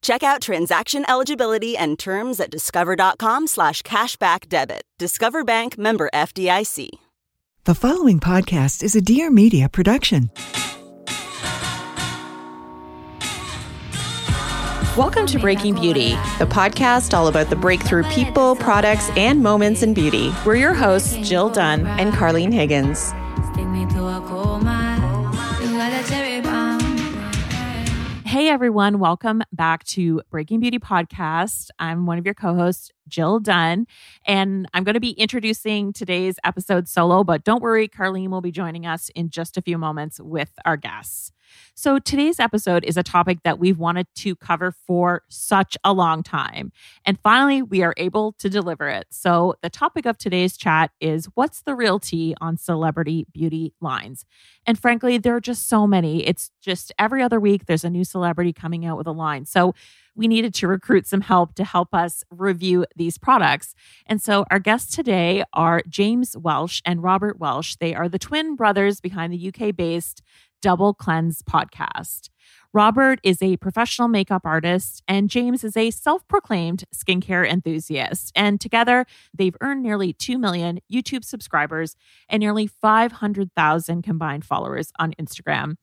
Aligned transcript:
Check 0.00 0.22
out 0.22 0.40
transaction 0.40 1.04
eligibility 1.08 1.76
and 1.76 1.98
terms 1.98 2.40
at 2.40 2.50
discover.com 2.50 3.46
slash 3.46 3.82
cashback 3.82 4.48
debit. 4.48 4.82
Discover 4.98 5.44
Bank 5.44 5.76
member 5.78 6.08
FDIC. 6.14 6.88
The 7.64 7.74
following 7.74 8.18
podcast 8.20 8.82
is 8.82 8.96
a 8.96 9.00
Dear 9.00 9.30
Media 9.30 9.68
production. 9.68 10.30
Welcome 14.96 15.26
to 15.26 15.38
Breaking 15.38 15.74
Beauty, 15.74 16.10
the 16.38 16.46
podcast 16.48 17.12
all 17.16 17.28
about 17.28 17.50
the 17.50 17.56
breakthrough 17.56 18.02
people, 18.04 18.56
products, 18.56 19.10
and 19.16 19.42
moments 19.42 19.82
in 19.82 19.94
beauty. 19.94 20.32
We're 20.46 20.56
your 20.56 20.74
hosts, 20.74 21.16
Jill 21.28 21.50
Dunn 21.50 21.86
and 21.86 22.12
Carlene 22.14 22.52
Higgins. 22.52 23.12
Hey 28.28 28.50
everyone, 28.50 28.98
welcome 28.98 29.42
back 29.52 29.84
to 29.84 30.20
Breaking 30.30 30.60
Beauty 30.60 30.78
Podcast. 30.78 31.70
I'm 31.78 32.04
one 32.04 32.18
of 32.18 32.26
your 32.26 32.34
co 32.34 32.54
hosts, 32.54 32.92
Jill 33.08 33.40
Dunn, 33.40 33.86
and 34.24 34.68
I'm 34.74 34.84
going 34.84 34.94
to 34.94 35.00
be 35.00 35.10
introducing 35.10 35.92
today's 35.92 36.36
episode 36.44 36.88
solo, 36.88 37.24
but 37.24 37.44
don't 37.44 37.62
worry, 37.62 37.88
Carlene 37.88 38.28
will 38.28 38.40
be 38.40 38.52
joining 38.52 38.86
us 38.86 39.10
in 39.14 39.30
just 39.30 39.56
a 39.56 39.62
few 39.62 39.78
moments 39.78 40.20
with 40.20 40.50
our 40.64 40.76
guests. 40.76 41.32
So, 41.74 41.98
today's 41.98 42.40
episode 42.40 42.84
is 42.84 42.96
a 42.96 43.02
topic 43.02 43.38
that 43.44 43.58
we've 43.58 43.78
wanted 43.78 44.06
to 44.16 44.36
cover 44.36 44.72
for 44.72 45.22
such 45.28 45.76
a 45.84 45.92
long 45.92 46.22
time. 46.22 46.72
And 47.04 47.18
finally, 47.20 47.62
we 47.62 47.82
are 47.82 47.94
able 47.96 48.32
to 48.38 48.50
deliver 48.50 48.88
it. 48.88 49.06
So, 49.10 49.54
the 49.62 49.70
topic 49.70 50.06
of 50.06 50.18
today's 50.18 50.56
chat 50.56 50.90
is 51.00 51.26
what's 51.34 51.62
the 51.62 51.74
real 51.74 51.98
tea 51.98 52.34
on 52.40 52.56
celebrity 52.56 53.26
beauty 53.32 53.74
lines? 53.80 54.24
And 54.66 54.78
frankly, 54.78 55.18
there 55.18 55.36
are 55.36 55.40
just 55.40 55.68
so 55.68 55.86
many. 55.86 56.26
It's 56.26 56.50
just 56.60 56.92
every 56.98 57.22
other 57.22 57.40
week, 57.40 57.66
there's 57.66 57.84
a 57.84 57.90
new 57.90 58.04
celebrity 58.04 58.52
coming 58.52 58.84
out 58.84 58.98
with 58.98 59.06
a 59.06 59.12
line. 59.12 59.44
So, 59.44 59.74
we 60.18 60.28
needed 60.28 60.52
to 60.52 60.66
recruit 60.66 61.06
some 61.06 61.20
help 61.20 61.54
to 61.54 61.64
help 61.64 61.94
us 61.94 62.24
review 62.28 62.84
these 62.96 63.16
products. 63.16 63.74
And 64.06 64.20
so 64.20 64.44
our 64.50 64.58
guests 64.58 64.94
today 64.94 65.44
are 65.52 65.82
James 65.88 66.36
Welsh 66.36 66.82
and 66.84 67.02
Robert 67.02 67.38
Welsh. 67.38 67.76
They 67.76 67.94
are 67.94 68.08
the 68.08 68.18
twin 68.18 68.56
brothers 68.56 69.00
behind 69.00 69.32
the 69.32 69.48
UK 69.48 69.74
based 69.74 70.22
Double 70.60 70.92
Cleanse 70.92 71.40
podcast. 71.42 72.30
Robert 72.74 73.18
is 73.22 73.40
a 73.40 73.56
professional 73.56 74.08
makeup 74.08 74.42
artist, 74.44 75.02
and 75.08 75.30
James 75.30 75.64
is 75.64 75.76
a 75.76 75.90
self 75.90 76.26
proclaimed 76.28 76.84
skincare 76.94 77.48
enthusiast. 77.48 78.30
And 78.36 78.60
together, 78.60 79.06
they've 79.32 79.56
earned 79.62 79.82
nearly 79.82 80.12
2 80.12 80.38
million 80.38 80.80
YouTube 80.92 81.24
subscribers 81.24 81.96
and 82.28 82.40
nearly 82.40 82.66
500,000 82.66 84.02
combined 84.02 84.44
followers 84.44 84.92
on 84.98 85.14
Instagram. 85.14 85.76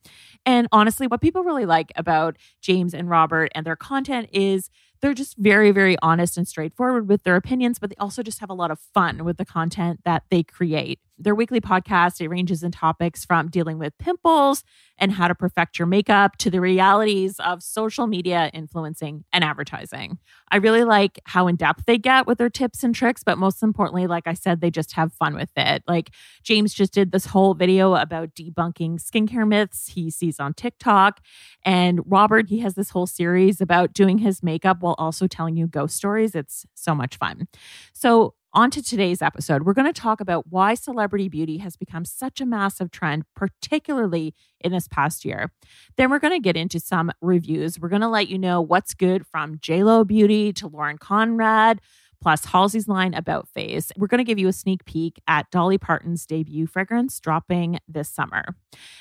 And 0.44 0.68
honestly, 0.70 1.08
what 1.08 1.20
people 1.20 1.42
really 1.42 1.66
like 1.66 1.90
about 1.96 2.36
James 2.62 2.94
and 2.94 3.10
Robert 3.10 3.50
and 3.54 3.66
their 3.66 3.76
content 3.76 4.28
is 4.32 4.70
they're 5.00 5.12
just 5.12 5.36
very, 5.36 5.72
very 5.72 5.96
honest 6.02 6.38
and 6.38 6.46
straightforward 6.46 7.08
with 7.08 7.24
their 7.24 7.36
opinions, 7.36 7.80
but 7.80 7.90
they 7.90 7.96
also 7.96 8.22
just 8.22 8.38
have 8.38 8.50
a 8.50 8.54
lot 8.54 8.70
of 8.70 8.78
fun 8.78 9.24
with 9.24 9.38
the 9.38 9.44
content 9.44 10.00
that 10.04 10.22
they 10.30 10.42
create. 10.42 11.00
Their 11.18 11.34
weekly 11.34 11.60
podcast 11.60 12.20
it 12.20 12.28
ranges 12.28 12.62
in 12.62 12.72
topics 12.72 13.24
from 13.24 13.48
dealing 13.48 13.78
with 13.78 13.96
pimples 13.98 14.62
and 14.98 15.12
how 15.12 15.28
to 15.28 15.34
perfect 15.34 15.78
your 15.78 15.86
makeup 15.86 16.36
to 16.38 16.50
the 16.50 16.60
realities 16.60 17.38
of 17.40 17.62
social 17.62 18.06
media 18.06 18.50
influencing 18.54 19.24
and 19.32 19.44
advertising. 19.44 20.18
I 20.50 20.56
really 20.56 20.84
like 20.84 21.18
how 21.24 21.48
in 21.48 21.56
depth 21.56 21.84
they 21.86 21.98
get 21.98 22.26
with 22.26 22.38
their 22.38 22.50
tips 22.50 22.82
and 22.82 22.94
tricks, 22.94 23.22
but 23.22 23.38
most 23.38 23.62
importantly, 23.62 24.06
like 24.06 24.26
I 24.26 24.34
said, 24.34 24.60
they 24.60 24.70
just 24.70 24.92
have 24.92 25.12
fun 25.12 25.34
with 25.34 25.50
it. 25.56 25.82
Like 25.86 26.10
James 26.42 26.72
just 26.72 26.94
did 26.94 27.12
this 27.12 27.26
whole 27.26 27.54
video 27.54 27.94
about 27.94 28.34
debunking 28.34 28.98
skincare 29.00 29.46
myths 29.46 29.88
he 29.88 30.10
sees 30.10 30.40
on 30.40 30.54
TikTok. 30.54 31.20
And 31.64 32.00
Robert, 32.06 32.48
he 32.48 32.60
has 32.60 32.74
this 32.74 32.90
whole 32.90 33.06
series 33.06 33.60
about 33.60 33.92
doing 33.92 34.18
his 34.18 34.42
makeup 34.42 34.78
while 34.80 34.94
also 34.98 35.26
telling 35.26 35.56
you 35.56 35.66
ghost 35.66 35.96
stories. 35.96 36.34
It's 36.34 36.64
so 36.74 36.94
much 36.94 37.16
fun. 37.16 37.48
So, 37.92 38.34
on 38.56 38.70
to 38.70 38.82
today's 38.82 39.20
episode. 39.20 39.64
We're 39.64 39.74
going 39.74 39.92
to 39.92 40.00
talk 40.00 40.18
about 40.18 40.46
why 40.48 40.72
celebrity 40.72 41.28
beauty 41.28 41.58
has 41.58 41.76
become 41.76 42.06
such 42.06 42.40
a 42.40 42.46
massive 42.46 42.90
trend, 42.90 43.24
particularly 43.36 44.34
in 44.62 44.72
this 44.72 44.88
past 44.88 45.26
year. 45.26 45.52
Then 45.98 46.08
we're 46.08 46.20
going 46.20 46.32
to 46.32 46.40
get 46.40 46.56
into 46.56 46.80
some 46.80 47.12
reviews. 47.20 47.78
We're 47.78 47.90
going 47.90 48.00
to 48.00 48.08
let 48.08 48.28
you 48.28 48.38
know 48.38 48.62
what's 48.62 48.94
good 48.94 49.26
from 49.26 49.58
JLo 49.58 50.06
Beauty 50.06 50.54
to 50.54 50.68
Lauren 50.68 50.96
Conrad, 50.96 51.82
plus 52.22 52.46
Halsey's 52.46 52.88
line 52.88 53.12
about 53.12 53.46
face. 53.46 53.92
We're 53.94 54.06
going 54.06 54.20
to 54.20 54.24
give 54.24 54.38
you 54.38 54.48
a 54.48 54.54
sneak 54.54 54.86
peek 54.86 55.20
at 55.28 55.50
Dolly 55.50 55.76
Parton's 55.76 56.24
debut 56.24 56.66
fragrance 56.66 57.20
dropping 57.20 57.78
this 57.86 58.08
summer. 58.08 58.56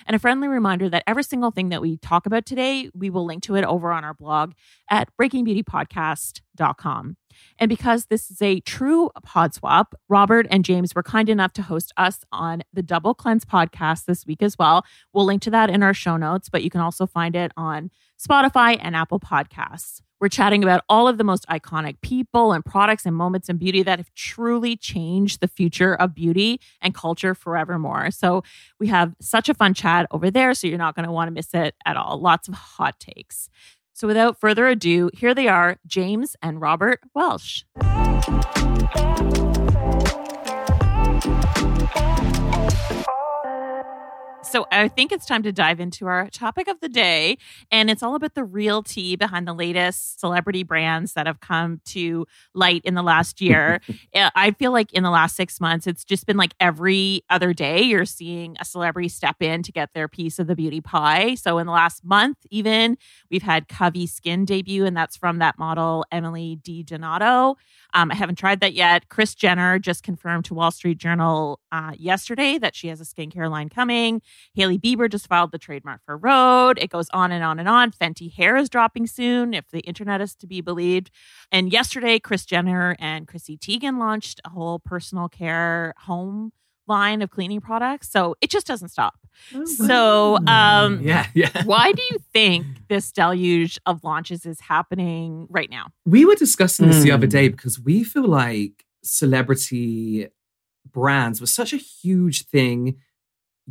And 0.06 0.18
a 0.18 0.20
friendly 0.20 0.50
reminder 0.50 0.90
that 0.90 1.06
every 1.08 1.24
single 1.24 1.52
thing 1.52 1.70
that 1.70 1.82
we 1.82 1.96
talk 1.96 2.26
about 2.26 2.46
today, 2.46 2.90
we 2.94 3.10
will 3.10 3.24
link 3.26 3.42
to 3.44 3.56
it 3.56 3.64
over 3.64 3.94
on 3.94 4.04
our 4.04 4.14
blog 4.14 4.52
at 4.92 5.08
breakingbeautypodcast.com. 5.18 7.16
And 7.60 7.70
because 7.70 8.06
this 8.06 8.30
is 8.30 8.42
a 8.42 8.60
true 8.62 9.10
pod 9.24 9.54
swap, 9.54 9.96
Robert 10.10 10.48
and 10.50 10.66
James 10.66 10.94
were 10.96 11.04
kind 11.04 11.30
enough 11.30 11.54
to 11.54 11.62
host 11.62 11.94
us 11.98 12.24
on 12.32 12.64
the 12.74 12.84
Double 12.84 13.14
Cleanse 13.14 13.46
podcast 13.46 14.06
this 14.06 14.26
week 14.26 14.42
as 14.42 14.58
well. 14.58 14.86
We'll 15.14 15.26
link 15.26 15.42
to 15.44 15.50
that 15.52 15.70
in 15.70 15.84
our 15.84 15.94
show 15.94 16.18
notes, 16.18 16.50
but 16.50 16.64
you 16.64 16.70
can 16.70 16.82
also 16.82 17.06
find 17.06 17.36
it 17.36 17.52
on 17.58 17.92
Spotify 18.20 18.78
and 18.82 18.96
Apple 18.96 19.20
Podcasts. 19.20 20.02
We're 20.22 20.30
chatting 20.30 20.64
about 20.64 20.82
all 20.88 21.10
of 21.10 21.18
the 21.18 21.26
most 21.26 21.46
iconic 21.50 22.00
people 22.02 22.54
and 22.54 22.64
products 22.64 23.06
and 23.06 23.16
moments 23.16 23.50
in 23.50 23.58
beauty 23.58 23.84
that 23.84 24.00
have 24.00 24.14
truly 24.16 24.78
changed 24.78 25.42
the 25.42 25.48
future 25.48 25.94
of 25.94 26.16
beauty 26.16 26.62
and 26.82 26.96
culture 26.96 27.36
forevermore. 27.36 28.12
So 28.12 28.42
we 28.80 28.88
have 28.88 29.14
such 29.20 29.50
a 29.50 29.54
fun 29.54 29.74
chat 29.74 30.08
over 30.12 30.32
there. 30.32 30.54
So 30.54 30.68
you're 30.68 30.78
not 30.78 30.96
going 30.96 31.06
to 31.06 31.12
want 31.12 31.28
to 31.28 31.34
miss 31.34 31.54
it 31.54 31.76
at 31.86 31.98
all. 31.98 32.20
Lots 32.20 32.48
of 32.48 32.54
hot 32.54 32.98
takes. 33.00 33.50
So 33.96 34.08
without 34.08 34.38
further 34.38 34.68
ado, 34.68 35.10
here 35.14 35.34
they 35.34 35.48
are 35.48 35.78
James 35.88 36.36
and 36.42 36.60
Robert 36.60 37.00
Welsh. 37.14 37.64
So 44.56 44.66
I 44.72 44.88
think 44.88 45.12
it's 45.12 45.26
time 45.26 45.44
to 45.44 45.52
dive 45.52 45.82
into 45.82 46.08
our 46.08 46.30
topic 46.30 46.70
of 46.70 46.80
the 46.80 46.88
day. 46.88 47.38
And 47.72 47.90
it's 47.90 48.02
all 48.02 48.16
about 48.16 48.36
the 48.36 48.46
real 48.46 48.84
tea 48.84 49.18
behind 49.18 49.46
the 49.46 49.54
latest 49.54 50.22
celebrity 50.22 50.64
brands 50.64 51.12
that 51.12 51.28
have 51.28 51.42
come 51.42 51.82
to 51.88 52.26
light 52.54 52.82
in 52.86 52.94
the 52.94 53.04
last 53.04 53.42
year. 53.42 53.82
I 54.16 54.52
feel 54.52 54.72
like 54.72 54.94
in 54.94 55.04
the 55.04 55.10
last 55.10 55.36
six 55.36 55.60
months, 55.60 55.88
it's 55.88 56.06
just 56.06 56.26
been 56.26 56.38
like 56.38 56.54
every 56.58 57.24
other 57.30 57.52
day 57.52 57.82
you're 57.82 58.06
seeing 58.06 58.56
a 58.58 58.64
celebrity 58.64 59.10
step 59.10 59.42
in 59.42 59.62
to 59.62 59.74
get 59.74 59.90
their 59.94 60.08
piece 60.08 60.40
of 60.40 60.48
the 60.48 60.56
beauty 60.56 60.80
pie. 60.80 61.36
So 61.36 61.58
in 61.58 61.68
the 61.68 61.74
last 61.74 62.06
month, 62.06 62.38
even 62.50 62.98
we've 63.30 63.44
had 63.44 63.68
Covey 63.68 64.08
Skin 64.08 64.46
debut, 64.46 64.86
and 64.86 64.96
that's 64.96 65.18
from 65.18 65.40
that 65.40 65.60
model, 65.60 66.06
Emily 66.14 66.58
DiDonato. 66.64 67.56
Um, 67.94 68.12
I 68.12 68.16
haven't 68.16 68.38
tried 68.38 68.62
that 68.62 68.74
yet. 68.74 69.10
Kris 69.10 69.36
Jenner 69.36 69.80
just 69.80 70.02
confirmed 70.02 70.46
to 70.46 70.54
Wall 70.54 70.72
Street 70.72 70.98
Journal 70.98 71.60
uh, 71.74 71.92
yesterday 71.98 72.58
that 72.58 72.74
she 72.74 72.88
has 72.88 73.02
a 73.02 73.06
skincare 73.06 73.50
line 73.50 73.68
coming. 73.68 74.22
Hailey 74.54 74.78
Bieber 74.78 75.10
just 75.10 75.28
filed 75.28 75.52
the 75.52 75.58
trademark 75.58 76.02
for 76.06 76.18
Rhode. 76.18 76.78
It 76.80 76.90
goes 76.90 77.10
on 77.12 77.32
and 77.32 77.44
on 77.44 77.60
and 77.60 77.68
on. 77.68 77.92
Fenty 77.92 78.32
hair 78.34 78.56
is 78.56 78.70
dropping 78.70 79.08
soon, 79.08 79.54
if 79.54 79.70
the 79.72 79.82
internet 79.82 80.22
is 80.22 80.36
to 80.36 80.48
be 80.48 80.62
believed. 80.62 81.12
And 81.52 81.72
yesterday, 81.72 82.20
Kris 82.20 82.46
Jenner 82.46 82.96
and 83.00 83.28
Chrissy 83.28 83.58
Teigen 83.58 83.98
launched 83.98 84.42
a 84.46 84.50
whole 84.50 84.80
personal 84.80 85.28
care 85.30 85.94
home 86.00 86.52
line 86.88 87.22
of 87.22 87.32
cleaning 87.32 87.62
products. 87.62 88.10
So 88.10 88.36
it 88.42 88.50
just 88.50 88.68
doesn't 88.68 88.90
stop. 88.90 89.16
Oh, 89.54 89.66
so, 89.66 90.38
um, 90.48 91.02
yeah, 91.02 91.28
yeah. 91.34 91.50
why 91.66 91.92
do 91.92 92.02
you 92.12 92.20
think 92.32 92.66
this 92.88 93.12
deluge 93.12 93.80
of 93.86 94.04
launches 94.04 94.46
is 94.46 94.62
happening 94.62 95.48
right 95.50 95.70
now? 95.70 95.88
We 96.06 96.26
were 96.26 96.36
discussing 96.36 96.88
this 96.88 97.00
mm. 97.00 97.04
the 97.04 97.12
other 97.12 97.28
day 97.28 97.48
Hmm. 97.48 97.52
because 97.52 97.80
we 97.80 98.04
feel 98.04 98.28
like 98.28 98.86
celebrity 99.04 100.28
brands 100.90 101.42
were 101.42 101.48
such 101.48 101.74
a 101.74 101.78
huge 101.78 102.46
thing 102.46 102.98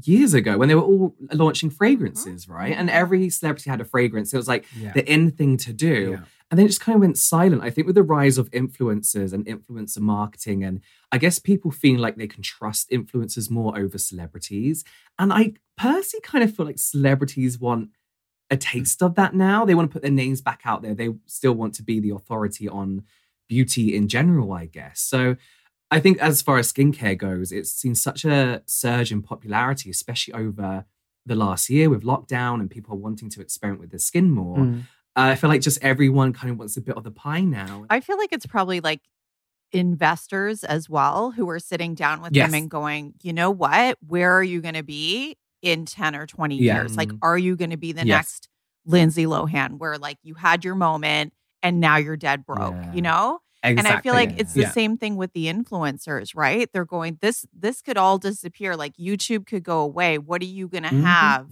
years 0.03 0.35
ago 0.35 0.59
when 0.59 0.69
they 0.69 0.75
were 0.75 0.83
all 0.83 1.15
launching 1.33 1.69
mm-hmm. 1.69 1.77
fragrances, 1.77 2.49
right? 2.49 2.77
And 2.77 2.91
every 2.91 3.31
celebrity 3.31 3.71
had 3.71 3.81
a 3.81 3.85
fragrance. 3.85 4.33
It 4.33 4.37
was 4.37 4.49
like 4.49 4.67
Yeah. 4.77 4.93
the 4.93 5.11
in 5.11 5.31
thing 5.31 5.57
to 5.59 5.73
do. 5.73 6.13
Yeah. 6.13 6.25
And 6.51 6.59
then 6.59 6.67
it 6.67 6.69
just 6.69 6.81
kind 6.81 6.95
of 6.95 7.01
went 7.01 7.19
silent. 7.19 7.63
I 7.63 7.71
think 7.71 7.87
with 7.87 7.97
the 7.97 8.03
rise 8.03 8.39
of 8.39 8.51
influencers 8.51 9.33
and 9.33 9.47
influencer 9.47 10.01
marketing, 10.01 10.63
and 10.63 10.81
I 11.11 11.19
guess 11.19 11.39
people 11.39 11.71
feeling 11.71 12.01
like 12.01 12.17
they 12.17 12.27
can 12.27 12.43
trust 12.43 12.91
influencers 12.91 13.51
more 13.51 13.77
over 13.79 13.99
celebrities. 13.99 14.85
And 15.19 15.33
I 15.33 15.55
personally 15.77 16.23
kind 16.23 16.45
of 16.45 16.55
feel 16.55 16.67
like 16.67 16.79
celebrities 16.79 17.59
want 17.59 17.91
a 18.51 18.57
taste 18.57 19.03
of 19.03 19.15
that 19.15 19.35
now. 19.35 19.65
They 19.65 19.75
want 19.75 19.91
to 19.91 19.93
put 19.93 20.03
their 20.03 20.11
names 20.11 20.41
back 20.41 20.63
out 20.65 20.83
there. 20.83 20.95
They 20.95 21.11
still 21.27 21.55
want 21.55 21.75
to 21.77 21.83
be 21.83 21.99
the 21.99 22.11
authority 22.11 22.69
on 22.69 23.05
beauty 23.49 23.97
in 23.97 24.07
general, 24.09 24.53
I 24.53 24.67
guess. 24.67 25.01
So 25.01 25.37
I 25.95 26.01
think 26.01 26.19
as 26.19 26.43
far 26.43 26.59
as 26.59 26.73
skincare 26.73 27.17
goes, 27.17 27.53
it's 27.53 27.71
seen 27.73 27.95
such 27.95 28.25
a 28.25 28.63
surge 28.67 29.13
in 29.13 29.23
popularity, 29.23 29.91
especially 29.91 30.35
over 30.35 30.85
the 31.27 31.35
last 31.35 31.71
year 31.71 31.89
with 31.89 32.03
lockdown 32.03 32.61
and 32.61 32.71
people 32.71 32.99
wanting 32.99 33.31
to 33.31 33.41
experiment 33.41 33.81
with 33.81 33.91
their 33.91 33.99
skin 33.99 34.31
more. 34.31 34.59
Mm. 34.59 34.81
Uh, 35.17 35.31
I 35.33 35.35
feel 35.37 35.49
like 35.49 35.61
just 35.63 35.83
everyone 35.83 36.33
kind 36.33 36.51
of 36.51 36.59
wants 36.59 36.77
a 36.77 36.81
bit 36.81 36.97
of 36.97 37.05
the 37.05 37.11
pie 37.11 37.41
now. 37.43 37.87
I 37.89 38.01
feel 38.01 38.19
like 38.19 38.33
it's 38.33 38.47
probably 38.47 38.81
like 38.81 39.01
investors 39.73 40.65
as 40.65 40.89
well 40.89 41.31
who 41.33 41.49
are 41.51 41.59
sitting 41.59 41.95
down 41.95 42.23
with 42.23 42.33
Yes. 42.35 42.51
them 42.51 42.55
and 42.61 42.71
going, 42.71 43.15
you 43.23 43.33
know 43.33 43.51
what? 43.51 43.99
Where 44.07 44.33
are 44.33 44.43
you 44.43 44.61
going 44.61 44.75
to 44.75 44.83
be 44.83 45.37
in 45.63 45.85
10 45.87 46.15
or 46.15 46.27
20 46.27 46.57
Yeah. 46.59 46.77
years? 46.81 46.97
Like, 46.97 47.09
Mm. 47.11 47.19
are 47.23 47.39
you 47.39 47.57
going 47.57 47.71
to 47.71 47.77
be 47.77 47.93
the 47.93 48.07
Yes. 48.07 48.19
next 48.19 48.49
Lindsay 48.87 49.25
Lohan 49.25 49.79
where 49.79 49.99
like 49.99 50.19
you 50.23 50.35
had 50.35 50.65
your 50.65 50.75
moment 50.75 51.33
and 51.63 51.81
now 51.81 51.97
you're 51.97 52.17
dead 52.17 52.45
broke, 52.45 52.75
Yeah. 52.75 52.93
you 52.93 53.03
know? 53.03 53.41
Exactly. 53.65 53.79
And 53.91 53.99
I 53.99 54.01
feel 54.03 54.15
like 54.15 54.39
it's 54.41 54.53
the 54.53 54.63
Yeah. 54.63 54.71
same 54.71 54.97
thing 54.99 55.17
with 55.17 55.33
the 55.33 55.47
influencers, 55.47 56.37
right? 56.37 56.69
They're 56.73 56.85
going, 56.85 57.19
this 57.21 57.47
this 57.53 57.81
could 57.83 57.97
all 57.97 58.19
disappear. 58.19 58.77
Like 58.77 58.95
YouTube 58.97 59.47
could 59.47 59.65
go 59.65 59.81
away. 59.81 60.19
What 60.19 60.43
are 60.43 60.47
you 60.47 60.69
gonna 60.69 60.91
Mhm. 60.91 61.03
have 61.03 61.49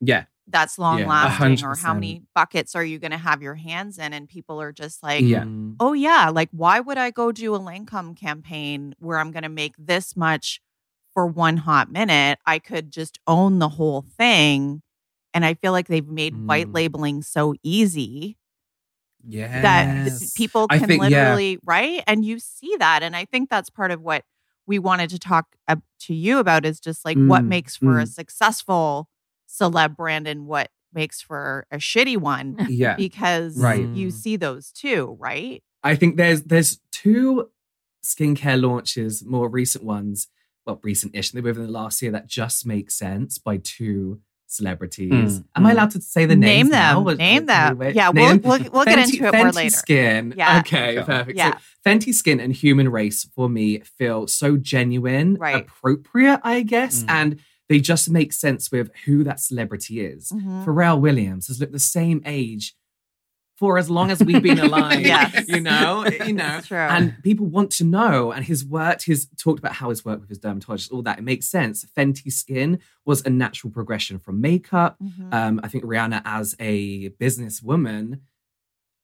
Yeah. 0.00 0.24
that's 0.46 0.78
long 0.78 1.00
Yeah, 1.00 1.08
lasting? 1.08 1.36
hundred 1.36 1.64
Or 1.66 1.74
how 1.74 1.92
many 1.94 2.22
buckets 2.34 2.74
are 2.76 2.84
you 2.84 2.98
gonna 2.98 3.18
have 3.18 3.42
your 3.42 3.56
hands 3.56 3.98
in? 3.98 4.12
And 4.12 4.28
people 4.28 4.60
are 4.62 4.72
just 4.72 5.02
like, 5.02 5.22
Yeah. 5.22 5.42
Mm. 5.42 5.74
oh 5.80 5.92
yeah, 5.94 6.30
like 6.30 6.48
why 6.52 6.78
would 6.80 6.96
I 6.96 7.10
go 7.10 7.32
do 7.32 7.54
a 7.54 7.60
Lancome 7.60 8.16
campaign 8.16 8.94
where 9.00 9.18
I'm 9.18 9.30
gonna 9.32 9.48
make 9.50 9.74
this 9.76 10.16
much 10.16 10.60
for 11.12 11.26
one 11.26 11.56
hot 11.58 11.90
minute? 11.90 12.38
I 12.46 12.60
could 12.60 12.92
just 12.92 13.18
own 13.26 13.58
the 13.58 13.68
whole 13.70 14.02
thing. 14.16 14.80
And 15.34 15.44
I 15.44 15.54
feel 15.54 15.72
like 15.72 15.88
they've 15.88 16.08
made 16.08 16.46
white 16.46 16.68
Mm. 16.68 16.74
labeling 16.74 17.22
so 17.22 17.54
easy 17.62 18.37
Yeah. 19.26 19.62
that 19.62 20.32
people 20.36 20.68
can 20.68 20.86
think, 20.86 21.02
yeah. 21.02 21.08
literally 21.08 21.58
right 21.64 22.02
and 22.06 22.24
you 22.24 22.38
see 22.38 22.74
that 22.78 23.02
and 23.02 23.16
i 23.16 23.24
think 23.24 23.50
that's 23.50 23.68
part 23.70 23.90
of 23.90 24.00
what 24.00 24.24
we 24.66 24.78
wanted 24.78 25.10
to 25.10 25.18
talk 25.18 25.46
to 26.00 26.14
you 26.14 26.38
about 26.38 26.64
is 26.64 26.78
just 26.80 27.04
like 27.04 27.16
what 27.16 27.42
Mm, 27.42 27.48
makes 27.48 27.76
for 27.76 27.98
a 27.98 28.04
mm. 28.04 28.08
successful 28.08 29.08
celeb 29.48 29.96
brand 29.96 30.28
and 30.28 30.46
what 30.46 30.70
makes 30.92 31.20
for 31.20 31.66
a 31.70 31.78
shitty 31.78 32.16
one 32.16 32.56
Yeah. 32.68 32.94
because 32.96 33.56
Right. 33.58 33.80
you 33.88 34.08
Mm. 34.08 34.12
see 34.12 34.36
those 34.36 34.70
too 34.72 35.16
right 35.18 35.62
I 35.82 35.94
think 35.96 36.16
there's 36.16 36.42
there's 36.42 36.80
two 36.92 37.50
skincare 38.04 38.60
launches, 38.60 39.24
more 39.24 39.48
recent 39.48 39.84
ones, 39.84 40.28
well, 40.66 40.80
recent-ish, 40.82 41.30
they 41.32 41.40
were 41.40 41.50
within 41.50 41.66
the 41.66 41.72
last 41.72 42.00
year 42.02 42.10
that 42.12 42.26
just 42.26 42.66
make 42.66 42.90
sense 42.90 43.38
by 43.38 43.58
two 43.62 44.20
celebrities. 44.48 45.38
Mm, 45.40 45.44
Am 45.56 45.66
I 45.66 45.70
mm. 45.70 45.72
allowed 45.74 45.90
to 45.92 46.00
say 46.00 46.26
the 46.26 46.34
name 46.36 46.66
names 46.66 46.70
now? 46.70 46.98
them 47.04 47.08
Or- 47.08 47.14
name 47.16 47.46
them 47.46 47.82
yeah 47.94 48.10
name 48.10 48.40
we'll, 48.42 48.58
we'll, 48.58 48.70
we'll 48.72 48.84
get 48.84 48.98
into 48.98 49.16
it 49.26 49.34
more 49.34 49.50
later. 49.52 49.68
Fenty 49.68 49.70
Skin. 49.70 50.34
Yeah. 50.36 50.58
Okay, 50.60 50.94
Sure. 50.94 51.04
perfect. 51.04 51.36
Yeah. 51.38 51.52
So 51.52 51.58
Fenty 51.86 52.12
Skin 52.14 52.40
and 52.40 52.52
Humanrace 52.52 53.24
for 53.34 53.48
me 53.48 53.80
feel 53.80 54.26
so 54.26 54.56
genuine, 54.56 55.34
Right. 55.36 55.56
appropriate, 55.62 56.40
I 56.42 56.62
guess, 56.62 57.04
Mm. 57.04 57.10
and 57.10 57.40
they 57.68 57.80
just 57.80 58.08
make 58.10 58.32
sense 58.32 58.72
with 58.72 58.90
who 59.04 59.22
that 59.24 59.40
celebrity 59.40 60.00
is. 60.00 60.32
Mhm. 60.32 60.64
Pharrell 60.64 60.98
Williams 61.00 61.48
has 61.48 61.60
looked 61.60 61.72
the 61.72 61.78
same 61.78 62.22
age 62.24 62.74
for 63.58 63.76
as 63.76 63.90
long 63.90 64.10
as 64.12 64.22
we've 64.22 64.42
been 64.42 64.60
alive. 64.60 65.00
Yes. 65.14 65.46
You 65.48 65.60
know, 65.60 66.06
you 66.06 66.32
know. 66.32 66.60
True. 66.64 66.78
And 66.78 67.14
people 67.24 67.46
want 67.46 67.70
to 67.72 67.84
know. 67.84 68.30
And 68.30 68.44
his 68.44 68.64
work, 68.64 69.02
he's 69.02 69.26
talked 69.36 69.58
about 69.58 69.72
how 69.72 69.90
his 69.90 70.04
work 70.04 70.20
with 70.20 70.28
his 70.28 70.38
dermatologist, 70.38 70.92
all 70.92 71.02
that. 71.02 71.18
It 71.18 71.22
makes 71.22 71.48
sense. 71.48 71.84
Fenty 71.96 72.30
Skin 72.32 72.78
was 73.04 73.24
a 73.26 73.30
natural 73.30 73.72
progression 73.72 74.18
from 74.20 74.40
makeup. 74.40 74.96
Mhm. 75.02 75.34
Um, 75.34 75.60
I 75.64 75.68
think 75.68 75.82
Rihanna 75.84 76.22
as 76.24 76.54
a 76.60 77.10
businesswoman, 77.10 78.20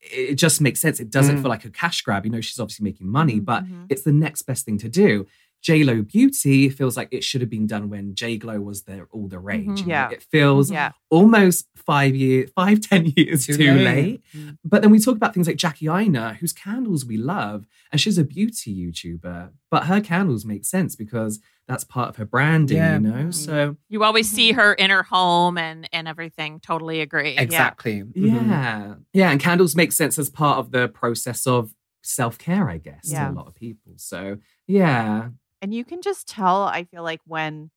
it 0.01 0.35
just 0.35 0.61
makes 0.61 0.81
sense. 0.81 1.01
It 1.01 1.11
doesn't 1.11 1.39
Mm. 1.39 1.43
feel 1.43 1.49
like 1.49 1.65
a 1.65 1.71
cash 1.71 2.03
grab. 2.03 2.25
You 2.25 2.31
know, 2.31 2.41
she's 2.41 2.61
obviously 2.61 2.85
making 2.85 3.09
money, 3.09 3.41
but 3.41 3.65
Mhm. 3.65 3.87
it's 3.89 4.03
the 4.03 4.13
next 4.13 4.43
best 4.43 4.65
thing 4.67 4.79
to 4.79 4.89
do. 4.89 5.27
J 5.65 5.83
Lo 5.83 6.03
Beauty 6.03 6.69
feels 6.69 6.95
like 6.95 7.09
it 7.11 7.25
should 7.25 7.41
have 7.41 7.49
been 7.49 7.67
done 7.67 7.89
when 7.89 8.15
J 8.15 8.37
Glow 8.37 8.61
was 8.61 8.83
there 8.83 9.09
all 9.13 9.29
the 9.29 9.39
rage. 9.39 9.65
Mhm. 9.83 9.87
Yeah. 9.87 10.11
It 10.11 10.23
feels 10.23 10.71
yeah 10.71 10.93
almost 11.11 11.67
five 11.75 12.15
years, 12.15 12.51
five, 12.55 12.81
ten 12.81 13.07
years 13.17 13.47
too, 13.47 13.57
Too 13.57 13.73
late. 13.73 14.23
late. 14.35 14.55
But 14.65 14.83
then 14.83 14.91
we 14.91 14.99
talk 14.99 15.17
about 15.17 15.33
things 15.33 15.47
like 15.47 15.57
Jackie 15.57 15.89
Aina, 15.89 16.35
whose 16.35 16.53
candles 16.53 17.05
we 17.07 17.17
love, 17.17 17.67
and 17.91 17.99
she's 18.01 18.19
a 18.19 18.25
beauty 18.25 18.73
YouTuber. 18.87 19.51
But 19.71 19.85
her 19.87 20.01
candles 20.03 20.45
make 20.45 20.65
sense 20.67 20.95
because 20.97 21.41
that's 21.67 21.85
part 21.85 22.11
of 22.11 22.17
her 22.17 22.27
branding, 22.27 22.77
Yeah. 22.77 22.95
you 22.95 23.01
know? 23.01 23.31
So 23.31 23.77
You 23.89 24.05
always 24.05 24.29
see 24.31 24.51
Mm-hmm. 24.51 24.61
her 24.61 24.75
in 24.75 24.91
her 24.91 25.03
home 25.03 25.57
and 25.57 25.89
and 25.93 26.07
everything. 26.07 26.61
Totally 26.61 27.01
agree. 27.01 27.39
Exactly. 27.39 28.03
Mhm. 28.03 28.13
yeah. 28.17 28.95
Yeah. 29.15 29.31
And 29.31 29.41
candles 29.41 29.75
make 29.75 29.93
sense 29.93 30.19
as 30.19 30.29
part 30.29 30.59
of 30.59 30.73
the 30.73 30.89
process 30.89 31.47
of 31.47 31.75
self-care, 32.03 32.69
I 32.69 32.77
guess, 32.77 33.05
Yeah. 33.11 33.29
to 33.29 33.33
a 33.33 33.37
lot 33.41 33.47
of 33.47 33.55
people. 33.55 33.93
So 33.97 34.37
yeah. 34.67 35.29
And 35.65 35.75
you 35.75 35.85
can 35.85 36.03
just 36.03 36.29
tell 36.29 36.65
i 36.65 36.85
feel 36.85 37.03
like 37.05 37.23
when 37.27 37.71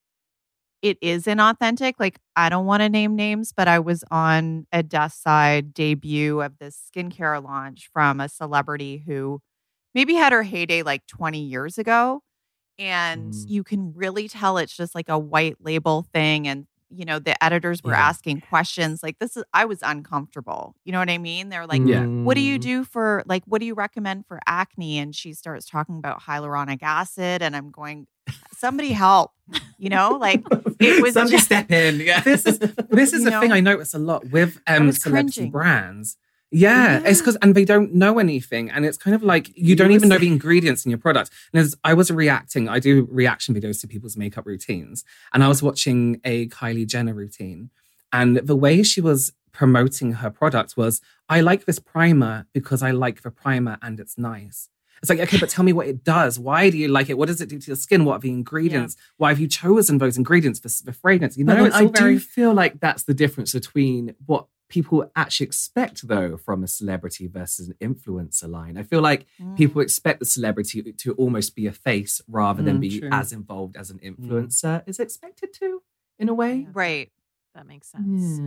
it 0.81 0.97
is 1.01 1.25
inauthentic 1.25 1.93
like 1.99 2.19
i 2.35 2.49
don't 2.49 2.65
want 2.65 2.81
to 2.81 2.89
name 2.89 3.15
names 3.15 3.53
but 3.55 3.67
i 3.67 3.79
was 3.79 4.03
on 4.11 4.67
a 4.71 4.83
desk 4.83 5.21
side 5.21 5.73
debut 5.73 6.41
of 6.41 6.57
this 6.59 6.79
skincare 6.95 7.43
launch 7.43 7.89
from 7.93 8.19
a 8.21 8.29
celebrity 8.29 9.03
who 9.07 9.41
maybe 9.95 10.15
had 10.15 10.33
her 10.33 10.43
heyday 10.43 10.83
like 10.83 11.05
20 11.07 11.41
years 11.41 11.77
ago 11.77 12.21
and 12.79 13.33
Mm. 13.33 13.49
you 13.49 13.63
can 13.63 13.93
really 13.95 14.27
tell 14.29 14.57
it's 14.57 14.75
just 14.75 14.95
like 14.95 15.09
a 15.09 15.19
white 15.19 15.57
label 15.61 16.07
thing 16.13 16.47
and 16.47 16.67
you 16.89 17.05
know 17.05 17.19
the 17.19 17.41
editors 17.43 17.83
were 17.83 17.91
Yeah. 17.91 18.07
asking 18.07 18.41
questions 18.41 19.03
like 19.03 19.19
this 19.19 19.35
is 19.35 19.43
i 19.53 19.65
was 19.65 19.79
uncomfortable 19.81 20.75
you 20.85 20.91
know 20.93 20.99
what 20.99 21.09
i 21.09 21.17
mean 21.17 21.49
they're 21.49 21.67
like 21.67 21.81
Yeah. 21.85 22.05
what 22.05 22.35
do 22.35 22.41
you 22.41 22.57
Mm. 22.57 22.61
do 22.61 22.83
for 22.85 23.23
like 23.25 23.43
what 23.45 23.59
do 23.59 23.65
you 23.67 23.73
recommend 23.73 24.25
for 24.25 24.39
acne 24.47 24.97
and 24.97 25.13
she 25.15 25.33
starts 25.33 25.65
talking 25.65 25.97
about 25.97 26.21
hyaluronic 26.21 26.79
acid 26.81 27.41
and 27.41 27.55
i'm 27.55 27.71
going 27.71 28.07
somebody 28.55 28.91
help 28.93 29.31
you 29.77 29.89
know 29.89 30.17
like 30.19 30.43
it 30.79 31.01
was 31.03 31.13
Somebody 31.13 31.35
just- 31.37 31.45
step 31.45 31.71
in. 31.71 31.99
Yeah. 31.99 32.21
This 32.21 32.45
is 32.45 32.59
this 32.59 33.13
is 33.17 33.23
You 33.23 33.35
a 33.35 33.39
thing? 33.39 33.51
I 33.51 33.59
notice 33.61 33.93
a 33.93 33.99
lot 33.99 34.29
with 34.29 34.59
um 34.67 34.91
celebrity 34.91 35.33
cringing. 35.33 35.51
brands. 35.51 36.17
Yeah, 36.49 37.01
it's 37.03 37.19
because 37.19 37.35
and 37.41 37.53
they 37.53 37.65
don't 37.65 37.93
know 37.93 38.19
anything, 38.19 38.69
and 38.69 38.85
it's 38.85 38.97
kind 38.97 39.13
of 39.13 39.21
like 39.21 39.51
you 39.55 39.75
don't 39.75 39.91
even 39.91 40.07
know 40.07 40.17
the 40.17 40.27
ingredients 40.27 40.85
in 40.85 40.91
your 40.91 40.97
product. 40.97 41.29
And 41.51 41.59
as 41.59 41.75
I 41.83 41.93
was 41.93 42.09
reacting, 42.09 42.69
I 42.69 42.79
do 42.79 43.07
reaction 43.11 43.53
videos 43.53 43.81
to 43.81 43.87
people's 43.87 44.15
makeup 44.15 44.45
routines, 44.45 45.03
and 45.33 45.43
I 45.43 45.49
was 45.49 45.61
watching 45.61 46.21
a 46.23 46.47
Kylie 46.47 46.87
Jenner 46.87 47.13
routine, 47.13 47.69
and 48.13 48.37
the 48.37 48.55
way 48.55 48.81
she 48.81 49.01
was 49.01 49.33
promoting 49.51 50.13
her 50.13 50.29
product 50.29 50.77
was, 50.77 51.01
"I 51.27 51.41
like 51.41 51.65
this 51.65 51.79
primer 51.79 52.45
because 52.53 52.81
I 52.81 52.91
like 52.91 53.23
the 53.23 53.31
primer 53.31 53.77
and 53.81 53.99
it's 53.99 54.17
nice." 54.17 54.69
It's 55.01 55.09
like, 55.09 55.19
okay, 55.19 55.37
but 55.37 55.49
tell 55.49 55.63
me 55.63 55.73
what 55.73 55.87
it 55.87 56.03
does. 56.03 56.39
Why 56.39 56.69
do 56.69 56.77
you 56.77 56.87
like 56.87 57.09
it? 57.09 57.17
What 57.17 57.27
does 57.27 57.39
it 57.39 57.49
do 57.49 57.59
to 57.59 57.67
your 57.67 57.75
skin? 57.75 58.03
What 58.03 58.15
are 58.15 58.19
the 58.19 58.31
ingredients? 58.31 58.95
Why 59.17 59.29
have 59.29 59.39
you 59.39 59.47
chosen 59.47 59.99
those 59.99 60.17
ingredients 60.17 60.59
for 60.59 60.69
the 60.83 60.93
fragrance? 60.93 61.37
You 61.37 61.43
know, 61.43 61.69
I 61.71 61.85
very 61.85 62.15
do 62.15 62.19
feel 62.19 62.53
like 62.53 62.79
that's 62.79 63.03
the 63.03 63.13
difference 63.13 63.53
between 63.53 64.15
what 64.25 64.47
people 64.69 65.09
actually 65.15 65.45
expect, 65.47 66.07
though, 66.07 66.37
from 66.37 66.63
a 66.63 66.67
celebrity 66.67 67.27
versus 67.27 67.69
an 67.69 67.75
influencer 67.81 68.49
line. 68.49 68.77
I 68.77 68.83
feel 68.83 69.01
like 69.01 69.25
Mm. 69.41 69.55
people 69.55 69.81
expect 69.81 70.19
the 70.19 70.25
celebrity 70.25 70.81
to 70.93 71.13
almost 71.13 71.55
be 71.55 71.67
a 71.67 71.71
face 71.71 72.21
rather 72.27 72.61
than 72.63 72.77
Mm, 72.77 72.81
be 72.81 72.99
true. 72.99 73.09
as 73.11 73.31
involved 73.31 73.77
as 73.77 73.89
an 73.91 73.99
influencer 73.99 74.83
is 74.87 74.99
expected 74.99 75.53
to, 75.53 75.81
in 76.19 76.27
a 76.29 76.33
way. 76.33 76.67
right 76.73 77.11
That 77.55 77.65
makes 77.65 77.87
sense. 77.89 78.39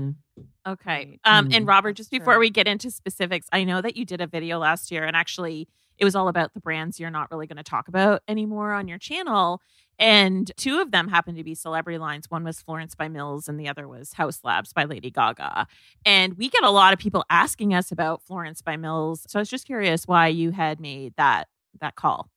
Okay. 0.66 0.86
Right. 1.08 1.20
Um, 1.24 1.48
and 1.50 1.64
Mm. 1.64 1.68
Robert, 1.68 1.94
just 1.94 2.10
before 2.12 2.34
true. 2.34 2.40
we 2.40 2.50
get 2.50 2.68
into 2.68 2.90
specifics, 2.92 3.48
I 3.50 3.64
know 3.64 3.80
that 3.82 3.96
you 3.96 4.04
did 4.04 4.20
a 4.20 4.26
video 4.28 4.58
last 4.58 4.90
year 4.92 5.04
and 5.04 5.16
actually 5.16 5.66
it 6.00 6.04
was 6.04 6.16
all 6.16 6.28
about 6.28 6.54
the 6.54 6.61
brands 6.61 6.99
you're 6.99 7.11
not 7.11 7.30
really 7.30 7.47
going 7.47 7.59
to 7.59 7.62
talk 7.62 7.87
about 7.87 8.23
anymore 8.26 8.73
on 8.73 8.88
your 8.88 8.99
channel. 8.99 9.61
And 9.99 10.50
two 10.57 10.80
of 10.80 10.92
them 10.92 11.09
happened 11.09 11.37
to 11.37 11.45
be 11.45 11.54
celebrity 11.54 11.99
lines. 11.99 12.30
One 12.30 12.42
was 12.42 12.62
Florence 12.62 12.95
by 12.95 13.09
Mills 13.09 13.49
and 13.49 13.61
the 13.61 13.69
other 13.69 13.87
was 13.87 14.14
Haus 14.14 14.40
Labs 14.42 14.73
by 14.73 14.85
Lady 14.85 15.11
Gaga. 15.11 15.66
And 16.07 16.38
we 16.38 16.49
get 16.49 16.64
a 16.64 16.71
lot 16.71 16.95
of 16.95 16.99
people 16.99 17.23
asking 17.28 17.75
us 17.75 17.92
about 17.92 18.23
Florence 18.23 18.62
by 18.62 18.78
Mills. 18.78 19.26
So 19.28 19.38
I 19.38 19.42
was 19.42 19.50
just 19.50 19.66
curious 19.66 20.09
why 20.09 20.28
you 20.28 20.52
had 20.52 20.80
made 20.80 21.12
that 21.19 21.49
that 21.80 21.97
call. 21.97 22.30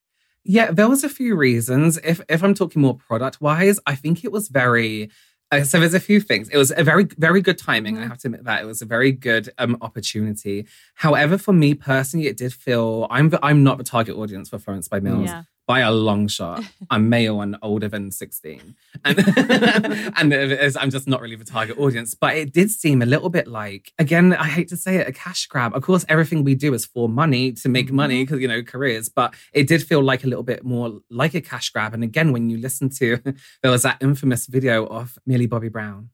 Yeah, 0.44 0.70
there 0.70 0.90
was 0.90 1.02
a 1.02 1.08
few 1.08 1.34
reasons. 1.36 1.98
If 2.04 2.20
if 2.28 2.44
I'm 2.44 2.52
talking 2.52 2.82
more 2.82 2.96
product 2.96 3.40
wise, 3.40 3.80
I 3.86 3.94
think 3.94 4.24
it 4.24 4.30
was 4.32 4.48
very. 4.48 5.10
Uh, 5.52 5.62
so 5.62 5.78
there's 5.78 5.94
a 5.94 6.00
few 6.00 6.20
things. 6.20 6.48
It 6.48 6.56
was 6.56 6.72
a 6.76 6.82
very 6.82 7.04
very 7.18 7.40
good 7.40 7.58
timing. 7.58 7.96
I 7.98 8.02
Mhm. 8.02 8.08
have 8.08 8.18
to 8.18 8.28
admit 8.28 8.44
that 8.44 8.62
it 8.62 8.66
was 8.66 8.82
a 8.82 8.86
very 8.86 9.12
good 9.12 9.50
um, 9.58 9.76
opportunity. 9.82 10.66
However, 10.94 11.38
for 11.38 11.52
me 11.52 11.74
personally, 11.74 12.26
it 12.26 12.36
did 12.36 12.52
feel 12.52 13.06
I'm 13.10 13.32
I'm 13.42 13.62
not 13.62 13.78
the 13.78 13.84
target 13.84 14.16
audience 14.16 14.48
for 14.48 14.58
Florence 14.58 14.88
by 14.88 15.00
Mills 15.00 15.28
Yeah. 15.28 15.42
By 15.66 15.80
a 15.80 15.90
long 15.90 16.28
shot. 16.28 16.62
I'm 16.90 17.08
male 17.08 17.40
and 17.40 17.56
older 17.62 17.88
than 17.88 18.10
16, 18.10 18.74
and 19.04 19.18
and 20.16 20.32
is- 20.32 20.76
I'm 20.76 20.90
just 20.90 21.06
not 21.06 21.20
really 21.20 21.36
the 21.36 21.44
target 21.44 21.78
audience. 21.78 22.14
But 22.14 22.36
it 22.36 22.52
did 22.52 22.70
seem 22.70 23.02
a 23.02 23.06
little 23.06 23.30
bit 23.30 23.46
like 23.46 23.92
again. 23.98 24.34
I 24.34 24.46
hate 24.46 24.68
to 24.68 24.76
say 24.76 24.96
it, 24.96 25.08
a 25.08 25.12
cash 25.12 25.46
grab. 25.46 25.74
Of 25.74 25.82
course, 25.82 26.04
everything 26.08 26.44
we 26.44 26.54
do 26.54 26.74
is 26.74 26.84
for 26.84 27.08
money 27.08 27.52
to 27.52 27.68
make 27.68 27.86
mm-hmm. 27.86 27.96
money 27.96 28.24
because 28.24 28.40
you 28.40 28.48
know 28.48 28.62
careers. 28.62 29.08
But 29.08 29.34
it 29.52 29.66
did 29.66 29.82
feel 29.82 30.02
like 30.02 30.24
a 30.24 30.28
little 30.28 30.44
bit 30.44 30.64
more 30.64 31.00
like 31.10 31.34
a 31.34 31.40
cash 31.40 31.70
grab. 31.70 31.94
And 31.94 32.04
again, 32.04 32.32
when 32.32 32.50
you 32.50 32.58
listen 32.58 32.90
to 32.90 33.18
there 33.62 33.70
was 33.70 33.82
that 33.82 33.98
infamous 34.00 34.46
video 34.46 34.86
of 34.86 35.18
Millie 35.26 35.46
Bobby 35.46 35.68
Brown. 35.68 36.10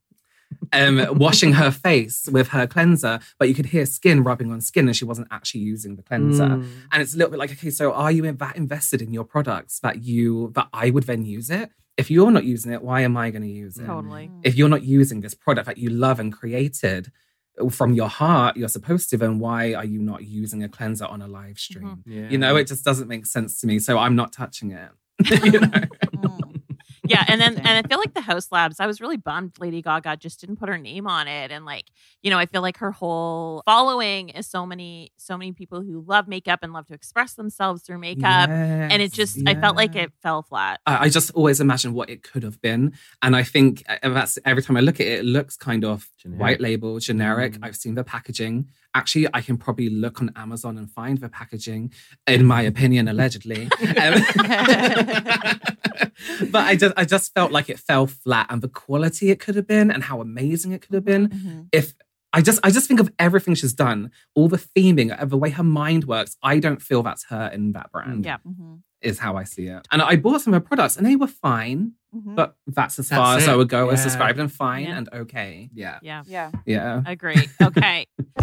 Um, 0.72 1.18
washing 1.18 1.54
her 1.54 1.70
face 1.70 2.28
with 2.30 2.48
her 2.48 2.66
cleanser, 2.66 3.20
but 3.38 3.48
you 3.48 3.54
could 3.54 3.66
hear 3.66 3.86
skin 3.86 4.22
rubbing 4.22 4.52
on 4.52 4.60
skin 4.60 4.86
and 4.86 4.96
she 4.96 5.04
wasn't 5.04 5.28
actually 5.30 5.62
using 5.62 5.96
the 5.96 6.02
cleanser. 6.02 6.44
Mm. 6.44 6.68
And 6.92 7.02
it's 7.02 7.14
a 7.14 7.16
little 7.16 7.30
bit 7.30 7.38
like, 7.38 7.52
okay, 7.52 7.70
so 7.70 7.92
are 7.92 8.10
you 8.10 8.30
that 8.30 8.56
invested 8.56 9.02
in 9.02 9.12
your 9.12 9.24
products 9.24 9.80
that 9.80 10.02
you 10.02 10.52
that 10.54 10.68
I 10.72 10.90
would 10.90 11.04
then 11.04 11.24
use 11.24 11.50
it? 11.50 11.70
If 11.96 12.10
you're 12.10 12.30
not 12.30 12.44
using 12.44 12.72
it, 12.72 12.82
why 12.82 13.02
am 13.02 13.16
I 13.16 13.30
going 13.30 13.42
to 13.42 13.48
use 13.48 13.76
it? 13.76 13.86
Totally. 13.86 14.30
If 14.42 14.54
you're 14.54 14.68
not 14.68 14.82
using 14.82 15.20
this 15.20 15.34
product 15.34 15.66
that 15.66 15.76
you 15.76 15.90
love 15.90 16.18
and 16.18 16.32
created 16.32 17.12
from 17.70 17.92
your 17.92 18.08
heart, 18.08 18.56
you're 18.56 18.68
supposed 18.68 19.10
to, 19.10 19.18
then 19.18 19.38
why 19.38 19.74
are 19.74 19.84
you 19.84 20.00
not 20.00 20.24
using 20.24 20.62
a 20.62 20.68
cleanser 20.68 21.04
on 21.04 21.20
a 21.20 21.26
live 21.26 21.58
stream? 21.58 22.02
Yeah. 22.06 22.28
You 22.30 22.38
know, 22.38 22.56
it 22.56 22.68
just 22.68 22.84
doesn't 22.84 23.08
make 23.08 23.26
sense 23.26 23.60
to 23.60 23.66
me. 23.66 23.78
So 23.80 23.98
I'm 23.98 24.16
not 24.16 24.32
touching 24.32 24.70
it. 24.70 24.90
you 25.44 25.60
know? 25.60 25.70
Yeah, 27.10 27.24
and 27.28 27.40
then 27.40 27.58
and 27.58 27.68
I 27.68 27.88
feel 27.88 27.98
like 27.98 28.14
the 28.14 28.22
Haus 28.22 28.50
Labs. 28.50 28.80
I 28.80 28.86
was 28.86 29.00
really 29.00 29.18
bummed 29.18 29.52
Lady 29.58 29.82
Gaga 29.82 30.16
just 30.16 30.40
didn't 30.40 30.56
put 30.56 30.68
her 30.68 30.78
name 30.78 31.06
on 31.06 31.28
it, 31.28 31.50
and 31.50 31.64
like 31.64 31.84
you 32.22 32.30
know, 32.30 32.38
I 32.38 32.46
feel 32.46 32.62
like 32.62 32.78
her 32.78 32.90
whole 32.90 33.62
following 33.66 34.30
is 34.30 34.46
so 34.46 34.64
many 34.64 35.12
so 35.16 35.36
many 35.36 35.52
people 35.52 35.82
who 35.82 36.02
love 36.06 36.26
makeup 36.26 36.60
and 36.62 36.72
love 36.72 36.86
to 36.86 36.94
express 36.94 37.34
themselves 37.34 37.82
through 37.82 37.98
makeup, 37.98 38.48
and 38.48 39.02
it 39.02 39.10
Yes, 39.10 39.34
just 39.34 39.48
I 39.48 39.54
felt 39.54 39.76
like 39.76 39.96
it 39.96 40.12
fell 40.22 40.42
flat. 40.42 40.80
I 40.86 41.06
I 41.06 41.08
just 41.08 41.30
always 41.32 41.60
imagine 41.60 41.92
what 41.94 42.08
it 42.08 42.22
could 42.22 42.42
have 42.42 42.60
been. 42.60 42.92
And 43.22 43.34
I 43.34 43.42
think 43.42 43.84
uh, 43.88 44.08
that's 44.10 44.38
every 44.44 44.62
time 44.62 44.76
I 44.76 44.80
look 44.80 45.00
at 45.00 45.06
it, 45.06 45.20
it 45.20 45.24
looks 45.24 45.56
kind 45.56 45.84
of 45.84 46.08
Generic. 46.18 46.40
white 46.40 46.60
label, 46.60 46.98
generic. 47.00 47.54
Mm. 47.54 47.58
I've 47.64 47.76
seen 47.76 47.94
the 47.94 48.04
packaging. 48.04 48.68
Actually, 48.94 49.28
I 49.32 49.40
can 49.40 49.56
probably 49.56 49.88
look 49.88 50.20
on 50.20 50.32
Amazon 50.34 50.76
and 50.76 50.90
find 50.90 51.18
the 51.18 51.28
packaging, 51.28 51.92
in 52.26 52.44
my 52.44 52.62
opinion, 52.62 53.08
allegedly. 53.08 53.68
Um, 53.80 54.22
but 56.50 56.64
I 56.66 56.76
just 56.76 56.94
I 56.96 57.04
just 57.04 57.32
felt 57.34 57.52
like 57.52 57.68
it 57.68 57.78
fell 57.78 58.06
flat 58.06 58.46
and 58.50 58.62
the 58.62 58.68
quality 58.68 59.30
it 59.30 59.40
could 59.40 59.54
have 59.56 59.66
been 59.66 59.90
and 59.90 60.04
how 60.04 60.20
amazing 60.20 60.72
it 60.72 60.82
could 60.82 60.94
have 60.94 61.04
been 61.04 61.28
Mhm. 61.28 61.68
if 61.72 61.94
I 62.32 62.42
just 62.42 62.60
I 62.62 62.70
just 62.70 62.86
think 62.88 63.00
of 63.00 63.10
everything 63.18 63.54
she's 63.54 63.72
done, 63.72 64.10
all 64.34 64.48
the 64.48 64.58
theming, 64.58 65.18
uh, 65.20 65.24
the 65.24 65.36
way 65.36 65.50
her 65.50 65.62
mind 65.64 66.04
works. 66.04 66.36
I 66.42 66.58
don't 66.58 66.80
feel 66.82 67.02
that's 67.02 67.24
her 67.26 67.50
in 67.52 67.72
that 67.72 67.90
brand. 67.90 68.24
Yeah. 68.24 68.38
Mhm. 68.46 68.82
Is 69.02 69.18
how 69.18 69.36
I 69.36 69.44
see 69.44 69.66
it. 69.66 69.88
And 69.90 70.02
I 70.02 70.16
bought 70.16 70.42
some 70.42 70.52
of 70.52 70.62
her 70.62 70.66
products 70.66 70.96
and 70.98 71.06
they 71.06 71.16
were 71.16 71.26
fine, 71.26 71.92
Mhm. 72.14 72.34
but 72.34 72.56
that's 72.66 72.98
as 72.98 73.08
That's 73.08 73.18
far 73.18 73.36
as 73.38 73.48
I 73.48 73.56
would 73.56 73.68
go 73.70 73.88
as 73.88 74.04
Yeah. 74.04 74.30
and 74.40 74.52
fine 74.52 74.84
Yeah. 74.84 74.98
and 74.98 75.08
okay. 75.12 75.70
Yeah. 75.72 75.98
Yeah, 76.02 76.22
yeah. 76.26 76.50
Yeah. 76.66 77.02
agree. 77.06 77.48
Okay. 77.62 78.06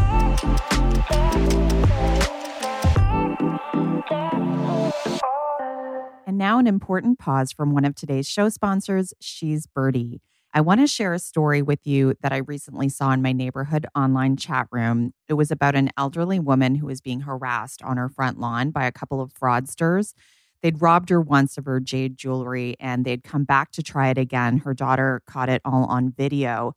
And 6.26 6.38
now, 6.38 6.60
an 6.60 6.68
important 6.68 7.20
pause 7.20 7.54
from 7.54 7.72
one 7.72 7.86
of 7.86 7.96
today's 7.96 8.28
show 8.28 8.50
sponsors, 8.50 9.14
She's 9.22 9.66
Birdie. 9.66 10.22
I 10.54 10.60
want 10.60 10.82
to 10.82 10.88
share 10.88 11.14
a 11.14 11.20
story 11.20 11.62
with 11.62 11.80
you 11.86 12.16
that 12.22 12.34
I 12.34 12.38
recently 12.38 12.90
saw 12.90 13.12
in 13.14 13.22
my 13.22 13.32
neighborhood 13.32 13.86
online 13.96 14.36
chat 14.36 14.68
room. 14.72 15.14
It 15.30 15.36
was 15.36 15.52
about 15.52 15.76
an 15.76 15.90
elderly 15.98 16.40
woman 16.40 16.76
who 16.76 16.88
was 16.88 17.00
being 17.00 17.22
harassed 17.22 17.82
on 17.82 17.96
her 17.98 18.10
front 18.10 18.40
lawn 18.40 18.72
by 18.72 18.86
a 18.86 18.92
couple 18.92 19.22
of 19.22 19.32
fraudsters. 19.34 20.14
They'd 20.62 20.82
robbed 20.82 21.10
her 21.10 21.22
once 21.22 21.58
of 21.58 21.66
her 21.66 21.80
jade 21.80 22.18
jewelry 22.18 22.76
and 22.80 23.06
they'd 23.06 23.24
come 23.24 23.44
back 23.44 23.72
to 23.74 23.84
try 23.84 24.10
it 24.10 24.18
again. 24.18 24.60
Her 24.60 24.74
daughter 24.74 25.22
caught 25.28 25.50
it 25.50 25.62
all 25.64 25.86
on 25.86 26.12
video 26.12 26.74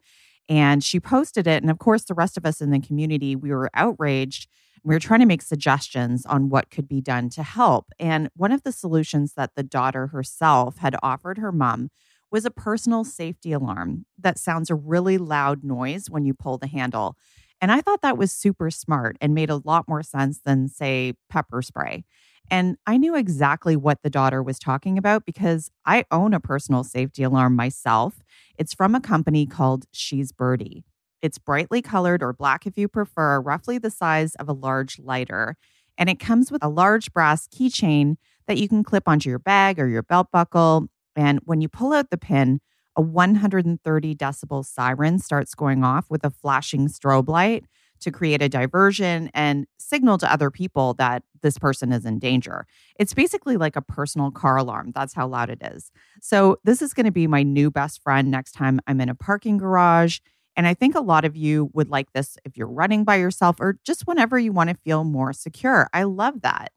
and 0.47 0.83
she 0.83 0.99
posted 0.99 1.47
it. 1.47 1.63
And 1.63 1.71
of 1.71 1.79
course, 1.79 2.03
the 2.03 2.13
rest 2.13 2.37
of 2.37 2.45
us 2.45 2.61
in 2.61 2.71
the 2.71 2.79
community, 2.79 3.35
we 3.35 3.51
were 3.51 3.69
outraged. 3.73 4.47
We 4.83 4.95
were 4.95 4.99
trying 4.99 5.19
to 5.19 5.25
make 5.25 5.41
suggestions 5.41 6.25
on 6.25 6.49
what 6.49 6.71
could 6.71 6.87
be 6.87 7.01
done 7.01 7.29
to 7.29 7.43
help. 7.43 7.91
And 7.99 8.29
one 8.35 8.51
of 8.51 8.63
the 8.63 8.71
solutions 8.71 9.33
that 9.35 9.51
the 9.55 9.63
daughter 9.63 10.07
herself 10.07 10.77
had 10.79 10.95
offered 11.03 11.37
her 11.37 11.51
mom 11.51 11.89
was 12.31 12.45
a 12.45 12.51
personal 12.51 13.03
safety 13.03 13.51
alarm 13.51 14.05
that 14.17 14.39
sounds 14.39 14.69
a 14.69 14.75
really 14.75 15.17
loud 15.17 15.63
noise 15.63 16.09
when 16.09 16.25
you 16.25 16.33
pull 16.33 16.57
the 16.57 16.67
handle. 16.67 17.15
And 17.59 17.71
I 17.71 17.81
thought 17.81 18.01
that 18.01 18.17
was 18.17 18.31
super 18.31 18.71
smart 18.71 19.17
and 19.21 19.35
made 19.35 19.51
a 19.51 19.61
lot 19.63 19.87
more 19.87 20.01
sense 20.01 20.39
than, 20.39 20.67
say, 20.67 21.13
pepper 21.29 21.61
spray. 21.61 22.05
And 22.51 22.75
I 22.85 22.97
knew 22.97 23.15
exactly 23.15 23.77
what 23.77 24.03
the 24.03 24.09
daughter 24.09 24.43
was 24.43 24.59
talking 24.59 24.97
about 24.97 25.25
because 25.25 25.71
I 25.85 26.03
own 26.11 26.33
a 26.33 26.39
personal 26.41 26.83
safety 26.83 27.23
alarm 27.23 27.55
myself. 27.55 28.21
It's 28.57 28.73
from 28.73 28.93
a 28.93 28.99
company 28.99 29.45
called 29.45 29.85
She's 29.93 30.33
Birdie. 30.33 30.83
It's 31.21 31.37
brightly 31.37 31.81
colored 31.81 32.21
or 32.21 32.33
black 32.33 32.67
if 32.67 32.77
you 32.77 32.89
prefer, 32.89 33.39
roughly 33.39 33.77
the 33.77 33.89
size 33.89 34.35
of 34.35 34.49
a 34.49 34.53
large 34.53 34.99
lighter. 34.99 35.55
And 35.97 36.09
it 36.09 36.19
comes 36.19 36.51
with 36.51 36.61
a 36.61 36.67
large 36.67 37.13
brass 37.13 37.47
keychain 37.47 38.17
that 38.47 38.57
you 38.57 38.67
can 38.67 38.83
clip 38.83 39.07
onto 39.07 39.29
your 39.29 39.39
bag 39.39 39.79
or 39.79 39.87
your 39.87 40.03
belt 40.03 40.27
buckle. 40.33 40.87
And 41.15 41.39
when 41.45 41.61
you 41.61 41.69
pull 41.69 41.93
out 41.93 42.09
the 42.09 42.17
pin, 42.17 42.59
a 42.97 43.01
130 43.01 44.15
decibel 44.15 44.65
siren 44.65 45.19
starts 45.19 45.55
going 45.55 45.85
off 45.85 46.09
with 46.09 46.25
a 46.25 46.29
flashing 46.29 46.89
strobe 46.89 47.29
light 47.29 47.63
to 48.01 48.11
create 48.11 48.41
a 48.41 48.49
diversion 48.49 49.29
and 49.33 49.65
signal 49.77 50.17
to 50.19 50.31
other 50.31 50.51
people 50.51 50.93
that 50.95 51.23
this 51.41 51.57
person 51.57 51.91
is 51.91 52.05
in 52.05 52.19
danger. 52.19 52.65
It's 52.99 53.13
basically 53.13 53.57
like 53.57 53.75
a 53.75 53.81
personal 53.81 54.31
car 54.31 54.57
alarm. 54.57 54.91
That's 54.93 55.13
how 55.13 55.27
loud 55.27 55.49
it 55.49 55.61
is. 55.61 55.91
So, 56.21 56.57
this 56.63 56.81
is 56.81 56.93
going 56.93 57.05
to 57.05 57.11
be 57.11 57.27
my 57.27 57.43
new 57.43 57.71
best 57.71 58.01
friend 58.03 58.29
next 58.29 58.53
time 58.53 58.79
I'm 58.87 59.01
in 59.01 59.09
a 59.09 59.15
parking 59.15 59.57
garage. 59.57 60.19
And 60.55 60.67
I 60.67 60.73
think 60.73 60.95
a 60.95 61.01
lot 61.01 61.25
of 61.25 61.35
you 61.37 61.69
would 61.73 61.89
like 61.89 62.11
this 62.13 62.37
if 62.43 62.57
you're 62.57 62.67
running 62.67 63.03
by 63.03 63.15
yourself 63.15 63.55
or 63.59 63.77
just 63.85 64.05
whenever 64.05 64.37
you 64.37 64.51
want 64.51 64.69
to 64.69 64.75
feel 64.83 65.03
more 65.03 65.33
secure. 65.33 65.87
I 65.93 66.03
love 66.03 66.41
that. 66.41 66.71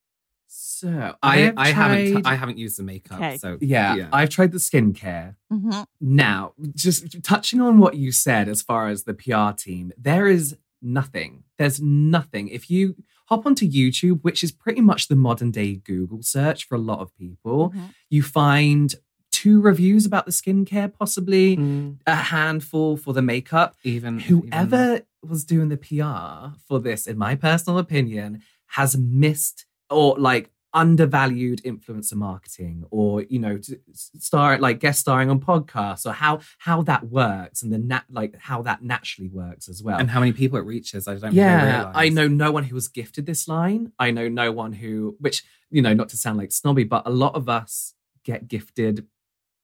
So 0.54 1.16
I, 1.24 1.38
have 1.38 1.54
I 1.58 1.68
haven't 1.72 2.12
tried- 2.12 2.26
I 2.26 2.36
haven't 2.36 2.58
used 2.58 2.78
the 2.78 2.84
makeup. 2.84 3.18
Okay. 3.18 3.38
So 3.38 3.58
yeah, 3.62 3.96
yeah. 3.96 4.10
I've 4.12 4.30
tried 4.30 4.52
the 4.52 4.58
skincare. 4.58 5.36
Mhm. 5.52 5.86
Now, 6.02 6.54
just 6.76 7.24
touching 7.24 7.62
on 7.62 7.78
what 7.80 7.96
you 7.96 8.12
said 8.12 8.50
as 8.50 8.62
far 8.62 8.90
as 8.90 9.04
the 9.04 9.14
PR 9.14 9.52
team, 9.56 9.92
there 9.98 10.28
is 10.28 10.58
nothing. 10.82 11.44
There's 11.58 11.80
nothing. 11.82 12.50
If 12.50 12.70
you 12.70 12.96
hop 13.28 13.46
onto 13.46 13.66
YouTube, 13.70 14.24
which 14.24 14.44
is 14.44 14.52
pretty 14.52 14.82
much 14.82 15.08
the 15.08 15.16
modern 15.16 15.52
day 15.52 15.76
Google 15.76 16.22
search 16.22 16.68
for 16.68 16.76
a 16.76 16.80
lot 16.80 17.00
of 17.00 17.16
people, 17.16 17.70
Mhm. 17.70 17.94
you 18.10 18.22
find 18.24 18.94
two 19.32 19.62
reviews 19.62 20.06
about 20.06 20.26
the 20.26 20.32
skincare, 20.34 20.92
possibly 20.92 21.56
Mm, 21.56 22.00
a 22.06 22.16
handful 22.16 22.98
for 22.98 23.14
the 23.14 23.22
makeup. 23.22 23.78
even 23.86 24.20
Whoever 24.20 25.02
was 25.24 25.46
doing 25.46 25.70
the 25.70 25.78
PR 25.78 26.58
for 26.68 26.80
this, 26.82 27.08
in 27.08 27.18
my 27.18 27.36
personal 27.36 27.78
opinion, 27.80 28.42
has 28.78 28.98
missed 28.98 29.66
or 29.92 30.18
like 30.18 30.50
undervalued 30.74 31.62
influencer 31.64 32.14
marketing 32.16 32.86
or 32.92 33.24
you 33.24 33.38
know 33.38 33.58
to 33.58 33.78
star 33.94 34.58
like 34.58 34.80
guest 34.80 35.02
starring 35.02 35.30
on 35.30 35.38
podcasts 35.38 36.06
or 36.06 36.14
how 36.14 36.40
how 36.60 36.82
that 36.82 37.04
works 37.10 37.62
and 37.62 37.74
the 37.74 37.78
nat 37.78 38.04
like 38.10 38.34
how 38.40 38.62
that 38.62 38.82
naturally 38.82 39.28
works 39.30 39.68
as 39.68 39.84
well 39.84 40.00
and 40.00 40.10
how 40.10 40.22
many 40.22 40.32
people 40.32 40.58
it 40.58 40.64
reaches, 40.66 41.10
I 41.10 41.16
don't 41.16 41.34
yeah 41.34 41.80
really 41.84 41.92
i 41.94 42.08
know 42.08 42.28
no 42.30 42.54
one 42.54 42.64
who 42.64 42.74
was 42.76 42.88
gifted 42.88 43.26
this 43.26 43.50
line 43.50 43.92
i 44.00 44.12
know 44.12 44.30
no 44.30 44.54
one 44.54 44.72
who 44.72 45.18
which 45.20 45.44
you 45.70 45.82
know 45.82 45.94
not 45.94 46.08
to 46.10 46.18
sound 46.18 46.38
like 46.38 46.54
snobby 46.54 46.86
but 46.86 47.04
a 47.06 47.10
lot 47.12 47.36
of 47.36 47.50
us 47.50 47.94
get 48.24 48.48
gifted 48.48 49.06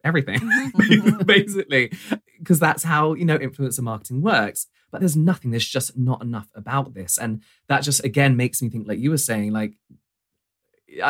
everything 0.04 0.40
Mhm. 0.42 1.26
basically 1.26 1.92
because 2.38 2.60
that's 2.60 2.84
how 2.84 3.14
you 3.14 3.24
know 3.24 3.38
influencer 3.38 3.80
marketing 3.82 4.22
works 4.22 4.68
but 4.90 5.00
there's 5.02 5.18
nothing. 5.18 5.52
There's 5.52 5.68
just 5.68 5.98
not 5.98 6.22
enough 6.22 6.48
about 6.56 6.94
this. 6.94 7.18
And 7.18 7.42
that 7.68 7.84
just, 7.84 8.02
again, 8.06 8.38
makes 8.38 8.62
me 8.62 8.70
think, 8.70 8.88
like 8.88 9.00
you 9.00 9.10
were 9.10 9.18
saying, 9.18 9.52
like, 9.52 9.74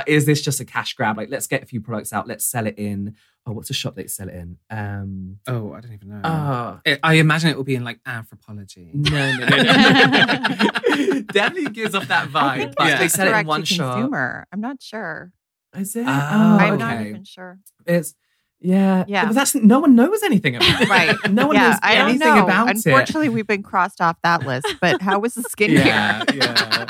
is 0.08 0.26
this 0.26 0.42
just 0.42 0.60
a 0.60 0.66
cash 0.66 0.94
grab? 0.94 1.18
Like, 1.18 1.30
let's 1.30 1.48
get 1.48 1.64
a 1.64 1.66
few 1.66 1.82
products 1.82 2.14
out, 2.14 2.28
let's 2.28 2.46
sell 2.46 2.68
it 2.68 2.76
in. 2.78 3.16
Oh, 3.46 3.54
what's 3.54 3.70
a 3.70 3.74
shop 3.74 3.96
they 3.96 4.08
sell 4.08 4.28
it 4.28 4.36
in? 4.36 4.58
Um, 4.70 5.38
Oh, 5.48 5.72
I 5.74 5.80
don't 5.80 5.94
even 5.94 6.10
know. 6.10 6.22
oh, 6.24 6.80
I- 6.86 7.00
I 7.04 7.14
imagine 7.16 7.50
it 7.50 7.56
will 7.58 7.64
be 7.64 7.76
in 7.76 7.84
like 7.86 8.00
Anthropologie. 8.04 8.94
no, 8.94 9.36
no, 9.38 9.48
no, 9.48 11.06
no. 11.16 11.22
Definitely 11.32 11.72
gives 11.72 11.96
off 11.96 12.08
that 12.10 12.28
I 12.28 12.28
vibe. 12.32 12.58
think 12.58 12.76
But 12.76 12.88
Yeah. 12.88 12.92
it's 12.94 13.00
they 13.00 13.08
sell 13.08 13.34
it 13.34 13.40
in 13.40 13.48
one 13.48 13.62
to 13.62 13.66
shop. 13.66 13.94
consumer. 13.96 14.48
I'm 14.52 14.60
not 14.62 14.82
sure. 14.82 15.32
Is 15.78 15.96
it? 15.96 16.06
Oh, 16.08 16.10
I'm 16.10 16.78
not 16.78 17.02
even 17.06 17.24
sure. 17.24 17.60
It's 17.86 18.16
yeah, 18.60 19.06
Yeah. 19.08 19.26
But 19.28 19.36
that's 19.36 19.54
no 19.54 19.80
one 19.80 19.96
knows 19.96 20.24
anything 20.24 20.56
about 20.56 20.82
it. 20.82 20.90
Right. 20.90 21.16
No 21.30 21.48
one 21.48 21.56
yeah, 21.56 21.70
knows 21.70 21.80
I 21.84 21.96
don't 21.96 22.10
anything 22.10 22.28
know. 22.36 22.44
about 22.44 22.68
it. 22.70 22.76
Unfortunately, 22.78 23.30
we've 23.30 23.46
been 23.46 23.62
crossed 23.64 24.02
off 24.02 24.18
that 24.24 24.46
list. 24.48 24.66
But 24.82 25.02
how 25.02 25.20
was 25.20 25.36
the 25.36 25.42
skincare? 25.58 25.86
Yeah, 25.86 26.24
yeah. 26.34 26.86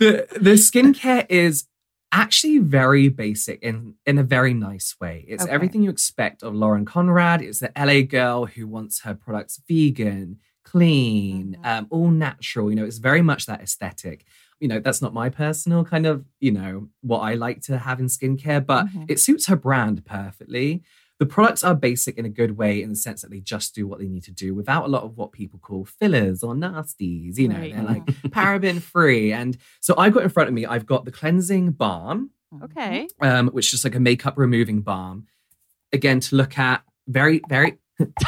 the 0.00 0.26
the 0.40 0.50
skincare 0.54 1.26
is 1.28 1.66
actually 2.12 2.58
very 2.58 3.08
basic 3.08 3.62
in 3.62 3.94
in 4.06 4.18
a 4.18 4.22
very 4.22 4.54
nice 4.54 4.96
way. 5.00 5.24
It's 5.28 5.44
Okay. 5.44 5.52
everything 5.52 5.82
you 5.82 5.90
expect 5.90 6.42
of 6.42 6.54
Lauren 6.54 6.84
Conrad. 6.84 7.42
It's 7.42 7.60
the 7.60 7.70
LA 7.78 8.02
girl 8.02 8.46
who 8.46 8.66
wants 8.66 9.00
her 9.02 9.14
products 9.14 9.60
vegan, 9.68 10.38
clean, 10.64 11.56
Mhm. 11.62 11.66
um, 11.66 11.86
all 11.90 12.10
natural. 12.10 12.70
You 12.70 12.76
know, 12.76 12.84
it's 12.84 12.98
very 12.98 13.22
much 13.22 13.46
that 13.46 13.60
aesthetic. 13.60 14.24
You 14.60 14.68
know, 14.68 14.78
that's 14.80 15.00
not 15.00 15.14
my 15.14 15.28
personal 15.30 15.84
kind 15.84 16.04
of, 16.06 16.24
you 16.38 16.52
know, 16.52 16.88
what 17.00 17.20
I 17.20 17.34
like 17.34 17.62
to 17.62 17.78
have 17.78 17.98
in 18.00 18.06
skincare, 18.06 18.64
but 18.64 18.86
Mhm. 18.86 19.04
it 19.08 19.18
suits 19.18 19.46
her 19.46 19.56
brand 19.56 20.04
perfectly. 20.04 20.82
The 21.20 21.26
products 21.26 21.62
are 21.62 21.74
basic 21.74 22.16
in 22.18 22.24
a 22.24 22.28
good 22.30 22.56
way 22.56 22.82
in 22.82 22.88
the 22.88 22.96
sense 22.96 23.20
that 23.22 23.30
they 23.30 23.40
just 23.40 23.74
do 23.74 23.86
what 23.86 23.98
they 24.00 24.08
need 24.08 24.24
to 24.24 24.30
do 24.32 24.54
without 24.54 24.86
a 24.86 24.88
lot 24.88 25.02
of 25.04 25.16
what 25.18 25.32
people 25.32 25.58
call 25.60 25.84
fillers 25.84 26.42
or 26.42 26.54
nasties. 26.54 27.36
You 27.38 27.48
know, 27.48 27.56
Right. 27.58 27.72
they're 27.74 27.84
like 27.84 28.06
paraben 28.30 28.80
free. 28.80 29.32
And 29.32 29.56
so 29.80 29.94
I've 29.98 30.14
got 30.14 30.22
in 30.24 30.30
front 30.30 30.48
of 30.48 30.54
me, 30.54 30.64
I've 30.66 30.86
got 30.86 31.04
the 31.04 31.12
cleansing 31.12 31.72
balm, 31.72 32.30
Okay. 32.64 33.06
um, 33.20 33.48
which 33.48 33.66
is 33.66 33.70
just 33.72 33.84
like 33.84 33.94
a 33.94 34.00
makeup 34.00 34.34
removing 34.38 34.80
balm. 34.80 35.26
Again, 35.92 36.20
to 36.20 36.36
look 36.36 36.58
at 36.58 36.82
very, 37.06 37.42
very, 37.50 37.78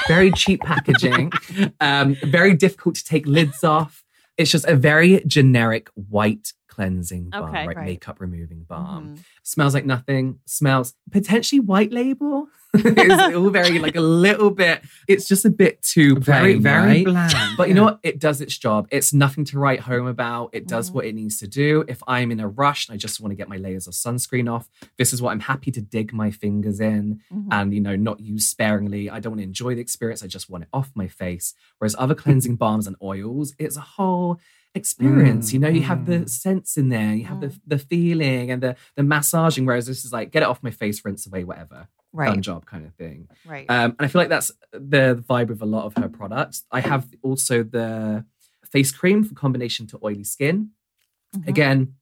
very 0.06 0.30
cheap 0.32 0.60
packaging, 0.72 1.32
um, 1.80 2.14
very 2.22 2.54
difficult 2.54 2.94
to 2.96 3.04
take 3.04 3.26
lids 3.26 3.64
off. 3.64 4.04
It's 4.36 4.50
just 4.50 4.66
a 4.66 4.76
very 4.76 5.22
generic 5.26 5.88
white 5.94 6.52
cleansing 6.68 7.30
balm, 7.30 7.44
Okay, 7.50 7.66
right? 7.66 7.76
right. 7.76 7.86
Makeup 7.86 8.20
removing 8.20 8.64
balm. 8.68 9.16
Mhm. 9.16 9.24
Smells 9.44 9.72
like 9.74 9.86
nothing. 9.86 10.40
Smells 10.46 10.94
potentially 11.10 11.60
white 11.60 11.92
label. 11.92 12.48
it's 12.74 13.36
all 13.36 13.50
very 13.50 13.78
like 13.78 13.96
a 13.96 14.00
little 14.00 14.50
bit. 14.50 14.82
It's 15.06 15.28
just 15.28 15.44
a 15.44 15.50
bit 15.50 15.82
too 15.82 16.16
Very, 16.16 16.52
plain, 16.54 16.62
very 16.62 16.86
right? 16.86 17.04
bland. 17.04 17.56
But 17.56 17.68
you 17.68 17.74
know 17.74 17.84
what? 17.84 18.00
It 18.02 18.18
does 18.18 18.40
its 18.40 18.56
job. 18.56 18.88
It's 18.90 19.12
nothing 19.12 19.44
to 19.46 19.58
write 19.58 19.80
home 19.80 20.06
about. 20.06 20.50
It 20.54 20.66
does 20.66 20.90
Mhm. 20.90 20.94
what 20.94 21.04
it 21.04 21.14
needs 21.14 21.36
to 21.38 21.46
do. 21.48 21.84
If 21.86 22.02
I'm 22.06 22.30
in 22.30 22.40
a 22.40 22.48
rush 22.48 22.88
and 22.88 22.94
I 22.94 22.96
just 22.96 23.20
want 23.20 23.30
to 23.32 23.36
get 23.36 23.48
my 23.48 23.58
layers 23.58 23.86
of 23.86 23.92
sunscreen 23.94 24.50
off, 24.50 24.68
this 24.96 25.12
is 25.12 25.20
what 25.20 25.32
I'm 25.32 25.40
happy 25.40 25.70
to 25.72 25.80
dig 25.82 26.12
my 26.14 26.30
fingers 26.30 26.80
in 26.80 27.20
Mhm. 27.32 27.48
and, 27.50 27.74
you 27.74 27.80
know, 27.80 27.94
not 27.96 28.20
use 28.20 28.46
sparingly. 28.46 29.10
I 29.10 29.20
don't 29.20 29.32
want 29.32 29.40
to 29.40 29.44
enjoy 29.46 29.74
the 29.74 29.80
experience. 29.82 30.22
I 30.22 30.26
just 30.26 30.48
want 30.48 30.64
it 30.64 30.68
off 30.72 30.90
my 30.94 31.08
face. 31.08 31.52
Whereas 31.78 31.94
other 31.98 32.14
cleansing 32.14 32.56
balms 32.64 32.86
and 32.86 32.96
oils, 33.02 33.54
it's 33.58 33.76
a 33.76 33.80
whole 33.82 34.40
experience. 34.74 35.50
Mm, 35.50 35.52
you 35.52 35.58
know, 35.58 35.68
you 35.68 35.82
have 35.82 36.06
the 36.06 36.26
sense 36.26 36.78
in 36.78 36.88
there, 36.88 37.14
you 37.14 37.26
have 37.26 37.40
the 37.42 37.52
the 37.66 37.76
feeling 37.78 38.50
and 38.50 38.62
the 38.62 38.76
the 38.96 39.02
massaging. 39.02 39.66
Whereas 39.66 39.86
this 39.86 40.04
is 40.06 40.12
like, 40.12 40.30
get 40.32 40.42
it 40.42 40.48
off 40.48 40.62
my 40.62 40.70
face, 40.70 41.04
rinse 41.04 41.26
away, 41.26 41.44
whatever. 41.44 41.88
Done 42.14 42.42
job 42.42 42.66
kind 42.66 42.84
of 42.86 42.94
thing. 42.94 43.28
Right. 43.46 43.66
Um, 43.68 43.92
and 43.98 44.00
I 44.00 44.06
feel 44.08 44.20
like 44.20 44.28
that's 44.28 44.50
the 44.72 45.22
vibe 45.28 45.50
of 45.50 45.62
a 45.62 45.66
lot 45.66 45.84
of 45.86 45.94
her 45.96 46.08
products. 46.08 46.64
I 46.70 46.80
have 46.80 47.08
also 47.22 47.62
the 47.62 48.24
face 48.64 48.92
cream 48.92 49.24
for 49.24 49.34
combination 49.34 49.86
to 49.88 49.98
oily 50.04 50.24
skin. 50.24 50.70
Mhm. 51.36 51.48
Again, 51.48 51.94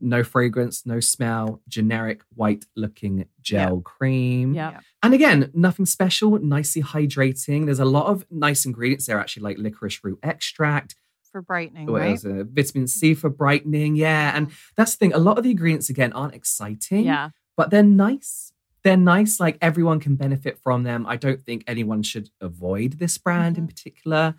no 0.00 0.22
fragrance, 0.22 0.86
no 0.86 1.00
smell, 1.00 1.60
generic 1.66 2.22
white 2.34 2.66
looking 2.76 3.26
gel 3.40 3.80
cream. 3.80 4.54
Yeah. 4.54 4.80
And 5.02 5.12
again, 5.14 5.50
nothing 5.54 5.86
special, 5.86 6.38
nicely 6.38 6.82
hydrating. 6.82 7.64
There's 7.64 7.80
a 7.80 7.84
lot 7.84 8.06
of 8.06 8.24
nice 8.30 8.64
ingredients 8.64 9.06
there, 9.06 9.18
actually, 9.18 9.42
like 9.44 9.58
licorice 9.58 9.98
root 10.04 10.18
extract, 10.22 10.94
For 11.32 11.42
brightening, 11.42 11.86
what 11.86 12.00
right? 12.00 12.10
else, 12.10 12.24
uh, 12.24 12.44
vitamin 12.48 12.86
C 12.86 13.14
for 13.14 13.28
brightening. 13.28 13.96
Yeah. 13.96 14.32
And 14.36 14.50
that's 14.76 14.92
the 14.92 14.98
thing. 14.98 15.12
A 15.14 15.18
lot 15.18 15.36
of 15.38 15.44
the 15.44 15.50
ingredients, 15.50 15.90
again, 15.90 16.12
aren't 16.12 16.34
exciting 16.34 17.04
Yeah. 17.06 17.30
but 17.56 17.70
they're 17.70 17.82
nice. 17.82 18.52
They're 18.88 18.96
nice. 18.96 19.38
Like 19.38 19.58
everyone 19.60 20.00
can 20.00 20.16
benefit 20.16 20.58
from 20.62 20.82
them. 20.82 21.04
I 21.06 21.16
don't 21.16 21.42
think 21.42 21.62
anyone 21.66 22.02
should 22.02 22.30
avoid 22.40 22.94
this 22.94 23.18
brand 23.18 23.58
in 23.58 23.66
particular. 23.66 24.34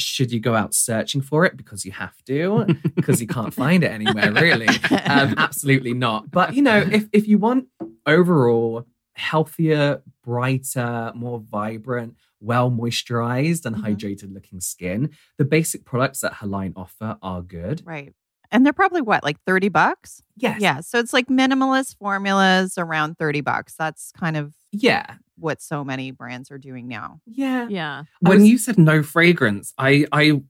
Should 0.00 0.32
you 0.32 0.40
go 0.40 0.54
out 0.56 0.74
searching 0.74 1.20
for 1.22 1.44
it 1.46 1.56
because 1.56 1.84
you 1.86 1.92
have 1.92 2.16
to, 2.24 2.66
because 2.96 3.20
you 3.20 3.28
can't 3.28 3.54
find 3.54 3.84
it 3.84 3.90
anywhere 3.92 4.32
really? 4.32 4.66
Um, 5.06 5.34
absolutely 5.38 5.94
not. 5.94 6.30
But 6.32 6.54
you 6.54 6.62
know, 6.62 6.78
if 6.78 7.06
if 7.12 7.28
you 7.28 7.38
want 7.38 7.68
overall 8.06 8.86
healthier, 9.14 10.02
brighter, 10.24 11.12
more 11.14 11.38
vibrant, 11.40 12.16
well 12.40 12.70
moisturized 12.70 13.64
and 13.66 13.76
Mhm. 13.76 13.84
hydrated 13.84 14.34
looking 14.34 14.60
skin, 14.60 15.10
the 15.38 15.44
basic 15.44 15.84
products 15.84 16.20
that 16.22 16.34
her 16.34 16.46
line 16.46 16.72
offer 16.76 17.16
are 17.22 17.40
good. 17.40 17.82
Right. 17.86 18.12
And 18.50 18.64
they're 18.64 18.72
probably 18.72 19.02
what, 19.02 19.22
like 19.24 19.40
30 19.46 19.68
bucks? 19.68 20.22
Yes. 20.36 20.60
Yeah. 20.60 20.80
So 20.80 20.98
it's 20.98 21.12
like 21.12 21.28
minimalist 21.28 21.96
formulas 21.98 22.76
around 22.78 23.18
30 23.18 23.40
bucks. 23.40 23.74
That's 23.78 24.12
kind 24.12 24.36
of 24.36 24.52
Yeah. 24.72 25.14
what 25.38 25.60
so 25.62 25.84
many 25.84 26.10
brands 26.10 26.50
are 26.50 26.58
doing 26.58 26.88
now. 26.88 27.20
Yeah. 27.26 27.68
Yeah. 27.68 28.04
When 28.20 28.40
was- 28.40 28.48
you 28.48 28.58
said 28.58 28.78
no 28.78 29.02
fragrance, 29.02 29.72
I, 29.78 30.06
I, 30.12 30.40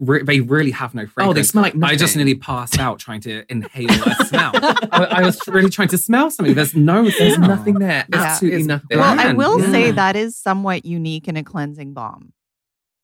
re- 0.00 0.22
they 0.24 0.40
really 0.40 0.72
have 0.72 0.94
no 0.94 1.06
fragrance. 1.06 1.30
Oh, 1.30 1.32
they 1.32 1.42
smell 1.44 1.62
like 1.62 1.74
I 1.82 1.94
just 1.96 2.16
nearly 2.16 2.34
passed 2.34 2.78
out 2.78 2.98
trying 2.98 3.20
to 3.22 3.44
inhale 3.50 3.88
a 3.90 4.24
smell. 4.26 4.50
I, 4.54 5.06
I 5.18 5.22
was 5.22 5.40
really 5.46 5.70
trying 5.70 5.88
to 5.88 5.98
smell 5.98 6.30
something. 6.30 6.54
There's 6.54 6.74
no, 6.74 7.04
There's 7.08 7.34
smell. 7.36 7.48
nothing 7.48 7.74
there. 7.78 8.04
Yeah. 8.12 8.22
Absolutely 8.22 8.58
It's 8.60 8.66
nothing. 8.68 8.98
Well, 8.98 9.12
I 9.12 9.14
bland, 9.14 9.38
will 9.38 9.60
say 9.60 9.92
that 9.92 10.16
is 10.16 10.36
somewhat 10.36 10.84
unique 10.84 11.28
in 11.28 11.36
a 11.36 11.44
cleansing 11.44 11.92
balm 11.94 12.32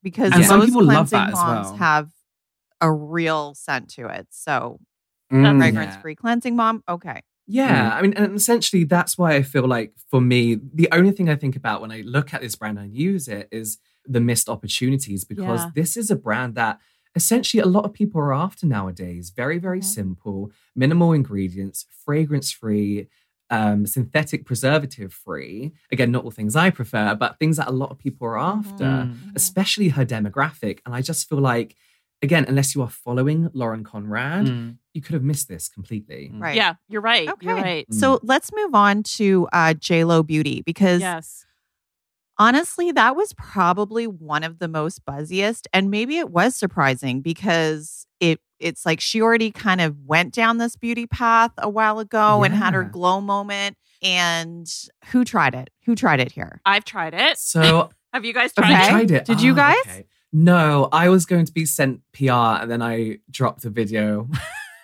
because 0.03 0.33
And 0.33 0.45
some 0.45 0.59
most 0.59 0.67
people 0.71 0.83
love 0.83 1.09
cleansing 1.11 1.19
that 1.19 1.29
as 1.29 1.35
balms 1.35 1.67
well. 1.69 1.77
have 1.77 2.11
a 2.81 2.93
real 2.93 3.55
scent 3.55 3.89
to 3.91 4.07
it. 4.09 4.27
So 4.31 4.79
Mm. 5.33 5.59
fragrance 5.59 5.97
free 5.97 6.15
cleansing 6.15 6.57
balm, 6.57 6.85
okay. 6.89 7.21
Yeah, 7.49 7.91
I 7.95 8.03
mean, 8.03 8.13
and 8.15 8.35
essentially 8.37 8.85
that's 8.85 9.19
why 9.19 9.35
I 9.35 9.43
feel 9.43 9.67
like 9.67 9.93
for 10.11 10.21
me, 10.21 10.57
the 10.75 10.89
only 10.93 11.11
thing 11.13 11.29
I 11.29 11.37
think 11.37 11.57
about 11.57 11.81
when 11.81 11.91
I 11.91 12.03
look 12.03 12.33
at 12.35 12.41
this 12.43 12.55
brand 12.55 12.79
and 12.79 12.95
use 12.95 13.27
it 13.29 13.49
is 13.51 13.79
the 14.05 14.21
missed 14.21 14.49
opportunities 14.49 15.25
because 15.25 15.63
Yeah. 15.65 15.71
this 15.75 15.97
is 15.97 16.11
a 16.13 16.17
brand 16.17 16.55
that 16.55 16.79
essentially 17.17 17.61
a 17.61 17.67
lot 17.67 17.85
of 17.85 17.93
people 17.93 18.21
are 18.21 18.35
after 18.35 18.67
nowadays. 18.67 19.31
Very, 19.31 19.59
very 19.59 19.81
Mhm. 19.81 19.85
simple, 19.85 20.53
minimal 20.77 21.13
ingredients, 21.13 21.87
fragrance 22.05 22.53
free, 22.53 23.09
um, 23.51 23.87
synthetic 23.87 24.45
preservative 24.45 25.13
free. 25.13 25.73
Again, 25.93 26.11
not 26.11 26.25
all 26.25 26.31
things 26.33 26.57
I 26.57 26.71
prefer, 26.71 27.15
but 27.15 27.39
things 27.39 27.57
that 27.59 27.69
a 27.69 27.73
lot 27.73 27.91
of 27.91 27.99
people 27.99 28.27
are 28.29 28.39
after, 28.39 28.85
Mm. 28.85 29.33
especially 29.37 29.89
her 29.91 30.05
demographic. 30.05 30.81
And 30.85 30.95
I 30.95 31.01
just 31.01 31.29
feel 31.29 31.39
like, 31.41 31.77
again, 32.23 32.45
unless 32.49 32.75
you 32.75 32.83
are 32.83 32.91
following 32.91 33.51
Lauren 33.53 33.85
Conrad, 33.85 34.47
Mm. 34.47 34.79
you 34.95 35.03
could 35.03 35.15
have 35.15 35.23
missed 35.23 35.49
this 35.49 35.69
completely. 35.69 36.31
Mm. 36.33 36.41
Right. 36.43 36.57
Yeah. 36.57 36.75
You're 36.89 37.01
right. 37.03 37.31
You're 37.41 37.53
Okay. 37.55 37.63
right. 37.63 37.87
So 37.95 38.19
let's 38.23 38.51
move 38.55 38.75
on 38.75 39.03
to 39.19 39.49
uh, 39.53 39.75
JLo 39.75 40.27
Beauty 40.27 40.63
because 40.63 41.01
Yes. 41.01 41.45
honestly, 42.39 42.93
that 42.93 43.17
was 43.17 43.33
probably 43.35 44.07
one 44.07 44.45
of 44.45 44.59
the 44.59 44.69
most 44.69 45.05
buzziest, 45.05 45.67
and 45.73 45.91
maybe 45.91 46.19
it 46.19 46.31
was 46.31 46.55
surprising 46.57 47.21
because 47.21 48.07
it 48.21 48.41
it's 48.59 48.87
like 48.87 49.01
she 49.01 49.21
already 49.21 49.51
kind 49.51 49.83
of 49.83 49.95
went 50.07 50.33
down 50.33 50.57
this 50.57 50.77
beauty 50.77 51.07
path 51.07 51.51
a 51.59 51.69
while 51.69 51.99
ago 51.99 52.43
and 52.43 52.55
had 52.55 52.73
her 52.73 52.85
glow 52.85 53.21
moment. 53.21 53.77
And 54.03 54.67
who 55.07 55.25
tried 55.27 55.55
it? 55.55 55.69
Who 55.85 55.95
tried 55.95 56.21
it 56.21 56.33
here? 56.33 56.61
I've 56.65 56.85
tried 56.85 57.13
it. 57.15 57.37
So 57.39 57.91
Have 58.15 58.25
you 58.25 58.33
guys 58.33 58.55
tried 58.55 58.71
I 58.73 58.85
it? 58.87 58.89
tried 58.91 59.11
it. 59.11 59.25
Did 59.27 59.43
you 59.43 59.53
Ah, 59.53 59.57
guys? 59.57 59.77
okay. 59.87 60.07
No, 60.33 60.89
I 60.93 61.09
was 61.09 61.25
going 61.25 61.47
to 61.47 61.53
be 61.53 61.65
sent 61.65 62.01
PR 62.13 62.33
and 62.33 62.71
then 62.71 62.83
I 62.83 63.19
dropped 63.31 63.65
a 63.65 63.71
video 63.71 64.29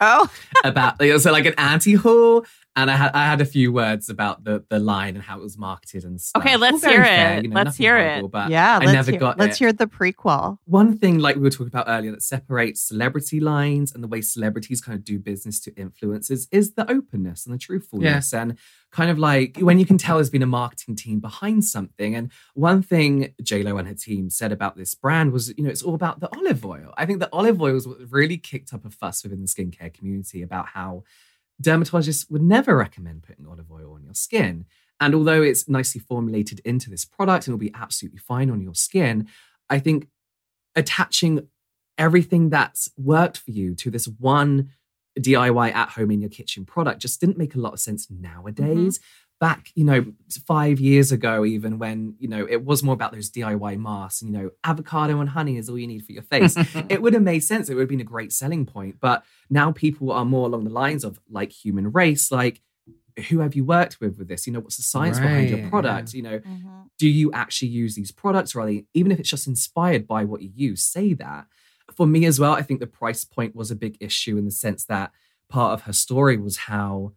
Oh, 0.05 0.29
about 0.65 1.01
it 1.01 1.13
was 1.13 1.25
like 1.25 1.47
an 1.47 1.55
anti 1.57 1.95
haul 1.95 2.45
and 2.75 2.91
I 2.91 2.97
had 2.97 3.13
I 3.13 3.27
had 3.27 3.41
a 3.41 3.45
few 3.45 3.73
words 3.73 4.09
about 4.09 4.45
the 4.45 4.65
the 4.69 4.79
line 4.79 5.15
and 5.15 5.23
how 5.23 5.39
it 5.39 5.43
was 5.43 5.59
marketed 5.59 6.05
and 6.05 6.21
stuff. 6.21 6.43
Okay, 6.43 6.57
let's 6.57 6.85
hear 6.85 7.05
fair, 7.05 7.39
it. 7.39 7.45
you 7.45 7.51
know, 7.51 7.57
Let's 7.57 7.67
nothing 7.67 7.85
hear 7.85 7.99
it. 7.99 8.31
But 8.31 8.51
yeah. 8.51 8.77
I 8.77 8.79
let's 8.79 8.93
never 8.93 9.11
hear, 9.11 9.21
got 9.21 9.39
Let's 9.39 9.57
it. 9.57 9.59
hear 9.59 9.73
the 9.73 9.87
prequel. 9.87 10.59
One 10.65 10.97
thing, 10.97 11.19
like 11.19 11.37
we 11.37 11.43
were 11.43 11.51
talking 11.51 11.67
about 11.67 11.87
earlier, 11.89 12.13
that 12.13 12.23
separates 12.23 12.81
celebrity 12.81 13.41
lines 13.41 13.93
and 13.93 14.03
the 14.03 14.09
way 14.09 14.23
celebrities 14.23 14.81
kind 14.81 14.97
of 14.97 15.05
do 15.05 15.19
business 15.19 15.61
to 15.61 15.71
influencers 15.73 16.49
is 16.51 16.73
the 16.73 16.91
openness 16.91 17.45
and 17.45 17.55
the 17.55 17.59
truthfulness. 17.59 18.33
And 18.33 18.57
kind 18.91 19.11
of 19.11 19.19
like 19.19 19.59
when 19.59 19.79
you 19.79 19.87
can 19.87 19.99
tell 19.99 20.17
there's 20.17 20.31
been 20.31 20.43
a 20.43 20.47
marketing 20.47 20.97
team 20.97 21.21
behind 21.21 21.65
something. 21.65 22.15
And 22.15 22.31
one 22.55 22.83
thing 22.83 23.35
J 23.43 23.63
Lo 23.63 23.77
and 23.77 23.87
her 23.89 23.95
team 23.95 24.31
said 24.31 24.51
about 24.51 24.77
this 24.77 24.95
brand 24.95 25.33
was, 25.33 25.53
you 25.59 25.65
know, 25.65 25.71
it's 25.71 25.83
all 25.83 25.95
about 25.95 26.21
the 26.21 26.29
olive 26.37 26.65
oil. 26.65 26.95
I 26.97 27.05
think 27.05 27.21
the 27.21 27.29
olive 27.33 27.61
oil 27.61 27.75
was 27.75 27.87
what 27.87 27.99
really 28.11 28.39
kicked 28.39 28.73
up 28.73 28.85
a 28.87 28.91
fuss 28.91 29.25
within 29.25 29.43
the 29.43 29.47
skincare 29.49 29.93
community 29.93 30.41
about 30.43 30.69
how 30.69 31.05
dermatologists 31.61 32.31
would 32.31 32.43
never 32.43 32.77
recommend 32.77 33.23
putting 33.23 33.47
olive 33.47 33.71
oil 33.71 33.95
on 33.95 34.05
your 34.05 34.15
skin. 34.15 34.67
And 35.01 35.15
although 35.15 35.43
it's 35.43 35.69
nicely 35.69 36.01
formulated 36.01 36.61
into 36.65 36.89
this 36.89 37.05
product 37.05 37.47
and 37.47 37.55
will 37.55 37.59
be 37.59 37.75
absolutely 37.75 38.21
fine 38.21 38.51
on 38.51 38.61
your 38.61 38.75
skin, 38.75 39.27
I 39.69 39.79
think 39.79 40.07
attaching 40.77 41.49
everything 41.99 42.51
that's 42.51 42.89
worked 42.97 43.39
for 43.39 43.51
you 43.51 43.75
to 43.77 43.91
this 43.91 44.07
one 44.07 44.71
DIY 45.19 45.75
at 45.75 45.91
home 45.91 46.11
in 46.11 46.21
your 46.21 46.31
kitchen 46.31 46.65
product 46.65 47.01
just 47.01 47.21
didn't 47.21 47.37
make 47.37 47.55
a 47.55 47.61
lot 47.61 47.75
of 47.75 47.81
sense 47.81 48.07
mm-hmm. 48.07 48.23
nowadays. 48.23 49.01
Back, 49.43 49.73
you 49.75 49.85
know, 49.85 50.01
five 50.47 50.79
years 50.79 51.11
ago, 51.11 51.45
even 51.45 51.73
when, 51.83 52.15
you 52.21 52.29
know, 52.29 52.47
it 52.49 52.65
was 52.65 52.85
more 52.85 52.95
about 52.95 53.13
those 53.13 53.29
DIY 53.29 53.77
masks, 53.77 54.23
and, 54.23 54.31
you 54.33 54.39
know, 54.39 54.51
avocado 54.63 55.19
and 55.21 55.31
honey 55.31 55.57
is 55.57 55.69
all 55.69 55.77
you 55.77 55.89
need 55.89 56.05
for 56.07 56.13
your 56.13 56.23
face. 56.23 56.55
it 56.89 57.03
would 57.03 57.13
have 57.13 57.25
made 57.25 57.41
sense. 57.43 57.69
It 57.69 57.75
would 57.75 57.83
have 57.83 57.89
been 57.97 58.01
a 58.01 58.05
great 58.15 58.33
selling 58.33 58.65
point. 58.65 58.95
But 59.01 59.25
now 59.51 59.73
people 59.73 60.13
are 60.13 60.25
more 60.25 60.47
along 60.47 60.63
the 60.63 60.71
lines 60.71 61.03
of 61.03 61.19
like 61.29 61.51
Humanrace, 61.51 62.31
like, 62.31 62.63
who 63.29 63.41
have 63.41 63.55
you 63.57 63.65
worked 63.65 64.01
with 64.01 64.17
with 64.17 64.29
this? 64.29 64.47
You 64.47 64.53
know, 64.53 64.61
what's 64.61 64.77
the 64.77 64.83
science 64.85 65.19
behind 65.19 65.51
your 65.51 65.59
product? 65.71 66.15
You 66.15 66.23
know, 66.23 66.39
Mhm. 66.39 66.89
do 66.99 67.09
you 67.09 67.33
actually 67.33 67.69
use 67.69 67.97
these 67.97 68.13
products 68.13 68.55
or 68.55 68.61
are 68.61 68.67
they 68.67 68.85
even 68.95 69.11
if 69.11 69.19
it's 69.19 69.29
just 69.37 69.49
inspired 69.49 70.07
by 70.07 70.25
what 70.25 70.41
you 70.41 70.51
use 70.55 70.85
say 70.85 71.15
that 71.15 71.47
for 71.97 72.07
me 72.07 72.25
as 72.27 72.39
well 72.39 72.53
i 72.53 72.63
think 72.63 72.79
the 72.81 72.87
price 72.87 73.25
point 73.25 73.57
was 73.57 73.71
a 73.73 73.75
big 73.85 73.97
issue 73.99 74.37
in 74.39 74.45
the 74.45 74.51
sense 74.65 74.85
that 74.85 75.11
part 75.49 75.73
of 75.73 75.83
her 75.83 75.93
story 75.93 76.37
was 76.37 76.57
how 76.73 77.13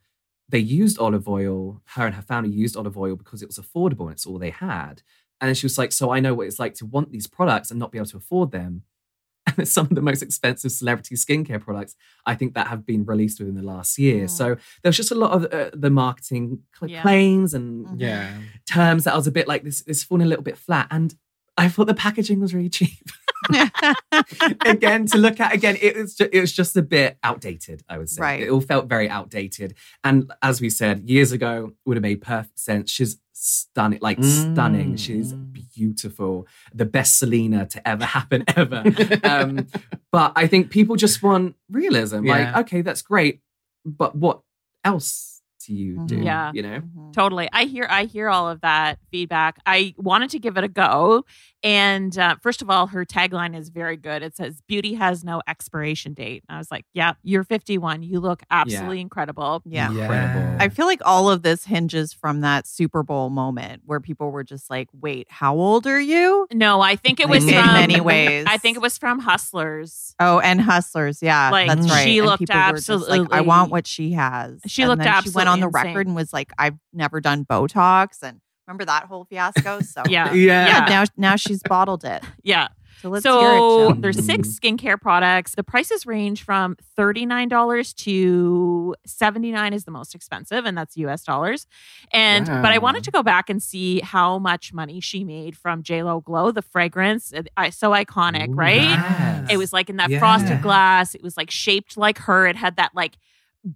they 0.49 0.59
used 0.59 0.99
olive 0.99 1.27
oil 1.27 1.81
her 1.95 2.05
and 2.05 2.15
her 2.15 2.21
family 2.21 2.49
used 2.51 2.77
olive 2.77 2.97
oil 2.97 3.15
because 3.15 3.41
it 3.41 3.47
was 3.47 3.57
affordable 3.59 4.01
and 4.05 4.11
it's 4.11 4.25
all 4.25 4.37
they 4.39 4.51
had 4.51 5.01
and 5.41 5.47
then 5.49 5.55
she 5.55 5.65
was 5.65 5.77
like 5.77 5.91
so 5.91 6.11
i 6.11 6.19
know 6.19 6.33
what 6.33 6.47
it's 6.47 6.59
like 6.59 6.73
to 6.75 6.85
want 6.85 7.11
these 7.11 7.27
products 7.27 7.71
and 7.71 7.79
not 7.79 7.91
be 7.91 7.97
able 7.97 8.05
to 8.07 8.17
afford 8.17 8.51
them 8.51 8.83
and 9.47 9.59
it's 9.59 9.71
some 9.71 9.85
of 9.85 9.95
the 9.95 10.01
most 10.01 10.21
expensive 10.23 10.71
celebrity 10.71 11.15
skincare 11.15 11.59
products 11.61 11.95
i 12.25 12.33
think 12.35 12.53
that 12.53 12.67
have 12.67 12.85
been 12.85 13.03
released 13.05 13.39
within 13.39 13.55
the 13.55 13.61
last 13.63 13.97
year 13.97 14.25
Mm. 14.25 14.29
so 14.29 14.57
there's 14.81 14.97
just 14.97 15.11
a 15.11 15.15
lot 15.15 15.31
of 15.31 15.45
uh, 15.53 15.69
the 15.73 15.89
marketing 15.89 16.59
cl- 16.77 16.89
Yeah. 16.91 17.01
claims 17.01 17.53
and 17.53 17.85
Mhm. 17.87 17.95
Yeah. 17.99 18.37
terms 18.65 19.03
that 19.05 19.13
I 19.13 19.17
was 19.17 19.27
a 19.27 19.31
bit 19.31 19.47
like 19.47 19.63
this 19.63 19.81
this 19.83 20.03
falling 20.03 20.25
a 20.25 20.29
little 20.29 20.43
bit 20.43 20.57
flat 20.57 20.87
and 20.91 21.15
I 21.57 21.69
thought 21.69 21.87
the 21.87 21.93
packaging 21.93 22.39
was 22.39 22.53
really 22.53 22.69
cheap. 22.79 23.07
again, 24.65 25.05
to 25.07 25.17
look 25.17 25.39
at 25.39 25.53
again, 25.53 25.77
it 25.81 25.95
was 25.95 26.15
just, 26.15 26.29
it 26.33 26.41
was 26.41 26.51
just 26.53 26.75
a 26.77 26.81
bit 26.81 27.17
outdated. 27.23 27.83
I 27.89 27.97
would 27.97 28.09
say 28.09 28.21
Right. 28.21 28.41
it 28.41 28.49
all 28.49 28.61
felt 28.61 28.87
very 28.87 29.09
outdated. 29.09 29.75
And 30.03 30.31
as 30.41 30.61
we 30.61 30.69
said 30.69 31.09
years 31.09 31.31
ago, 31.31 31.73
would 31.85 31.97
have 31.97 32.01
made 32.01 32.21
perfect 32.21 32.59
sense. 32.59 32.91
She's 32.91 33.17
stunning, 33.33 33.99
like 34.01 34.23
stunning. 34.23 34.93
Mm. 34.93 34.99
She's 34.99 35.33
beautiful, 35.33 36.47
the 36.73 36.85
best 36.85 37.19
Selena 37.19 37.65
to 37.67 37.87
ever 37.87 38.05
happen 38.05 38.43
ever. 38.55 38.83
um, 39.23 39.67
but 40.11 40.33
I 40.35 40.47
think 40.47 40.69
people 40.71 40.95
just 40.95 41.21
want 41.21 41.55
realism. 41.69 42.23
Like, 42.25 42.55
okay, 42.57 42.81
that's 42.81 43.01
great, 43.01 43.41
but 43.85 44.15
what 44.15 44.41
else 44.83 45.34
do 45.65 45.73
you 45.73 46.05
do? 46.05 46.17
Yeah. 46.17 46.51
you 46.53 46.61
know. 46.61 46.81
Mhm. 46.81 47.13
Totally. 47.13 47.49
I 47.51 47.65
hear 47.65 47.87
I 47.89 48.05
hear 48.05 48.29
all 48.29 48.49
of 48.49 48.61
that 48.61 48.99
feedback. 49.11 49.59
I 49.65 49.93
wanted 49.97 50.29
to 50.31 50.39
give 50.39 50.57
it 50.57 50.63
a 50.63 50.67
go. 50.67 51.23
And 51.63 52.15
uh, 52.19 52.35
first 52.43 52.61
of 52.61 52.69
all, 52.69 52.85
her 52.87 53.05
tagline 53.05 53.57
is 53.57 53.69
very 53.69 53.97
good. 53.97 54.21
It 54.21 54.35
says 54.37 54.61
beauty 54.67 54.93
has 54.93 55.23
no 55.23 55.41
expiration 55.47 56.13
date. 56.13 56.43
And 56.47 56.55
I 56.55 56.59
was 56.59 56.69
like, 56.69 56.85
yeah, 56.93 57.13
you're 57.23 57.43
51. 57.43 58.03
You 58.03 58.19
look 58.19 58.43
absolutely 58.51 59.01
incredible. 59.01 59.63
Yeah. 59.65 59.89
Incredible. 59.89 60.57
I 60.59 60.69
feel 60.69 60.85
like 60.85 61.01
all 61.03 61.27
of 61.31 61.41
this 61.41 61.65
hinges 61.65 62.13
from 62.13 62.41
that 62.41 62.67
Super 62.67 63.01
Bowl 63.01 63.31
moment 63.31 63.81
where 63.85 63.99
people 63.99 64.29
were 64.29 64.43
just 64.43 64.69
like, 64.69 64.89
wait, 64.93 65.25
how 65.31 65.55
old 65.55 65.87
are 65.87 65.99
you? 65.99 66.45
No, 66.53 66.81
I 66.81 66.97
think 66.97 67.19
it 67.19 67.27
was 67.27 67.43
in 67.47 67.55
from 67.55 67.73
many 67.73 67.99
ways. 68.11 68.45
I 68.47 68.57
think 68.57 68.77
it 68.77 68.81
was 68.81 68.99
from 68.99 69.17
Hustlers. 69.19 70.13
Oh, 70.19 70.39
and 70.39 70.61
Hustlers. 70.61 71.23
Yeah, 71.23 71.49
Like, 71.49 71.67
that's 71.67 71.89
right. 71.89 72.03
she 72.03 72.19
And 72.19 72.27
looked 72.27 72.49
absolutely. 72.51 73.19
like, 73.21 73.33
I 73.33 73.41
want 73.41 73.71
what 73.71 73.87
she 73.87 74.11
has. 74.11 74.59
She 74.67 74.83
And 74.83 74.89
looked 74.89 75.01
then 75.03 75.23
She 75.23 75.31
went 75.31 75.49
on 75.49 75.54
the 75.59 75.67
absolutely 75.67 75.89
record 75.89 76.07
and 76.07 76.15
was 76.15 76.33
like, 76.33 76.51
I've 76.57 76.77
never 76.93 77.21
done 77.21 77.45
Botox. 77.45 78.21
And 78.23 78.41
remember 78.67 78.85
that 78.85 79.05
whole 79.05 79.25
fiasco? 79.25 79.81
So, 79.81 80.03
Yeah. 80.09 80.33
Yeah. 80.33 80.67
Yeah, 80.67 80.85
now, 80.89 81.03
now 81.17 81.35
she's 81.35 81.61
bottled 81.63 82.05
it. 82.05 82.23
Yeah. 82.43 82.67
So 83.01 83.09
let's 83.09 83.25
hear 83.25 83.33
so 83.33 83.89
it. 83.91 84.01
There's 84.01 84.25
six 84.25 84.47
mm-hmm. 84.47 84.75
skincare 84.75 84.99
products. 84.99 85.53
The 85.55 85.63
prices 85.63 86.05
range 86.05 86.43
from 86.43 86.77
$39 86.97 87.95
to 87.97 88.95
79 89.05 89.73
is 89.73 89.83
the 89.83 89.91
most 89.91 90.15
expensive, 90.15 90.65
and 90.65 90.77
that's 90.77 90.95
US 90.97 91.23
dollars. 91.23 91.67
And 92.11 92.45
but 92.45 92.67
I 92.67 92.77
wanted 92.77 93.03
to 93.03 93.11
go 93.11 93.21
back 93.21 93.49
and 93.49 93.61
see 93.61 93.99
how 93.99 94.39
much 94.39 94.73
money 94.73 95.01
she 95.01 95.23
made 95.23 95.57
from 95.57 95.83
JLo 95.83 96.23
Glow, 96.23 96.51
the 96.51 96.61
fragrance. 96.61 97.33
It- 97.33 97.49
I- 97.57 97.69
so 97.69 97.91
iconic, 97.91 98.49
Ooh, 98.49 98.53
right? 98.53 98.81
yes. 98.81 99.47
It 99.51 99.57
was 99.57 99.73
like 99.73 99.89
in 99.89 99.97
that 99.97 100.09
Yeah. 100.09 100.19
frosted 100.19 100.61
glass. 100.61 101.13
It 101.15 101.21
was 101.21 101.35
like 101.35 101.51
shaped 101.51 101.97
like 101.97 102.17
her. 102.19 102.47
It 102.47 102.55
had 102.55 102.77
that 102.77 102.91
like 102.95 103.17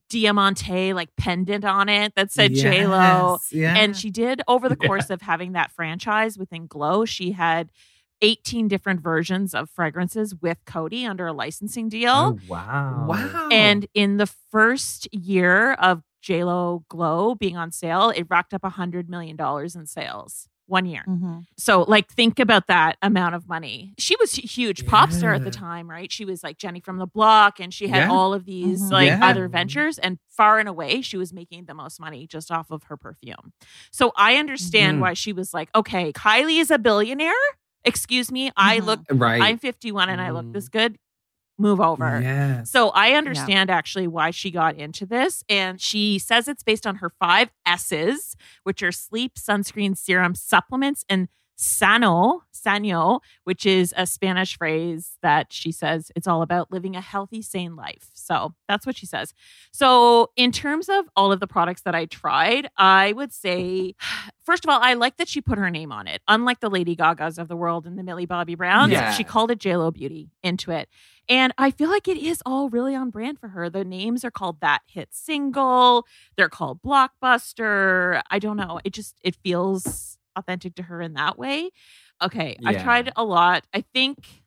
diamante 0.10 0.93
like 0.93 1.10
pendant 1.15 1.65
on 1.65 1.89
it 1.89 2.13
that 2.15 2.32
said 2.32 2.54
J 2.54 2.86
Lo. 2.88 3.39
Yeah. 3.52 3.75
And 3.75 3.95
she 3.95 4.10
did 4.10 4.41
over 4.47 4.69
the 4.69 4.75
course 4.88 5.10
of 5.10 5.21
having 5.21 5.54
that 5.54 5.71
franchise 5.71 6.38
within 6.38 6.67
Glow, 6.67 7.06
she 7.06 7.32
had 7.32 7.69
18 8.21 8.67
different 8.67 9.02
versions 9.02 9.54
of 9.54 9.69
fragrances 9.69 10.36
with 10.36 10.58
Coty 10.65 11.08
under 11.08 11.28
a 11.28 11.34
licensing 11.34 11.89
deal. 11.89 12.12
Oh, 12.12 12.39
wow. 12.47 13.06
wow. 13.08 13.49
And 13.52 13.88
in 13.93 14.17
the 14.17 14.28
first 14.52 15.08
year 15.13 15.73
of 15.73 16.04
JLo 16.23 16.84
Glow 16.89 17.36
being 17.36 17.58
on 17.58 17.71
sale, 17.71 18.10
it 18.10 18.28
racked 18.30 18.54
up 18.54 18.62
$100 18.62 19.08
million 19.08 19.38
in 19.39 19.86
sales. 19.86 20.47
One 20.69 20.86
year. 20.86 21.03
Mhm. 21.08 21.45
So, 21.58 21.82
like, 21.82 22.10
think 22.12 22.39
about 22.39 22.67
that 22.67 22.97
amount 23.01 23.34
of 23.34 23.49
money. 23.49 23.93
She 23.97 24.15
was 24.19 24.38
a 24.38 24.41
huge 24.41 24.86
pop 24.86 25.12
star 25.12 25.34
at 25.34 25.43
the 25.43 25.49
time, 25.49 25.89
right? 25.89 26.12
She 26.12 26.25
was 26.25 26.43
like 26.43 26.58
Jenny 26.60 26.79
from 26.79 26.97
the 26.99 27.08
Block, 27.08 27.60
and 27.60 27.73
she 27.73 27.88
had 27.88 28.03
Yeah. 28.03 28.12
all 28.12 28.34
of 28.36 28.45
these 28.45 28.84
Mhm. 28.84 28.91
like 28.91 29.08
Yeah. 29.08 29.19
other 29.25 29.47
ventures. 29.47 29.97
And 29.97 30.19
far 30.29 30.60
and 30.60 30.69
away, 30.69 31.01
she 31.01 31.17
was 31.17 31.34
making 31.34 31.65
the 31.65 31.73
most 31.73 31.99
money 31.99 32.27
just 32.27 32.51
off 32.51 32.69
of 32.69 32.84
her 32.84 32.97
perfume. 32.97 33.51
So, 33.91 34.12
I 34.15 34.36
understand 34.36 34.97
Mhm. 34.97 35.01
why 35.01 35.13
she 35.15 35.34
was 35.34 35.53
like, 35.55 35.69
okay, 35.73 36.13
Kylie 36.13 36.60
is 36.62 36.69
a 36.69 36.77
billionaire. 36.77 37.34
Excuse 37.84 38.32
me, 38.32 38.51
I 38.55 38.79
look, 38.79 38.99
right. 39.10 39.41
I'm 39.41 39.58
51 39.58 40.10
and 40.10 40.21
I 40.21 40.29
look 40.32 40.51
this 40.53 40.69
good. 40.69 40.97
Move 41.60 41.82
over. 41.82 42.22
Yes. 42.22 42.72
So 42.72 42.89
I 42.89 43.12
understand 43.13 43.69
actually 43.69 44.08
why 44.08 44.32
she 44.32 44.50
got 44.50 44.76
into 44.76 45.06
this. 45.06 45.43
And 45.50 45.80
she 45.80 46.17
says 46.17 46.48
it's 46.48 46.63
based 46.63 46.88
on 46.88 46.95
her 46.95 47.12
five 47.19 47.50
S's, 47.65 48.38
which 48.63 48.82
are 48.82 48.93
sleep, 48.93 49.36
sunscreen, 49.36 49.98
serum, 49.98 50.36
supplements, 50.36 51.04
and 51.10 51.28
sano, 51.62 52.41
sano, 52.52 53.19
which 53.43 53.65
is 53.65 53.93
a 53.98 54.06
Spanish 54.08 54.58
phrase 54.58 55.17
that 55.22 55.52
she 55.52 55.74
says 55.74 56.10
it's 56.15 56.26
all 56.26 56.41
about 56.41 56.72
living 56.72 56.95
a 56.95 57.02
healthy, 57.02 57.41
sane 57.41 57.76
life. 57.76 58.10
So 58.13 58.54
that's 58.69 58.86
what 58.86 58.95
she 58.95 59.06
says. 59.06 59.34
So 59.74 60.32
in 60.38 60.54
terms 60.54 60.88
of 60.88 61.10
all 61.17 61.34
of 61.34 61.41
the 61.41 61.48
products 61.48 61.82
that 61.82 61.93
I 61.93 62.06
tried, 62.06 62.69
I 62.78 63.12
would 63.12 63.34
say, 63.34 63.93
first 64.41 64.63
of 64.63 64.69
all, 64.69 64.80
I 64.82 64.93
like 64.93 65.17
that 65.17 65.28
she 65.28 65.41
put 65.41 65.58
her 65.58 65.69
name 65.69 65.91
on 65.91 66.08
it. 66.08 66.22
Unlike 66.30 66.62
the 66.62 66.69
Lady 66.69 66.95
Gagas 66.95 67.38
of 67.38 67.50
the 67.50 67.58
world 67.58 67.86
and 67.86 68.00
the 68.00 68.04
Millie 68.04 68.26
Bobby 68.26 68.56
Browns, 68.56 68.93
Yeah. 68.93 69.12
she 69.12 69.26
called 69.26 69.52
it 69.52 69.60
JLo 69.60 69.93
Beauty 69.93 70.32
into 70.41 70.72
it. 70.72 70.88
And 71.28 71.54
I 71.58 71.72
feel 71.72 71.89
like 71.89 72.08
it 72.08 72.17
is 72.17 72.41
all 72.45 72.69
really 72.69 72.95
on 72.95 73.10
brand 73.10 73.38
for 73.38 73.50
her. 73.50 73.69
The 73.69 73.84
names 73.84 74.24
are 74.24 74.32
called 74.32 74.62
that 74.62 74.80
hit 74.88 75.10
single. 75.12 76.06
They're 76.38 76.48
called 76.50 76.82
blockbuster. 76.82 78.22
I 78.32 78.39
don't 78.39 78.56
know. 78.58 78.80
It 78.86 78.93
just 78.93 79.15
it 79.24 79.36
feels 79.36 80.17
authentic 80.39 80.75
to 80.75 80.84
her 80.84 81.02
in 81.02 81.13
that 81.13 81.38
way. 81.38 81.69
Okay, 82.21 82.58
I 82.65 82.71
Yeah. 82.71 82.84
tried 82.84 83.12
a 83.15 83.23
lot. 83.23 83.65
I 83.73 83.82
think 83.93 84.43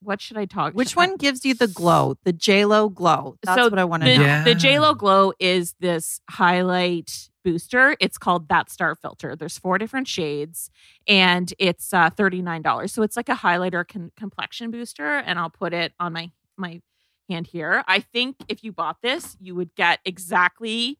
what 0.00 0.20
should 0.20 0.36
I 0.36 0.44
talk? 0.44 0.74
Which 0.74 0.90
should 0.90 0.98
I- 0.98 1.06
one 1.06 1.16
gives 1.16 1.44
you 1.46 1.54
the 1.54 1.66
glow? 1.68 2.16
The 2.24 2.32
J 2.32 2.64
Lo 2.66 2.88
glow. 2.90 3.36
That's 3.42 3.58
So 3.58 3.68
what 3.70 3.78
I 3.78 3.84
want 3.84 4.02
to 4.02 4.10
the, 4.10 4.16
know. 4.18 4.22
Yeah. 4.24 4.44
the 4.44 4.54
JLo 4.54 4.96
Glow 4.98 5.32
is 5.40 5.74
this 5.80 6.20
highlight 6.30 7.30
booster. 7.42 7.96
It's 8.00 8.18
called 8.18 8.48
that 8.48 8.70
star 8.70 8.94
filter. 8.96 9.34
There's 9.34 9.58
four 9.58 9.78
different 9.78 10.06
shades 10.08 10.70
and 11.08 11.52
it's 11.58 11.92
uh, 11.94 12.10
$39. 12.10 12.90
So 12.90 13.02
it's 13.02 13.16
like 13.16 13.28
a 13.30 13.34
highlighter 13.34 13.86
con- 13.88 14.12
complexion 14.16 14.70
booster 14.70 15.16
and 15.18 15.38
I'll 15.38 15.50
put 15.50 15.72
it 15.72 15.92
on 15.98 16.12
my 16.12 16.30
my 16.56 16.80
hand 17.28 17.46
here. 17.46 17.82
I 17.88 18.00
think 18.00 18.36
if 18.48 18.62
you 18.62 18.72
bought 18.72 18.98
this, 19.02 19.36
you 19.40 19.54
would 19.54 19.74
get 19.74 20.00
exactly 20.04 20.98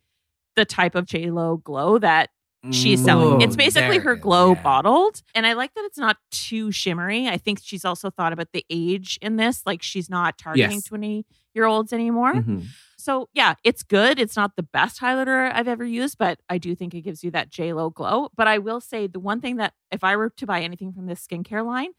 the 0.56 0.64
type 0.64 0.94
of 0.94 1.04
JLo 1.06 1.62
glow 1.62 1.98
that 1.98 2.30
she's 2.72 3.00
Mm. 3.00 3.04
selling. 3.04 3.42
Ooh, 3.42 3.44
It's 3.44 3.56
basically 3.56 3.98
her 3.98 4.16
glow 4.16 4.54
yeah. 4.54 4.62
bottled. 4.62 5.22
And 5.34 5.46
I 5.46 5.52
like 5.54 5.74
that 5.74 5.84
it's 5.84 5.98
not 5.98 6.16
too 6.30 6.70
shimmery. 6.72 7.28
I 7.28 7.36
think 7.36 7.60
she's 7.62 7.84
also 7.84 8.10
thought 8.10 8.32
about 8.32 8.52
the 8.52 8.64
age 8.70 9.18
in 9.22 9.36
this. 9.36 9.62
Like 9.66 9.82
she's 9.82 10.08
not 10.08 10.38
targeting 10.38 10.76
Yes. 10.76 10.84
20 10.84 11.26
year 11.54 11.66
olds 11.66 11.92
anymore. 11.92 12.34
Mhm. 12.34 12.64
So 12.96 13.28
yeah, 13.34 13.54
it's 13.64 13.82
good. 13.82 14.18
It's 14.18 14.34
not 14.36 14.56
the 14.56 14.62
best 14.62 15.00
highlighter 15.00 15.52
I've 15.52 15.68
ever 15.68 15.84
used, 15.84 16.16
but 16.18 16.40
I 16.48 16.58
do 16.58 16.74
think 16.74 16.94
it 16.94 17.02
gives 17.02 17.22
you 17.22 17.30
that 17.32 17.50
J 17.50 17.72
Lo 17.72 17.90
glow. 17.90 18.30
But 18.36 18.48
I 18.48 18.58
will 18.58 18.80
say 18.80 19.06
the 19.06 19.20
one 19.20 19.40
thing 19.40 19.56
that 19.56 19.74
if 19.90 20.02
I 20.02 20.16
were 20.16 20.30
to 20.30 20.46
buy 20.46 20.62
anything 20.62 20.92
from 20.92 21.06
this 21.06 21.24
skincare 21.26 21.64
line, 21.64 21.90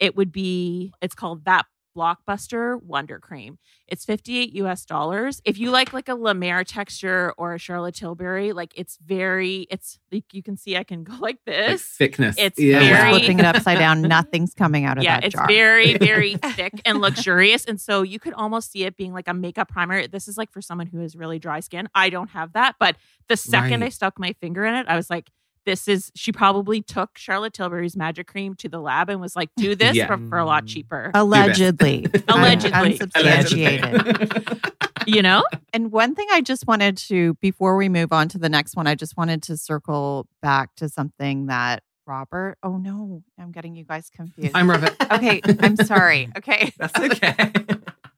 it 0.00 0.16
would 0.16 0.32
be 0.32 0.92
it's 1.02 1.14
called 1.14 1.44
that 1.44 1.66
blockbuster 1.94 2.82
wonder 2.82 3.18
cream 3.18 3.58
it's 3.86 4.04
58 4.04 4.54
us 4.64 4.84
dollars 4.84 5.40
if 5.44 5.58
you 5.58 5.70
like 5.70 5.92
like 5.92 6.08
a 6.08 6.14
la 6.14 6.32
mer 6.34 6.64
texture 6.64 7.32
or 7.38 7.54
a 7.54 7.58
charlotte 7.58 7.94
tilbury 7.94 8.52
like 8.52 8.72
it's 8.76 8.96
very 9.04 9.66
it's 9.70 9.98
like 10.10 10.24
you 10.32 10.42
can 10.42 10.56
see 10.56 10.76
i 10.76 10.84
can 10.84 11.04
go 11.04 11.12
like 11.20 11.34
Like 11.34 11.44
this 11.46 11.82
thickness. 11.82 12.36
It's 12.38 12.60
yeah. 12.60 12.78
Just 12.80 12.90
very- 12.92 13.10
flipping 13.18 13.38
it 13.40 13.44
upside 13.44 13.78
down. 13.78 14.02
Nothing's 14.16 14.54
coming 14.54 14.84
out 14.84 14.98
of 14.98 15.02
it. 15.02 15.06
yeah, 15.06 15.16
that 15.20 15.24
it's 15.26 15.34
jar. 15.34 15.46
very, 15.48 15.96
very 15.98 16.34
thick 16.54 16.80
and 16.84 17.00
luxurious. 17.00 17.64
And 17.64 17.80
so 17.80 18.02
you 18.02 18.20
could 18.20 18.34
almost 18.34 18.70
see 18.70 18.84
it 18.84 18.96
being 18.96 19.12
like 19.12 19.26
a 19.26 19.34
makeup 19.34 19.68
primer. 19.68 20.06
This 20.06 20.28
is 20.28 20.36
like 20.38 20.52
for 20.52 20.60
someone 20.62 20.86
who 20.86 20.98
has 21.00 21.16
really 21.16 21.38
dry 21.40 21.58
skin. 21.60 21.88
I 21.94 22.10
don't 22.10 22.28
have 22.30 22.52
that. 22.52 22.76
But 22.78 22.96
the 23.28 23.36
second 23.36 23.82
I 23.82 23.88
stuck 23.88 24.18
my 24.18 24.34
finger 24.34 24.64
in 24.64 24.74
it, 24.74 24.86
I 24.88 24.94
was 24.96 25.10
like, 25.10 25.28
this 25.66 25.88
is 25.88 26.12
she 26.14 26.30
probably 26.32 26.82
took 26.82 27.16
Charlotte 27.16 27.52
Tilbury's 27.54 27.96
magic 27.96 28.26
cream 28.26 28.54
to 28.56 28.68
the 28.68 28.78
lab 28.80 29.08
and 29.08 29.20
was 29.20 29.34
like, 29.36 29.50
do 29.56 29.74
this 29.76 29.96
Yeah. 29.96 30.06
for, 30.06 30.18
for 30.28 30.38
a 30.38 30.44
lot 30.44 30.66
cheaper. 30.66 31.10
Mm. 31.14 31.20
Allegedly. 31.20 32.06
Allegedly. 32.28 32.72
Unsubstantiated. 32.92 34.60
you 35.06 35.22
know? 35.22 35.44
And 35.72 35.90
one 35.92 36.14
thing 36.14 36.26
I 36.30 36.40
just 36.40 36.66
wanted 36.66 36.96
to, 36.98 37.34
before 37.34 37.76
we 37.76 37.88
move 37.88 38.12
on 38.12 38.28
to 38.28 38.38
the 38.38 38.48
next 38.48 38.76
one, 38.76 38.86
I 38.86 38.94
just 38.94 39.16
wanted 39.16 39.42
to 39.44 39.56
circle 39.56 40.26
back 40.42 40.74
to 40.76 40.88
something 40.88 41.46
that 41.46 41.82
Robert, 42.06 42.58
oh 42.62 42.76
no, 42.76 43.22
I'm 43.38 43.50
getting 43.50 43.74
you 43.74 43.84
guys 43.84 44.10
confused. 44.14 44.52
I'm 44.54 44.68
Robert. 44.68 44.94
okay, 45.10 45.40
I'm 45.60 45.76
sorry. 45.76 46.28
Okay. 46.36 46.70
That's 46.78 46.98
okay. 47.00 47.50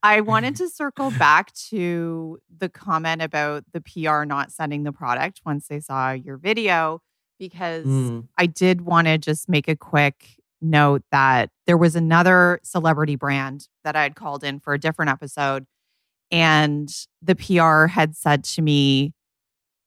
I 0.02 0.20
wanted 0.22 0.56
to 0.56 0.68
circle 0.68 1.10
back 1.12 1.52
to 1.70 2.38
the 2.58 2.68
comment 2.68 3.22
about 3.22 3.64
the 3.72 3.80
PR 3.80 4.24
not 4.24 4.50
sending 4.52 4.82
the 4.82 4.92
product 4.92 5.40
once 5.44 5.68
they 5.68 5.78
saw 5.80 6.10
your 6.12 6.36
video, 6.36 7.00
because 7.38 7.84
Mm. 7.86 8.28
I 8.38 8.46
did 8.46 8.82
want 8.82 9.06
to 9.06 9.18
just 9.18 9.48
make 9.48 9.68
a 9.68 9.76
quick 9.76 10.36
note 10.60 11.02
that 11.10 11.50
there 11.66 11.76
was 11.76 11.94
another 11.96 12.60
celebrity 12.62 13.16
brand 13.16 13.68
that 13.84 13.94
I 13.96 14.02
had 14.02 14.16
called 14.16 14.42
in 14.42 14.58
for 14.60 14.74
a 14.74 14.78
different 14.78 15.10
episode. 15.10 15.66
And 16.30 16.88
the 17.22 17.36
PR 17.36 17.86
had 17.86 18.16
said 18.16 18.42
to 18.44 18.62
me 18.62 19.12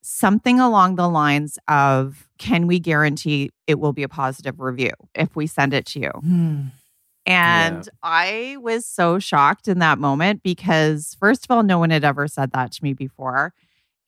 something 0.01 0.59
along 0.59 0.95
the 0.95 1.09
lines 1.09 1.59
of 1.67 2.27
Can 2.37 2.67
we 2.67 2.79
guarantee 2.79 3.49
it 3.67 3.79
will 3.79 3.91
be 3.93 4.03
a 4.03 4.09
positive 4.09 4.59
review 4.59 4.91
if 5.15 5.35
we 5.35 5.47
send 5.47 5.73
it 5.73 5.85
to 5.87 5.99
you? 5.99 6.11
Hmm. 6.11 6.61
And 7.25 7.87
I 8.01 8.57
was 8.61 8.85
so 8.85 9.19
shocked 9.19 9.67
in 9.67 9.79
that 9.79 9.99
moment 9.99 10.41
because, 10.41 11.15
first 11.19 11.45
of 11.45 11.51
all, 11.51 11.61
no 11.63 11.77
one 11.77 11.89
had 11.91 12.03
ever 12.03 12.27
said 12.27 12.51
that 12.51 12.71
to 12.71 12.83
me 12.83 12.93
before. 12.93 13.53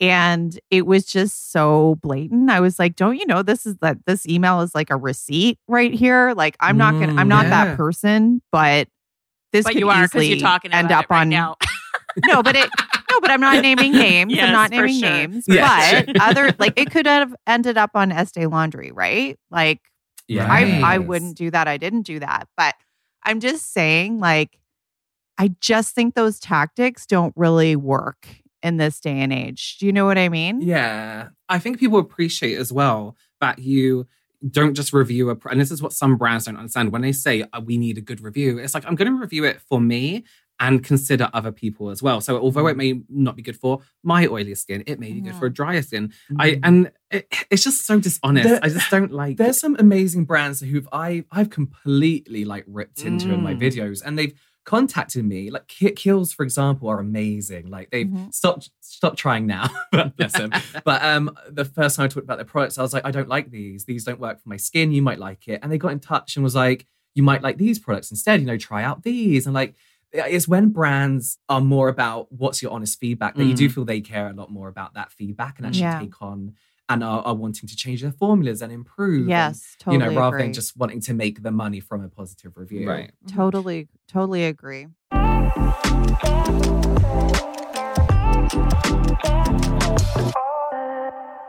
And 0.01 0.59
it 0.71 0.87
was 0.87 1.05
just 1.05 1.51
so 1.51 1.95
blatant. 2.01 2.49
I 2.49 2.59
was 2.59 2.79
like, 2.79 2.95
don't 2.95 3.17
you 3.17 3.25
know 3.27 3.43
this 3.43 3.65
is 3.67 3.75
that 3.77 3.97
this 4.07 4.27
email 4.27 4.61
is 4.61 4.73
like 4.73 4.89
a 4.89 4.97
receipt 4.97 5.59
right 5.67 5.93
here? 5.93 6.33
Like, 6.35 6.57
I'm 6.59 6.75
not 6.77 6.93
gonna, 6.99 7.13
I'm 7.17 7.27
Mm, 7.27 7.29
not 7.29 7.43
yeah. 7.45 7.49
that 7.65 7.77
person, 7.77 8.41
but 8.51 8.87
this 9.53 9.63
but 9.65 9.73
could 9.73 9.79
you 9.79 9.89
are 9.89 10.01
because 10.03 10.23
easily 10.23 10.29
you're 10.29 10.37
talking 10.39 10.73
end 10.73 10.91
up 10.91 11.09
right 11.11 11.21
on 11.21 11.29
now. 11.29 11.55
no, 12.27 12.41
but 12.41 12.55
it 12.55 12.69
no, 13.11 13.19
but 13.21 13.29
I'm 13.29 13.41
not 13.41 13.61
naming 13.61 13.91
names. 13.91 14.33
Yes, 14.33 14.45
I'm 14.47 14.53
not 14.53 14.71
naming 14.71 14.99
sure. 14.99 15.09
names. 15.09 15.45
Yeah, 15.47 16.03
but 16.03 16.15
other 16.19 16.55
like 16.57 16.73
it 16.77 16.89
could 16.89 17.05
have 17.05 17.35
ended 17.45 17.77
up 17.77 17.91
on 17.93 18.11
Estee 18.11 18.47
Laundry, 18.47 18.91
right? 18.91 19.37
Like 19.51 19.81
Yeah. 20.27 20.47
I 20.49 20.81
I 20.83 20.97
wouldn't 20.97 21.37
do 21.37 21.51
that. 21.51 21.67
I 21.67 21.77
didn't 21.77 22.03
do 22.03 22.19
that. 22.19 22.47
But 22.57 22.73
I'm 23.23 23.39
just 23.39 23.71
saying, 23.71 24.19
like, 24.19 24.57
I 25.37 25.49
just 25.59 25.93
think 25.93 26.15
those 26.15 26.39
tactics 26.39 27.05
don't 27.05 27.33
really 27.35 27.75
work 27.75 28.27
in 28.63 28.77
this 28.77 28.99
day 28.99 29.19
and 29.19 29.33
age. 29.33 29.77
Do 29.79 29.85
you 29.85 29.91
know 29.93 30.05
what 30.05 30.17
I 30.17 30.29
mean? 30.29 30.61
Yeah. 30.61 31.29
I 31.49 31.59
think 31.59 31.79
people 31.79 31.99
appreciate 31.99 32.57
as 32.57 32.71
well 32.71 33.15
that 33.39 33.59
you 33.59 34.07
don't 34.49 34.73
just 34.73 34.91
review 34.93 35.29
a, 35.29 35.37
and 35.49 35.59
this 35.61 35.71
is 35.71 35.81
what 35.81 35.93
some 35.93 36.17
brands 36.17 36.45
don't 36.45 36.57
understand. 36.57 36.91
When 36.91 37.01
they 37.01 37.11
say 37.11 37.43
uh, 37.53 37.61
we 37.63 37.77
need 37.77 37.97
a 37.97 38.01
good 38.01 38.21
review, 38.21 38.57
it's 38.57 38.73
like, 38.73 38.85
I'm 38.87 38.95
going 38.95 39.11
to 39.11 39.19
review 39.19 39.43
it 39.45 39.61
for 39.61 39.79
me 39.79 40.23
and 40.59 40.83
consider 40.83 41.27
other 41.33 41.51
people 41.51 41.89
as 41.89 42.03
well. 42.03 42.21
So 42.21 42.39
although 42.39 42.67
it 42.67 42.77
may 42.77 43.01
not 43.09 43.35
be 43.35 43.41
good 43.41 43.57
for 43.57 43.81
my 44.03 44.27
oily 44.27 44.53
skin, 44.53 44.83
it 44.85 44.99
may 44.99 45.11
be 45.11 45.21
good 45.21 45.33
for 45.35 45.47
a 45.47 45.53
drier 45.53 45.81
skin. 45.81 46.11
Mm. 46.31 46.35
I 46.39 46.59
And 46.61 46.91
it, 47.09 47.27
it's 47.49 47.63
just 47.63 47.85
so 47.85 47.99
dishonest. 47.99 48.47
There- 48.47 48.59
I 48.61 48.69
just 48.69 48.89
don't 48.91 49.11
like 49.11 49.37
There's 49.37 49.59
some 49.59 49.75
amazing 49.79 50.25
brands 50.25 50.59
who've 50.61 50.87
I 50.91 51.25
I've 51.31 51.49
completely 51.49 52.45
like 52.45 52.63
ripped 52.67 53.03
into 53.03 53.33
in 53.33 53.41
my 53.41 53.53
Mm. 53.55 53.59
videos, 53.61 54.01
and 54.05 54.17
they've 54.19 54.33
contacted 54.63 55.25
me. 55.25 55.49
Like 55.49 55.67
Ki- 55.67 55.91
Kiehl's, 55.91 56.31
for 56.33 56.43
example, 56.43 56.87
are 56.89 56.99
amazing. 56.99 57.69
Like 57.69 57.89
they've 57.91 58.07
Mhm. 58.07 58.33
stopped 58.33 58.69
stop 58.81 59.15
trying 59.17 59.47
now. 59.47 59.67
Bless 60.17 60.33
them. 60.37 60.51
But 60.85 61.03
um, 61.03 61.31
the 61.49 61.65
first 61.65 61.95
time 61.95 62.05
I 62.05 62.07
talked 62.07 62.23
about 62.25 62.37
their 62.37 62.45
products, 62.45 62.77
I 62.77 62.81
was 62.81 62.93
like, 62.93 63.05
I 63.05 63.11
don't 63.11 63.27
like 63.29 63.49
these. 63.51 63.85
These 63.85 64.03
don't 64.03 64.19
work 64.19 64.41
for 64.41 64.49
my 64.49 64.57
skin. 64.57 64.91
You 64.91 65.01
might 65.01 65.19
like 65.19 65.47
it, 65.47 65.59
and 65.63 65.71
they 65.71 65.77
got 65.77 65.91
in 65.91 65.99
touch 65.99 66.35
and 66.35 66.43
was 66.43 66.55
like, 66.55 66.85
you 67.15 67.23
might 67.23 67.41
like 67.41 67.57
these 67.57 67.79
products 67.79 68.11
instead. 68.11 68.39
You 68.41 68.45
know, 68.47 68.57
try 68.57 68.83
out 68.83 69.03
these. 69.03 69.45
And 69.45 69.53
like, 69.53 69.75
it's 70.13 70.47
when 70.47 70.69
brands 70.69 71.37
are 71.49 71.61
more 71.61 71.87
about 71.87 72.31
what's 72.31 72.61
your 72.61 72.71
honest 72.71 72.99
feedback 72.99 73.35
that 73.35 73.45
you 73.45 73.53
do 73.53 73.69
feel 73.69 73.85
they 73.85 74.01
care 74.01 74.27
a 74.27 74.33
lot 74.33 74.51
more 74.51 74.67
about 74.67 74.93
that 74.95 75.11
feedback 75.11 75.57
and 75.57 75.65
actually 75.65 75.81
Yeah. 75.81 75.99
take 75.99 76.21
on 76.21 76.53
and 76.91 77.03
are, 77.03 77.21
are 77.21 77.33
wanting 77.33 77.67
to 77.69 77.75
change 77.75 78.01
their 78.01 78.11
formulas 78.11 78.61
and 78.61 78.71
improve. 78.71 79.21
and, 79.21 79.29
Yes, 79.29 79.75
you 79.79 79.85
totally. 79.97 80.13
know, 80.15 80.19
rather 80.19 80.37
than 80.37 80.53
just 80.53 80.75
wanting 80.75 80.99
to 81.01 81.13
make 81.13 81.41
the 81.41 81.51
money 81.51 81.79
from 81.79 82.03
a 82.03 82.09
positive 82.09 82.57
review. 82.57 82.89
Right. 82.89 83.11
Mm-hmm. 83.25 83.35
totally, 83.37 83.87
totally 84.07 84.43
agree. 84.45 84.87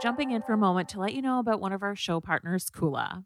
Jumping 0.01 0.33
in 0.33 0.43
for 0.43 0.53
a 0.53 0.59
moment 0.59 0.89
to 0.91 1.01
let 1.01 1.15
you 1.15 1.23
know 1.23 1.39
about 1.39 1.61
one 1.61 1.73
of 1.73 1.83
our 1.83 1.95
show 1.95 2.21
partners, 2.21 2.69
Coola. 2.71 3.25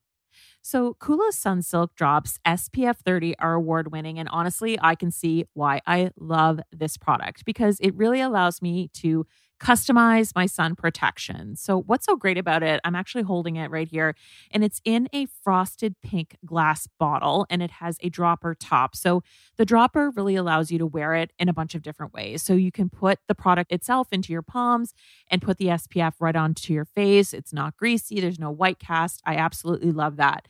So, 0.61 0.95
Kula 1.01 1.31
Sunsilk 1.31 1.95
drops 1.97 2.39
SPF 2.47 2.97
30 2.99 3.39
are 3.39 3.55
award 3.55 3.91
winning. 3.93 4.19
And 4.19 4.29
honestly, 4.29 4.79
I 4.83 4.95
can 4.95 5.11
see 5.11 5.47
why 5.55 5.81
I 5.87 6.11
love 6.19 6.61
this 6.71 6.99
product 6.99 7.47
because 7.47 7.79
it 7.81 7.95
really 7.95 8.21
allows 8.21 8.61
me 8.61 8.91
to 8.95 9.27
customize 9.61 10.33
my 10.35 10.47
sun 10.47 10.75
protection. 10.75 11.57
So, 11.57 11.81
what's 11.83 12.07
so 12.07 12.17
great 12.17 12.39
about 12.39 12.63
it? 12.63 12.81
I'm 12.85 12.95
actually 12.95 13.25
holding 13.25 13.57
it 13.57 13.71
right 13.71 13.89
here, 13.89 14.15
and 14.51 14.63
it's 14.63 14.81
in 14.85 15.09
a 15.13 15.27
frosted 15.27 15.97
pink 16.03 16.37
glass 16.45 16.89
bottle 16.99 17.47
and 17.49 17.63
it 17.63 17.73
has 17.73 17.99
a 18.01 18.09
dropper 18.09 18.55
top. 18.55 18.95
So, 18.95 19.23
the 19.57 19.65
dropper 19.65 20.11
really 20.11 20.37
allows 20.37 20.71
you 20.71 20.79
to 20.79 20.87
wear 20.87 21.15
it 21.15 21.33
in 21.39 21.49
a 21.49 21.53
bunch 21.53 21.75
of 21.75 21.83
different 21.83 22.13
ways. 22.13 22.43
So, 22.43 22.55
you 22.55 22.73
can 22.73 22.89
put 22.89 23.19
the 23.29 23.35
product 23.35 23.73
itself 23.73 24.09
into 24.13 24.33
your 24.33 24.43
palms 24.43 24.95
and 25.29 25.43
put 25.43 25.59
the 25.59 25.67
SPF 25.67 26.15
right 26.21 26.37
onto 26.37 26.73
your 26.73 26.85
face. 26.85 27.33
It's 27.33 27.53
not 27.53 27.77
greasy, 27.77 28.21
there's 28.21 28.39
no 28.39 28.51
white 28.51 28.79
cast. 28.79 29.23
I 29.25 29.37
absolutely 29.37 29.93
love 29.93 30.17
that. 30.17 30.49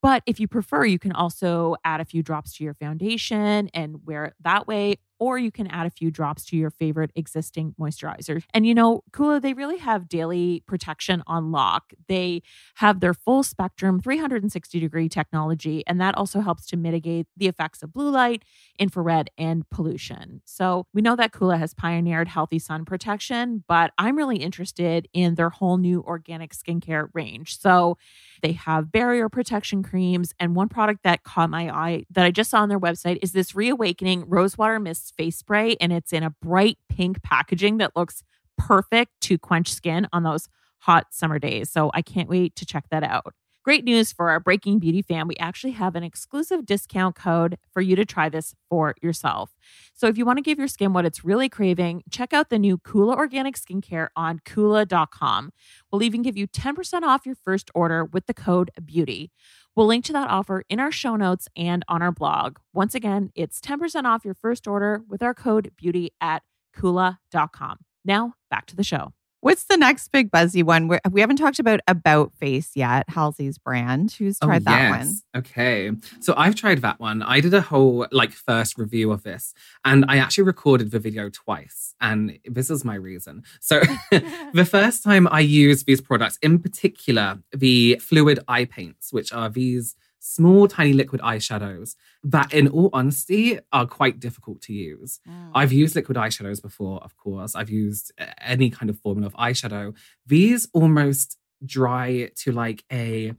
But 0.00 0.22
if 0.26 0.38
you 0.38 0.46
prefer, 0.46 0.84
you 0.84 0.98
can 0.98 1.12
also 1.12 1.76
add 1.84 2.00
a 2.00 2.04
few 2.04 2.22
drops 2.22 2.56
to 2.56 2.64
your 2.64 2.74
foundation 2.74 3.68
and 3.74 4.06
wear 4.06 4.26
it 4.26 4.34
that 4.40 4.66
way, 4.66 4.98
or 5.18 5.38
you 5.38 5.50
can 5.50 5.66
add 5.68 5.86
a 5.86 5.90
few 5.90 6.10
drops 6.10 6.44
to 6.46 6.56
your 6.56 6.70
favorite 6.70 7.10
existing 7.16 7.74
moisturizer. 7.80 8.42
And 8.54 8.66
you 8.66 8.74
know, 8.74 9.02
Coola, 9.12 9.40
they 9.40 9.52
really 9.52 9.78
have 9.78 10.08
daily 10.08 10.62
protection 10.66 11.22
on 11.26 11.50
lock. 11.50 11.92
They 12.08 12.42
have 12.76 13.00
their 13.00 13.14
full 13.14 13.42
spectrum 13.42 14.00
360 14.00 14.80
degree 14.80 15.08
technology, 15.08 15.84
and 15.86 16.00
that 16.00 16.14
also 16.14 16.40
helps 16.40 16.66
to 16.66 16.76
mitigate 16.76 17.26
the 17.36 17.48
effects 17.48 17.82
of 17.82 17.92
blue 17.92 18.10
light, 18.10 18.42
infrared, 18.78 19.30
and 19.38 19.68
pollution. 19.70 20.40
So 20.44 20.86
we 20.92 21.02
know 21.02 21.16
that 21.16 21.32
Coola 21.32 21.58
has 21.58 21.74
pioneered 21.74 22.28
healthy 22.28 22.58
sun 22.58 22.84
protection, 22.84 23.64
but 23.68 23.92
I'm 23.98 24.16
really 24.16 24.36
interested 24.36 25.08
in 25.12 25.34
their 25.34 25.50
whole 25.50 25.78
new 25.78 26.02
organic 26.02 26.54
skincare 26.54 27.08
range. 27.12 27.58
So 27.58 27.98
they 28.42 28.52
have 28.52 28.92
barrier 28.92 29.28
protection 29.28 29.82
creams. 29.82 30.32
And 30.38 30.54
one 30.54 30.68
product 30.68 31.02
that 31.04 31.24
caught 31.24 31.50
my 31.50 31.70
eye 31.70 32.04
that 32.10 32.24
I 32.24 32.30
just 32.30 32.50
saw 32.50 32.60
on 32.60 32.68
their 32.68 32.80
website 32.80 33.18
is 33.22 33.32
this 33.32 33.54
Reawakening 33.54 34.24
Rosewater 34.28 34.78
Mist 34.78 35.07
Face 35.10 35.36
Spray. 35.36 35.76
And 35.80 35.92
it's 35.92 36.12
in 36.12 36.22
a 36.22 36.30
bright 36.42 36.78
pink 36.88 37.22
packaging 37.22 37.78
that 37.78 37.96
looks 37.96 38.22
perfect 38.56 39.12
to 39.22 39.38
quench 39.38 39.72
skin 39.72 40.08
on 40.12 40.22
those 40.22 40.48
hot 40.80 41.06
summer 41.10 41.38
days. 41.38 41.70
So 41.70 41.90
I 41.94 42.02
can't 42.02 42.28
wait 42.28 42.56
to 42.56 42.66
check 42.66 42.84
that 42.90 43.02
out. 43.02 43.34
Great 43.68 43.84
news 43.84 44.14
for 44.14 44.30
our 44.30 44.40
Breaking 44.40 44.78
Beauty 44.78 45.02
fam. 45.02 45.28
We 45.28 45.36
actually 45.36 45.72
have 45.72 45.94
an 45.94 46.02
exclusive 46.02 46.64
discount 46.64 47.14
code 47.14 47.58
for 47.70 47.82
you 47.82 47.96
to 47.96 48.06
try 48.06 48.30
this 48.30 48.54
for 48.70 48.94
yourself. 49.02 49.50
So 49.92 50.06
if 50.06 50.16
you 50.16 50.24
want 50.24 50.38
to 50.38 50.42
give 50.42 50.58
your 50.58 50.68
skin 50.68 50.94
what 50.94 51.04
it's 51.04 51.22
really 51.22 51.50
craving, 51.50 52.02
check 52.10 52.32
out 52.32 52.48
the 52.48 52.58
new 52.58 52.78
Coola 52.78 53.14
Organic 53.14 53.56
Skincare 53.56 54.08
on 54.16 54.38
Coola.com. 54.38 55.50
We'll 55.92 56.02
even 56.02 56.22
give 56.22 56.34
you 56.34 56.46
10% 56.48 57.02
off 57.02 57.26
your 57.26 57.34
first 57.34 57.70
order 57.74 58.06
with 58.06 58.24
the 58.24 58.32
code 58.32 58.70
BEAUTY. 58.82 59.32
We'll 59.76 59.84
link 59.84 60.06
to 60.06 60.14
that 60.14 60.30
offer 60.30 60.64
in 60.70 60.80
our 60.80 60.90
show 60.90 61.16
notes 61.16 61.46
and 61.54 61.84
on 61.88 62.00
our 62.00 62.10
blog. 62.10 62.56
Once 62.72 62.94
again, 62.94 63.32
it's 63.34 63.60
10% 63.60 64.04
off 64.04 64.24
your 64.24 64.32
first 64.32 64.66
order 64.66 65.02
with 65.06 65.22
our 65.22 65.34
code 65.34 65.72
BEAUTY 65.76 66.12
at 66.22 66.42
Coola.com. 66.74 67.80
Now, 68.02 68.32
back 68.48 68.64
to 68.64 68.76
the 68.76 68.82
show. 68.82 69.12
What's 69.40 69.64
the 69.64 69.76
next 69.76 70.08
big 70.08 70.32
buzzy 70.32 70.64
one? 70.64 70.88
We're, 70.88 71.00
we 71.10 71.20
haven't 71.20 71.36
talked 71.36 71.60
about 71.60 71.80
About 71.86 72.32
Face 72.34 72.72
yet, 72.74 73.08
Halsey's 73.08 73.56
brand. 73.56 74.10
Who's 74.12 74.36
oh, 74.42 74.46
tried 74.46 74.64
that 74.64 74.98
one? 74.98 75.14
Okay. 75.36 75.92
So 76.20 76.34
I've 76.36 76.56
tried 76.56 76.82
that 76.82 76.98
one. 76.98 77.22
I 77.22 77.38
did 77.40 77.54
a 77.54 77.60
whole 77.60 78.08
like 78.10 78.32
first 78.32 78.76
review 78.78 79.12
of 79.12 79.22
this 79.22 79.54
and 79.84 80.04
I 80.08 80.18
actually 80.18 80.44
recorded 80.44 80.90
the 80.90 80.98
video 80.98 81.30
twice. 81.30 81.94
And 82.00 82.38
this 82.46 82.68
is 82.68 82.84
my 82.84 82.96
reason. 82.96 83.44
So 83.60 83.80
the 84.10 84.66
first 84.68 85.04
time 85.04 85.28
I 85.30 85.40
used 85.40 85.86
these 85.86 86.00
products, 86.00 86.38
in 86.42 86.58
particular, 86.58 87.38
the 87.52 88.00
fluid 88.02 88.40
eye 88.48 88.64
paints, 88.64 89.12
which 89.12 89.32
are 89.32 89.48
these 89.48 89.94
small, 90.20 90.68
tiny 90.68 90.92
liquid 90.92 91.20
eyeshadows 91.20 91.94
that, 92.24 92.52
in 92.52 92.68
all 92.68 92.90
honesty, 92.92 93.58
are 93.72 93.86
quite 93.86 94.20
difficult 94.20 94.60
to 94.62 94.72
use. 94.72 95.20
Mm. 95.28 95.50
I've 95.54 95.72
used 95.72 95.94
liquid 95.96 96.16
eyeshadows 96.16 96.60
before, 96.62 97.02
of 97.02 97.16
course. 97.16 97.54
I've 97.54 97.70
used 97.70 98.12
uh, 98.18 98.26
any 98.40 98.70
kind 98.70 98.90
of 98.90 98.98
formula 98.98 99.26
of 99.26 99.34
eyeshadow. 99.34 99.94
These 100.26 100.68
almost 100.72 101.38
dry 101.64 102.30
to 102.36 102.52
like 102.52 102.84
a 102.92 103.32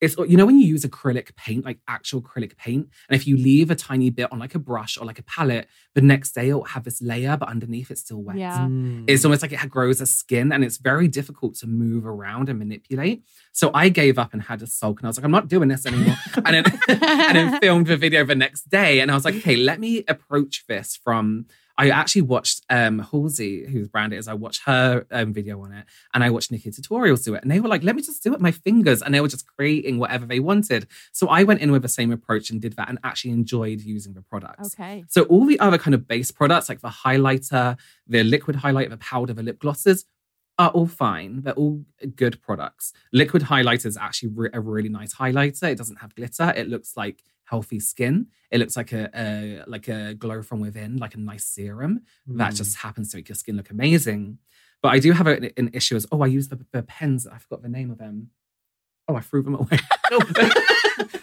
it's 0.00 0.16
you 0.16 0.36
know 0.36 0.46
when 0.46 0.58
you 0.58 0.66
use 0.66 0.84
acrylic 0.84 1.34
paint, 1.36 1.64
like 1.64 1.78
actual 1.88 2.22
acrylic 2.22 2.56
paint, 2.56 2.88
and 3.08 3.20
if 3.20 3.26
you 3.26 3.36
leave 3.36 3.70
a 3.70 3.74
tiny 3.74 4.10
bit 4.10 4.30
on 4.32 4.38
like 4.38 4.54
a 4.54 4.58
brush 4.58 4.96
or 4.96 5.04
like 5.04 5.18
a 5.18 5.22
palette, 5.22 5.68
the 5.94 6.00
next 6.00 6.32
day 6.32 6.50
it'll 6.50 6.64
have 6.64 6.84
this 6.84 7.02
layer, 7.02 7.36
but 7.36 7.48
underneath 7.48 7.90
it's 7.90 8.02
still 8.02 8.22
wet. 8.22 8.36
Yeah. 8.36 8.58
Mm. 8.58 9.04
It's 9.08 9.24
almost 9.24 9.42
like 9.42 9.52
it 9.52 9.70
grows 9.70 10.00
a 10.00 10.06
skin 10.06 10.52
and 10.52 10.62
it's 10.62 10.78
very 10.78 11.08
difficult 11.08 11.56
to 11.56 11.66
move 11.66 12.06
around 12.06 12.48
and 12.48 12.58
manipulate. 12.58 13.24
So 13.52 13.70
I 13.74 13.88
gave 13.88 14.18
up 14.18 14.32
and 14.32 14.42
had 14.42 14.62
a 14.62 14.66
sulk 14.66 15.00
and 15.00 15.06
I 15.06 15.08
was 15.08 15.18
like, 15.18 15.24
I'm 15.24 15.32
not 15.32 15.48
doing 15.48 15.68
this 15.68 15.84
anymore. 15.84 16.16
and 16.36 16.46
then 16.46 16.64
and 16.88 17.36
then 17.36 17.60
filmed 17.60 17.88
the 17.88 17.96
video 17.96 18.24
the 18.24 18.34
next 18.34 18.68
day. 18.68 19.00
And 19.00 19.10
I 19.10 19.14
was 19.14 19.24
like, 19.24 19.36
okay, 19.36 19.56
let 19.56 19.80
me 19.80 20.04
approach 20.06 20.64
this 20.68 20.96
from 20.96 21.46
I 21.78 21.90
actually 21.90 22.22
watched 22.22 22.60
um 22.68 22.98
Halsey, 22.98 23.64
whose 23.66 23.88
brand 23.88 24.12
it 24.12 24.18
is, 24.18 24.28
I 24.28 24.34
watched 24.34 24.62
her 24.64 25.06
um, 25.10 25.32
video 25.32 25.62
on 25.62 25.72
it 25.72 25.86
and 26.12 26.24
I 26.24 26.30
watched 26.30 26.50
NikkieTutorials 26.50 27.24
do 27.24 27.34
it. 27.34 27.42
And 27.42 27.50
they 27.50 27.60
were 27.60 27.68
like, 27.68 27.84
let 27.84 27.96
me 27.96 28.02
just 28.02 28.22
do 28.22 28.30
it 28.30 28.32
with 28.32 28.40
my 28.40 28.50
fingers. 28.50 29.00
And 29.00 29.14
they 29.14 29.20
were 29.20 29.28
just 29.28 29.46
creating 29.46 29.98
whatever 29.98 30.26
they 30.26 30.40
wanted. 30.40 30.88
So 31.12 31.28
I 31.28 31.44
went 31.44 31.60
in 31.60 31.72
with 31.72 31.82
the 31.82 31.88
same 31.88 32.12
approach 32.12 32.50
and 32.50 32.60
did 32.60 32.74
that 32.74 32.88
and 32.88 32.98
actually 33.04 33.30
enjoyed 33.30 33.80
using 33.80 34.14
the 34.14 34.22
products. 34.22 34.74
Okay. 34.74 35.04
So 35.08 35.22
all 35.24 35.46
the 35.46 35.60
other 35.60 35.78
kind 35.78 35.94
of 35.94 36.06
base 36.08 36.30
products, 36.30 36.68
like 36.68 36.80
the 36.80 36.88
highlighter, 36.88 37.78
the 38.06 38.24
liquid 38.24 38.56
highlighter, 38.56 38.90
the 38.90 38.96
powder, 38.98 39.32
the 39.32 39.44
lip 39.44 39.60
glosses, 39.60 40.04
are 40.58 40.70
all 40.70 40.88
fine. 40.88 41.42
They're 41.42 41.54
all 41.54 41.84
good 42.16 42.42
products. 42.42 42.92
Liquid 43.12 43.44
highlighter 43.44 43.86
is 43.86 43.96
actually 43.96 44.30
re- 44.30 44.50
a 44.52 44.60
really 44.60 44.88
nice 44.88 45.14
highlighter. 45.14 45.70
It 45.70 45.78
doesn't 45.78 46.00
have 46.00 46.16
glitter. 46.16 46.52
It 46.56 46.68
looks 46.68 46.96
like 46.96 47.22
healthy 47.48 47.80
skin. 47.80 48.26
It 48.50 48.58
looks 48.58 48.76
like 48.76 48.92
a, 48.92 49.10
a 49.14 49.62
like 49.66 49.88
a 49.88 50.14
glow 50.14 50.42
from 50.42 50.60
within, 50.60 50.96
like 50.96 51.14
a 51.14 51.18
nice 51.18 51.44
serum 51.44 52.00
that 52.26 52.52
Mm. 52.52 52.56
just 52.56 52.76
happens 52.78 53.10
to 53.10 53.16
make 53.18 53.28
your 53.28 53.36
skin 53.36 53.56
look 53.56 53.70
amazing. 53.70 54.38
But 54.82 54.90
I 54.94 54.98
do 55.00 55.12
have 55.12 55.26
a- 55.26 55.52
an 55.58 55.70
issue 55.72 55.96
as 55.96 56.06
oh, 56.12 56.22
I 56.22 56.26
use 56.26 56.48
the, 56.48 56.64
the 56.72 56.82
pens. 56.82 57.26
I 57.26 57.38
forgot 57.38 57.62
the 57.62 57.68
name 57.68 57.90
of 57.90 57.98
them. 57.98 58.30
Oh, 59.08 59.16
I 59.16 59.20
threw 59.20 59.42
them 59.42 59.54
away. 59.54 59.78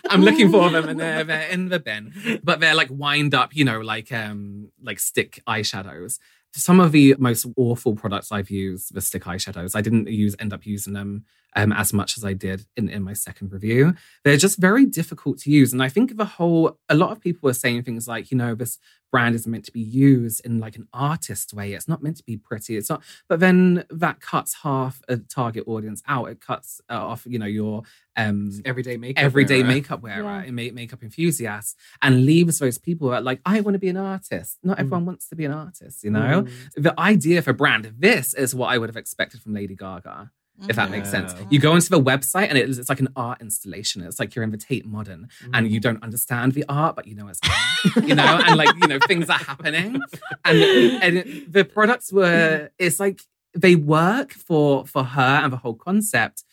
I'm 0.09 0.21
looking 0.21 0.51
for 0.51 0.69
them 0.69 0.87
and 0.87 0.99
they're, 0.99 1.23
they're 1.23 1.47
in 1.49 1.69
the 1.69 1.79
bin. 1.79 2.39
But 2.43 2.59
they're 2.59 2.75
like 2.75 2.89
wind 2.91 3.33
up, 3.33 3.55
you 3.55 3.65
know, 3.65 3.79
like 3.81 4.11
um 4.11 4.71
like 4.81 4.99
stick 4.99 5.41
eyeshadows. 5.47 6.19
Some 6.55 6.79
of 6.79 6.91
the 6.91 7.15
most 7.19 7.45
awful 7.57 7.95
products 7.95 8.31
I've 8.31 8.49
used, 8.49 8.93
the 8.93 9.01
stick 9.01 9.23
eyeshadows, 9.23 9.75
I 9.75 9.81
didn't 9.81 10.07
use 10.07 10.35
end 10.39 10.53
up 10.53 10.65
using 10.65 10.93
them 10.93 11.25
um, 11.55 11.71
as 11.71 11.93
much 11.93 12.17
as 12.17 12.23
I 12.23 12.33
did 12.33 12.65
in, 12.75 12.89
in 12.89 13.03
my 13.03 13.13
second 13.13 13.51
review. 13.51 13.93
They're 14.23 14.37
just 14.37 14.57
very 14.57 14.85
difficult 14.85 15.37
to 15.39 15.51
use. 15.51 15.73
And 15.73 15.83
I 15.83 15.89
think 15.89 16.17
the 16.17 16.25
whole, 16.25 16.79
a 16.89 16.95
lot 16.95 17.11
of 17.11 17.19
people 17.19 17.49
are 17.49 17.53
saying 17.53 17.83
things 17.83 18.07
like, 18.07 18.31
you 18.31 18.37
know, 18.37 18.55
this 18.55 18.77
brand 19.11 19.35
is 19.35 19.47
meant 19.47 19.65
to 19.65 19.71
be 19.71 19.81
used 19.81 20.45
in 20.45 20.59
like 20.59 20.75
an 20.75 20.87
artist 20.93 21.53
way. 21.53 21.73
It's 21.73 21.87
not 21.87 22.03
meant 22.03 22.17
to 22.17 22.23
be 22.23 22.37
pretty. 22.37 22.75
It's 22.77 22.89
not, 22.89 23.03
but 23.27 23.39
then 23.39 23.85
that 23.89 24.19
cuts 24.19 24.55
half 24.63 25.01
a 25.07 25.17
target 25.17 25.63
audience 25.67 26.03
out. 26.07 26.29
It 26.29 26.41
cuts 26.41 26.81
uh, 26.89 26.95
off, 26.95 27.25
you 27.25 27.39
know, 27.39 27.45
your 27.45 27.83
um, 28.17 28.61
everyday 28.65 28.97
makeup. 28.97 29.23
everyday 29.23 29.57
wearer. 29.61 29.67
makeup 29.67 30.01
wearer 30.01 30.23
Yeah. 30.23 30.43
and 30.43 30.55
ma- 30.55 30.71
makeup 30.73 31.03
enthusiasts 31.03 31.75
and 32.01 32.25
leaves 32.25 32.59
those 32.59 32.77
people 32.77 33.07
who 33.09 33.13
are 33.13 33.21
like, 33.21 33.41
I 33.45 33.59
want 33.61 33.75
to 33.75 33.79
be 33.79 33.89
an 33.89 33.97
artist. 33.97 34.57
Not 34.63 34.77
Mm. 34.77 34.81
everyone 34.81 35.05
wants 35.05 35.27
to 35.29 35.35
be 35.35 35.45
an 35.45 35.51
artist, 35.51 36.03
you 36.03 36.11
know? 36.11 36.43
Mm. 36.43 36.49
The 36.77 36.99
idea 36.99 37.41
for 37.41 37.53
brand, 37.53 37.93
this 37.97 38.33
is 38.33 38.55
what 38.55 38.67
I 38.67 38.77
would 38.77 38.89
have 38.89 38.97
expected 38.97 39.41
from 39.41 39.53
Lady 39.53 39.75
Gaga, 39.75 40.31
if 40.69 40.77
that 40.77 40.89
makes 40.89 41.09
sense. 41.11 41.33
Yeah. 41.33 41.45
You 41.49 41.59
go 41.59 41.75
into 41.75 41.89
the 41.89 41.99
website 42.01 42.47
and 42.47 42.57
it's, 42.57 42.77
it's 42.77 42.87
like 42.87 43.01
an 43.01 43.09
art 43.17 43.41
installation. 43.41 44.01
It's 44.03 44.19
like 44.21 44.33
you're 44.35 44.43
in 44.43 44.51
the 44.51 44.57
Tate 44.57 44.85
Modern 44.85 45.27
and 45.53 45.67
Mm. 45.67 45.71
you 45.71 45.79
don't 45.81 46.01
understand 46.01 46.53
the 46.53 46.63
art, 46.69 46.95
but 46.95 47.07
you 47.07 47.15
know 47.15 47.27
it's 47.27 47.41
art, 47.43 48.05
you 48.07 48.15
know, 48.15 48.39
and 48.45 48.55
like, 48.55 48.69
you 48.81 48.87
know, 48.87 48.99
things 49.07 49.29
are 49.29 49.37
happening. 49.37 49.99
And, 50.45 50.57
and 51.03 51.45
the 51.51 51.65
products 51.65 52.13
were, 52.13 52.69
it's 52.79 52.99
like 52.99 53.19
they 53.53 53.75
work 53.75 54.31
for 54.33 54.85
for 54.85 55.03
her 55.03 55.21
and 55.43 55.51
the 55.51 55.57
whole 55.57 55.75
concept. 55.75 56.43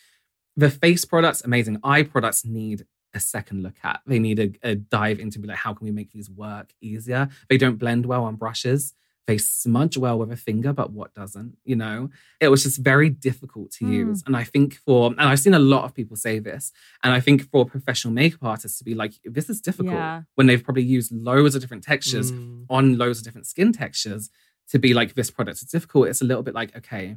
The 0.56 0.70
face 0.70 1.04
products, 1.04 1.42
amazing. 1.42 1.78
Eye 1.82 2.02
products 2.02 2.44
need 2.44 2.84
a 3.14 3.20
second 3.20 3.62
look 3.62 3.76
at. 3.82 4.00
They 4.06 4.18
need 4.18 4.38
a, 4.38 4.52
a 4.70 4.74
dive 4.74 5.18
into 5.18 5.38
be 5.38 5.48
like, 5.48 5.58
how 5.58 5.74
can 5.74 5.84
we 5.86 5.92
make 5.92 6.10
these 6.12 6.30
work 6.30 6.72
easier? 6.80 7.28
They 7.48 7.58
don't 7.58 7.76
blend 7.78 8.06
well 8.06 8.24
on 8.24 8.36
brushes. 8.36 8.94
They 9.26 9.38
smudge 9.38 9.96
well 9.96 10.18
with 10.18 10.32
a 10.32 10.36
finger, 10.36 10.72
but 10.72 10.90
what 10.90 11.14
doesn't? 11.14 11.56
You 11.64 11.76
know, 11.76 12.10
it 12.40 12.48
was 12.48 12.64
just 12.64 12.78
very 12.82 13.08
difficult 13.08 13.70
to 13.72 13.84
Mm. 13.84 13.92
use. 13.92 14.22
And 14.26 14.36
I 14.36 14.42
think 14.44 14.74
for, 14.74 15.08
and 15.10 15.20
I've 15.20 15.38
seen 15.38 15.54
a 15.54 15.58
lot 15.60 15.84
of 15.84 15.94
people 15.94 16.16
say 16.16 16.38
this, 16.40 16.72
and 17.04 17.12
I 17.12 17.20
think 17.20 17.48
for 17.50 17.64
professional 17.64 18.12
makeup 18.12 18.42
artists 18.42 18.78
to 18.78 18.84
be 18.84 18.94
like, 18.94 19.12
this 19.24 19.48
is 19.48 19.60
difficult 19.60 19.94
Yeah. 19.94 20.22
when 20.34 20.48
they've 20.48 20.62
probably 20.62 20.82
used 20.82 21.12
loads 21.12 21.54
of 21.54 21.60
different 21.60 21.84
textures 21.84 22.32
Mm. 22.32 22.66
on 22.68 22.98
loads 22.98 23.18
of 23.20 23.24
different 23.24 23.46
skin 23.46 23.72
textures 23.72 24.28
to 24.70 24.78
be 24.78 24.92
like, 24.92 25.14
this 25.14 25.30
product 25.30 25.62
is 25.62 25.68
difficult. 25.70 26.08
It's 26.08 26.20
a 26.22 26.24
little 26.24 26.42
bit 26.42 26.54
like, 26.54 26.74
okay, 26.76 27.16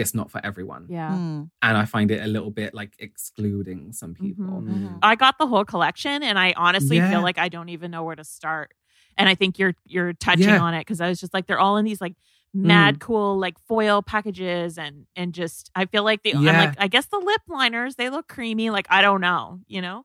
it's 0.00 0.14
not 0.14 0.30
for 0.30 0.40
everyone. 0.44 0.86
Yeah. 0.88 1.10
Mm. 1.12 1.50
And 1.62 1.76
I 1.76 1.84
find 1.84 2.10
it 2.10 2.22
a 2.22 2.26
little 2.26 2.50
bit 2.50 2.74
like 2.74 2.94
excluding 2.98 3.92
some 3.92 4.14
people. 4.14 4.44
Mhm. 4.62 4.88
Mm. 4.94 4.98
I 5.02 5.14
got 5.16 5.38
the 5.38 5.46
whole 5.46 5.64
collection 5.64 6.22
and 6.22 6.38
I 6.38 6.52
honestly 6.56 6.96
Yeah. 6.96 7.10
feel 7.10 7.22
like 7.22 7.38
I 7.38 7.48
don't 7.48 7.68
even 7.68 7.90
know 7.90 8.02
where 8.04 8.16
to 8.16 8.24
start. 8.24 8.72
And 9.16 9.28
I 9.28 9.34
think 9.34 9.58
you're 9.58 9.74
you're 9.86 10.12
touching 10.14 10.48
Yeah. 10.48 10.60
on 10.62 10.74
it 10.74 10.80
because 10.80 11.00
I 11.00 11.08
was 11.08 11.20
just 11.20 11.34
like 11.34 11.46
they're 11.46 11.58
all 11.60 11.76
in 11.76 11.84
these 11.84 12.00
like 12.00 12.14
mad 12.52 12.98
cool 12.98 13.38
like 13.38 13.56
foil 13.68 14.02
packages 14.02 14.76
and 14.76 15.06
and 15.14 15.32
just 15.32 15.70
I 15.76 15.86
feel 15.86 16.02
like 16.02 16.22
the 16.24 16.34
I'm 16.34 16.44
like 16.44 16.74
I 16.80 16.88
guess 16.88 17.06
the 17.06 17.18
lip 17.18 17.42
liners 17.48 17.94
they 17.94 18.10
look 18.10 18.26
creamy 18.26 18.70
like 18.70 18.86
I 18.90 19.02
don't 19.02 19.20
know, 19.20 19.60
you 19.68 19.80
know? 19.82 20.04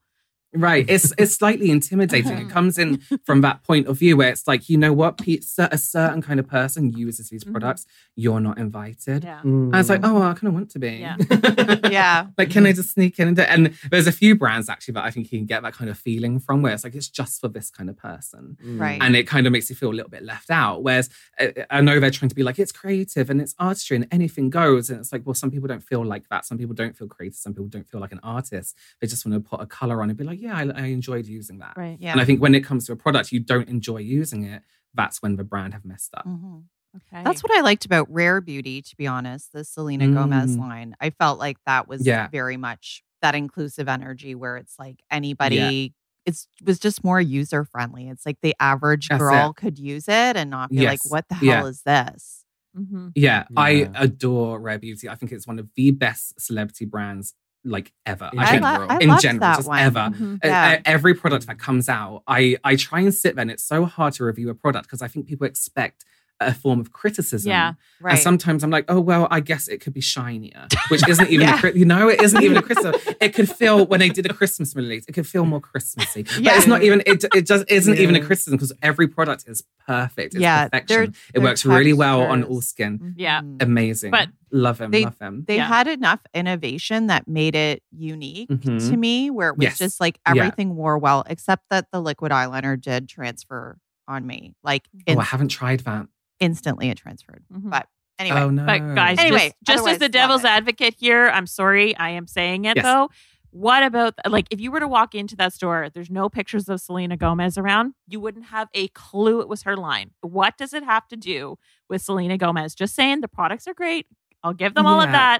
Right. 0.55 0.85
It's 0.89 1.13
it's 1.17 1.35
slightly 1.35 1.69
intimidating. 1.71 2.37
It 2.37 2.49
comes 2.49 2.77
in 2.77 2.99
from 3.25 3.41
that 3.41 3.63
point 3.63 3.87
of 3.87 3.97
view 3.99 4.17
where 4.17 4.29
it's 4.29 4.47
like, 4.47 4.69
you 4.69 4.77
know 4.77 4.93
what, 4.93 5.17
Pete, 5.17 5.43
cer- 5.43 5.69
a 5.71 5.77
certain 5.77 6.21
kind 6.21 6.39
of 6.39 6.47
person 6.47 6.91
uses 6.93 7.29
these 7.29 7.43
Mhm. 7.43 7.51
products. 7.51 7.85
You're 8.15 8.39
not 8.39 8.57
invited. 8.57 9.23
Yeah. 9.23 9.41
And 9.43 9.75
it's 9.75 9.89
like, 9.89 10.01
Mm. 10.01 10.09
oh, 10.11 10.21
I 10.21 10.33
kind 10.33 10.47
of 10.47 10.53
want 10.53 10.69
to 10.71 10.79
be. 10.79 10.91
Yeah. 10.97 11.17
Yeah. 11.91 12.27
like, 12.37 12.49
can 12.49 12.65
I 12.65 12.71
just 12.73 12.91
sneak 12.91 13.19
in? 13.19 13.27
And, 13.29 13.37
do- 13.37 13.43
and 13.43 13.73
there's 13.91 14.07
a 14.07 14.11
few 14.11 14.35
brands 14.35 14.69
actually 14.69 14.93
that 14.93 15.03
I 15.05 15.11
think 15.11 15.31
you 15.31 15.39
can 15.39 15.45
get 15.45 15.63
that 15.63 15.73
kind 15.73 15.89
of 15.89 15.97
feeling 15.97 16.39
from 16.39 16.61
where 16.61 16.73
it's 16.73 16.83
like, 16.83 16.95
it's 16.95 17.09
just 17.09 17.41
for 17.41 17.47
this 17.47 17.69
kind 17.69 17.89
of 17.89 17.97
person. 17.97 18.57
Mm. 18.63 18.79
Right. 18.79 18.99
And 19.01 19.15
it 19.15 19.27
kind 19.27 19.45
of 19.47 19.51
makes 19.53 19.69
you 19.69 19.75
feel 19.75 19.89
a 19.91 19.93
little 19.93 20.09
bit 20.09 20.23
left 20.23 20.49
out. 20.49 20.83
Whereas 20.83 21.09
uh, 21.39 21.47
I 21.69 21.81
know 21.81 21.99
they're 21.99 22.11
trying 22.11 22.29
to 22.29 22.35
be 22.35 22.43
like, 22.43 22.59
it's 22.59 22.71
creative 22.71 23.29
and 23.29 23.41
it's 23.41 23.55
artistry 23.59 23.95
and 23.97 24.07
anything 24.11 24.49
goes. 24.49 24.89
And 24.89 24.99
it's 24.99 25.11
like, 25.11 25.23
well, 25.25 25.33
some 25.33 25.51
people 25.51 25.67
don't 25.67 25.83
feel 25.83 26.03
like 26.05 26.27
that. 26.29 26.45
Some 26.45 26.57
people 26.57 26.75
don't 26.75 26.95
feel 26.97 27.07
creative. 27.07 27.37
Some 27.37 27.53
people 27.53 27.67
don't 27.67 27.87
feel 27.87 27.99
like 28.01 28.11
an 28.11 28.19
artist. 28.23 28.75
They 29.01 29.07
just 29.07 29.25
want 29.25 29.43
to 29.43 29.49
put 29.49 29.61
a 29.61 29.65
color 29.65 30.01
on 30.01 30.09
and 30.09 30.17
be 30.17 30.23
like, 30.23 30.39
yeah, 30.45 30.55
I, 30.55 30.83
I 30.83 30.85
enjoyed 30.87 31.25
using 31.25 31.59
that. 31.59 31.73
Right. 31.75 31.97
Yeah. 31.99 32.11
And 32.13 32.21
I 32.21 32.25
think 32.25 32.41
when 32.41 32.55
it 32.55 32.61
comes 32.61 32.85
to 32.87 32.93
a 32.93 32.95
product, 32.95 33.31
you 33.31 33.39
don't 33.39 33.67
enjoy 33.67 33.97
using 33.97 34.43
it. 34.43 34.61
That's 34.93 35.21
when 35.21 35.35
the 35.35 35.43
brand 35.43 35.73
have 35.73 35.83
messed 35.85 36.13
up. 36.15 36.25
Mhm. 36.27 36.63
Okay. 36.95 37.23
That's 37.23 37.43
what 37.43 37.51
I 37.51 37.61
liked 37.61 37.83
about 37.85 38.07
Rare 38.09 38.39
Beauty, 38.39 38.81
to 38.81 38.95
be 38.95 39.05
honest, 39.07 39.51
the 39.51 39.65
Selena 39.65 40.07
Gomez 40.07 40.55
Mm. 40.55 40.59
line. 40.59 40.95
I 41.01 41.09
felt 41.09 41.39
like 41.39 41.57
that 41.65 41.87
was 41.89 42.05
Yeah. 42.05 42.29
very 42.29 42.55
much 42.57 43.03
that 43.21 43.35
inclusive 43.35 43.89
energy 43.89 44.33
where 44.35 44.55
it's 44.55 44.79
like 44.79 45.01
anybody, 45.11 45.93
it's 46.25 46.47
was 46.63 46.79
just 46.79 47.03
more 47.03 47.19
user 47.19 47.65
friendly. 47.65 48.07
It's 48.07 48.25
like 48.25 48.37
the 48.41 48.55
average 48.59 49.09
That's 49.09 49.19
girl 49.19 49.49
it. 49.49 49.55
could 49.57 49.77
use 49.77 50.07
it 50.07 50.37
and 50.37 50.49
not 50.49 50.69
be 50.69 50.85
like, 50.85 50.99
what 51.09 51.27
the 51.27 51.35
hell 51.35 51.45
Yeah. 51.45 51.65
is 51.65 51.81
this? 51.81 52.45
Mhm. 52.77 53.11
Yeah, 53.15 53.45
I 53.57 53.89
adore 53.95 54.59
Rare 54.59 54.79
Beauty. 54.79 55.09
I 55.09 55.15
think 55.15 55.31
it's 55.31 55.47
one 55.47 55.59
of 55.59 55.69
the 55.75 55.91
best 55.91 56.39
celebrity 56.39 56.85
brands 56.85 57.33
like 57.65 57.91
ever. 58.05 58.29
In 58.31 58.39
I 58.39 58.43
I, 58.43 58.45
lo- 58.45 58.59
general. 58.59 58.91
I 58.91 58.97
in 58.99 59.09
loved 59.09 59.21
general, 59.21 59.39
that 59.41 59.55
just 59.57 59.67
one. 59.67 59.79
ever. 59.79 59.99
Mhm. 59.99 60.35
Uh, 60.35 60.39
Yeah. 60.47 60.81
every 60.85 61.13
product 61.15 61.47
that 61.47 61.57
comes 61.59 61.89
out, 61.89 62.23
I 62.27 62.57
I 62.63 62.75
try 62.75 62.99
and 63.01 63.13
sit 63.13 63.35
there. 63.35 63.41
And 63.41 63.51
it's 63.51 63.63
so 63.63 63.85
hard 63.85 64.13
to 64.13 64.23
review 64.25 64.49
a 64.49 64.55
product 64.55 64.85
because 64.87 65.01
I 65.01 65.07
think 65.07 65.27
people 65.27 65.47
expect 65.47 66.05
a 66.41 66.53
form 66.53 66.79
of 66.81 66.91
criticism. 66.91 67.49
Yeah. 67.49 67.73
Right. 68.01 68.11
And 68.11 68.19
sometimes 68.19 68.63
I'm 68.63 68.69
like, 68.69 68.85
oh 68.89 68.99
well, 68.99 69.27
I 69.31 69.39
guess 69.39 69.67
it 69.69 69.79
could 69.79 69.93
be 69.93 70.01
shinier, 70.01 70.67
which 70.89 71.07
isn't 71.07 71.29
even 71.29 71.47
Yeah. 71.47 71.55
a 71.55 71.59
cri- 71.59 71.77
you 71.77 71.85
know, 71.85 72.09
it 72.09 72.21
isn't 72.21 72.43
even 72.43 72.57
a 72.57 72.61
criticism. 72.61 72.99
It 73.21 73.33
could 73.33 73.49
feel 73.49 73.85
when 73.85 74.01
they 74.01 74.09
did 74.09 74.25
a 74.29 74.33
Christmas 74.33 74.75
release, 74.75 75.05
it 75.07 75.13
could 75.13 75.27
feel 75.27 75.45
more 75.45 75.61
Christmassy. 75.61 76.23
But 76.23 76.39
Yeah. 76.39 76.57
it's 76.57 76.67
not 76.67 76.83
even 76.83 77.01
it. 77.05 77.23
It 77.33 77.45
just 77.47 77.63
isn't 77.71 77.97
even 77.97 78.15
a 78.15 78.19
Yeah. 78.19 78.25
criticism 78.25 78.57
because 78.57 78.73
every 78.81 79.07
product 79.07 79.45
is 79.47 79.63
perfect. 79.87 80.35
It's 80.35 80.41
Yeah, 80.41 80.65
perfection. 80.65 80.87
they're- 80.97 81.03
it 81.05 81.33
their 81.33 81.41
works 81.43 81.65
really 81.65 81.93
well 81.93 82.21
on 82.23 82.43
all 82.43 82.61
skin. 82.61 83.13
Yeah. 83.17 83.41
Mhm. 83.41 83.61
Amazing. 83.63 84.11
But 84.11 84.29
love 84.51 84.77
them. 84.77 84.91
they- 84.91 85.03
love 85.05 85.17
them. 85.19 85.45
They 85.47 85.55
Yeah. 85.57 85.67
had 85.67 85.87
enough 85.87 86.19
innovation 86.33 87.07
that 87.07 87.27
made 87.29 87.55
it 87.55 87.81
unique 87.91 88.49
Mhm. 88.49 88.89
to 88.89 88.97
me, 88.97 89.29
where 89.29 89.49
it 89.49 89.57
was 89.57 89.63
Yes. 89.63 89.77
just 89.77 89.99
like 90.01 90.19
Yeah. 90.25 90.31
everything 90.43 90.75
wore 90.75 90.97
well, 90.97 91.23
except 91.29 91.63
that 91.69 91.87
the 91.93 92.01
liquid 92.01 92.31
eyeliner 92.33 92.79
did 92.79 93.07
transfer 93.07 93.77
on 94.07 94.27
me. 94.27 94.53
Like 94.63 94.83
oh, 95.07 95.17
I 95.17 95.23
haven't 95.23 95.47
tried 95.49 95.79
that. 95.81 96.07
Instantly 96.39 96.89
it 96.89 96.97
transferred. 96.97 97.43
Mhm. 97.51 97.69
But 97.69 97.87
anyway, 98.19 98.41
oh 98.41 98.49
no. 98.49 98.65
But 98.65 98.79
guys, 98.95 99.17
Anyway, 99.19 99.53
just, 99.65 99.79
just 99.79 99.87
as 99.87 99.97
the 99.99 100.09
devil's 100.09 100.45
advocate 100.45 100.95
here, 100.99 101.29
I'm 101.29 101.47
sorry, 101.47 101.95
I 101.97 102.09
am 102.11 102.27
saying 102.27 102.65
it 102.65 102.77
Yes. 102.77 102.83
though. 102.85 103.09
What 103.51 103.83
about 103.83 104.15
like 104.29 104.47
if 104.51 104.59
you 104.59 104.69
were 104.69 104.81
to 104.81 104.87
walk 104.87 105.15
into 105.15 105.35
that 105.37 105.53
store, 105.53 105.89
there's 105.93 106.09
no 106.09 106.27
pictures 106.27 106.67
of 106.67 106.81
Selena 106.81 107.15
Gomez 107.15 107.57
around, 107.57 107.93
you 108.07 108.19
wouldn't 108.19 108.47
have 108.47 108.67
a 108.73 108.89
clue 108.89 109.39
it 109.39 109.47
was 109.47 109.63
her 109.63 109.77
line. 109.77 110.11
What 110.21 110.57
does 110.57 110.73
it 110.73 110.83
have 110.83 111.07
to 111.07 111.15
do 111.15 111.57
with 111.89 112.01
Selena 112.01 112.37
Gomez? 112.37 112.75
Just 112.75 112.95
saying 112.95 113.21
the 113.21 113.29
products 113.29 113.65
are 113.65 113.73
great. 113.73 114.07
I'll 114.43 114.53
give 114.53 114.73
them 114.73 114.85
all 114.85 114.99
of 115.01 115.11
that, 115.13 115.39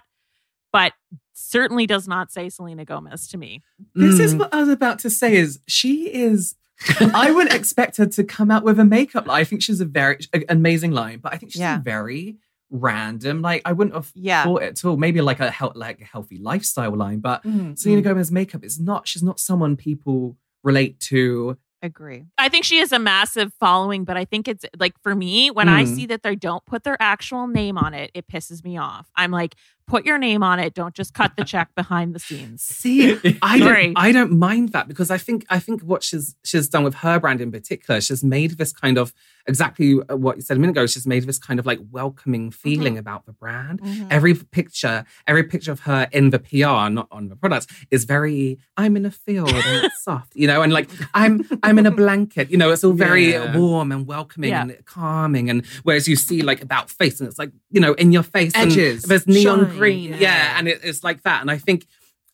but 0.72 0.94
certainly 1.34 1.86
does 1.86 2.08
not 2.08 2.32
say 2.32 2.48
Selena 2.48 2.86
Gomez 2.86 3.28
to 3.28 3.38
me. 3.38 3.62
This 3.94 4.18
is 4.20 4.34
Mm. 4.34 4.40
what 4.40 4.54
I 4.54 4.62
was 4.62 4.70
about 4.70 5.00
to 5.00 5.10
say. 5.10 5.36
Is 5.36 5.60
she 5.68 6.14
is? 6.14 6.56
I 7.14 7.32
wouldn't 7.32 7.54
expect 7.56 7.98
her 7.98 8.06
to 8.06 8.24
come 8.24 8.52
out 8.52 8.64
with 8.64 8.80
a 8.80 8.86
makeup. 8.86 9.28
line. 9.28 9.40
I 9.42 9.44
think 9.44 9.62
she's 9.62 9.82
a 9.82 9.86
very 9.86 10.18
a- 10.34 10.44
amazing 10.50 10.92
line, 10.92 11.20
but 11.20 11.34
I 11.34 11.38
think 11.38 11.52
she's 11.54 11.62
Yeah. 11.62 11.80
very 11.82 12.38
random. 12.70 13.42
Like 13.42 13.62
I 13.66 13.72
wouldn't 13.74 13.96
have 13.96 14.12
Yeah. 14.16 14.44
thought 14.44 14.64
it 14.64 14.70
at 14.72 14.86
all. 14.86 14.98
Maybe 14.98 15.22
like 15.22 15.40
a 15.40 15.50
hel- 15.52 15.72
like 15.76 16.02
a 16.02 16.06
healthy 16.06 16.38
lifestyle 16.38 16.96
line, 16.96 17.20
but 17.20 17.44
Mm, 17.44 17.78
Selena 17.78 18.02
mm. 18.02 18.06
Gomez 18.06 18.32
makeup 18.32 18.64
is 18.64 18.80
not. 18.80 19.08
She's 19.08 19.24
not 19.24 19.40
someone 19.40 19.76
people 19.76 20.38
relate 20.64 21.00
to. 21.02 21.58
Agree. 21.82 22.26
I 22.40 22.50
think 22.50 22.66
she 22.66 22.80
has 22.80 22.92
a 22.92 22.98
massive 22.98 23.54
following, 23.60 24.06
but 24.06 24.18
I 24.18 24.26
think 24.26 24.48
it's 24.48 24.66
like 24.80 24.94
for 25.04 25.14
me, 25.14 25.52
when 25.52 25.70
I 25.70 25.84
Mm. 25.84 25.96
see 25.96 26.06
that 26.08 26.24
they 26.24 26.36
don't 26.36 26.66
put 26.66 26.84
their 26.84 26.98
actual 27.00 27.46
name 27.48 27.78
on 27.78 27.94
it, 27.94 28.10
it 28.16 28.28
pisses 28.28 28.64
me 28.64 28.78
off. 28.78 29.08
I'm 29.16 29.30
like, 29.30 29.54
put 29.88 30.06
your 30.06 30.18
name 30.18 30.44
on 30.44 30.60
it. 30.60 30.74
Don't 30.74 30.94
just 30.96 31.14
cut 31.14 31.34
the 31.38 31.44
check 31.54 31.74
behind 31.76 32.14
the 32.16 32.20
scenes. 32.20 32.62
See, 32.64 33.18
I 33.42 33.60
don't, 33.60 33.94
I 33.98 34.12
don't 34.12 34.32
mind 34.32 34.70
that 34.70 34.88
because 34.88 35.12
I 35.12 35.18
think 35.18 35.46
I 35.50 35.60
think 35.60 35.82
what 35.82 36.04
she's 36.04 36.36
she's 36.44 36.68
done 36.68 36.84
with 36.84 36.96
her 36.96 37.20
brand 37.20 37.42
in 37.42 37.52
particular, 37.52 38.02
she's 38.02 38.24
made 38.24 38.52
this 38.58 38.72
kind 38.74 38.98
of 38.98 39.14
exactly 39.48 39.94
what 40.10 40.38
you 40.38 40.42
said 40.42 40.58
a 40.58 40.60
minute 40.60 40.72
ago. 40.74 40.88
She's 40.88 41.06
made 41.06 41.24
this 41.26 41.38
kind 41.38 41.60
of 41.60 41.66
like 41.66 41.80
welcoming 41.92 42.50
feeling 42.52 42.98
about 42.98 43.26
the 43.26 43.32
brand. 43.34 43.82
Mhm. 43.82 44.08
Every 44.10 44.34
picture, 44.34 45.06
every 45.28 45.44
picture 45.44 45.72
of 45.72 45.82
her 45.82 46.08
in 46.12 46.32
the 46.32 46.40
PR, 46.40 46.90
not 46.90 47.08
on 47.12 47.30
the 47.30 47.36
products, 47.36 47.68
is 47.92 48.06
very. 48.06 48.58
I'm 48.78 48.98
in 48.98 49.06
a 49.06 49.12
field 49.12 49.50
and 49.54 49.86
it's 49.86 50.04
soft, 50.04 50.36
you 50.36 50.48
know, 50.48 50.62
and 50.62 50.74
like 50.74 50.90
I'm 51.14 51.48
I'm 51.64 51.78
in 51.80 51.86
a 51.86 51.92
blanket, 51.92 52.50
you 52.50 52.58
know. 52.58 52.72
It's 52.72 52.84
all 52.84 52.94
very 52.94 53.32
Yeah. 53.32 53.56
warm 53.56 53.92
and 53.92 54.08
welcoming 54.08 54.50
Yeah. 54.50 54.62
and 54.64 54.86
calming. 54.86 55.50
And 55.50 55.66
whereas 55.84 56.08
you 56.08 56.16
see 56.16 56.42
like 56.42 56.62
About 56.62 56.90
Face, 56.90 57.20
and 57.20 57.28
it's 57.30 57.38
like 57.40 57.52
you 57.72 57.80
know 57.80 57.94
in 57.94 58.12
your 58.12 58.24
face, 58.24 58.52
Edges, 58.56 59.04
there's 59.04 59.28
neon 59.28 59.70
shine, 59.70 59.75
green, 59.78 60.12
yeah, 60.12 60.18
yeah. 60.20 60.56
and 60.58 60.68
it, 60.68 60.82
it's 60.84 61.04
like 61.04 61.24
that. 61.24 61.42
And 61.42 61.52
I 61.52 61.58
think 61.58 61.86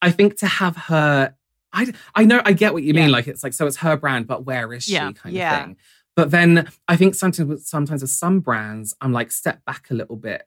I 0.02 0.12
think 0.12 0.38
to 0.38 0.48
have 0.48 0.76
her. 0.78 1.36
I, 1.74 1.94
I 2.14 2.26
know 2.26 2.42
I 2.44 2.52
get 2.52 2.74
what 2.74 2.84
you 2.84 2.94
mean. 2.94 3.06
Yeah. 3.06 3.12
Like 3.12 3.28
it's 3.28 3.44
like 3.44 3.54
so 3.54 3.66
it's 3.66 3.78
her 3.78 3.96
brand, 3.96 4.28
but 4.28 4.46
where 4.46 4.74
is 4.74 4.84
she? 4.84 4.96
Kind 4.96 5.16
of 5.18 5.24
thing. 5.24 5.78
But 6.16 6.32
then 6.32 6.68
I 6.88 6.98
think 6.98 7.16
sometimes 7.16 7.48
with- 7.48 7.66
sometimes 7.66 8.02
with 8.02 8.12
some 8.12 8.42
brands, 8.42 8.94
I'm 9.00 9.14
like 9.14 9.32
step 9.32 9.64
back 9.66 9.89
a 9.89 9.94
little 9.94 10.18
bit 10.18 10.44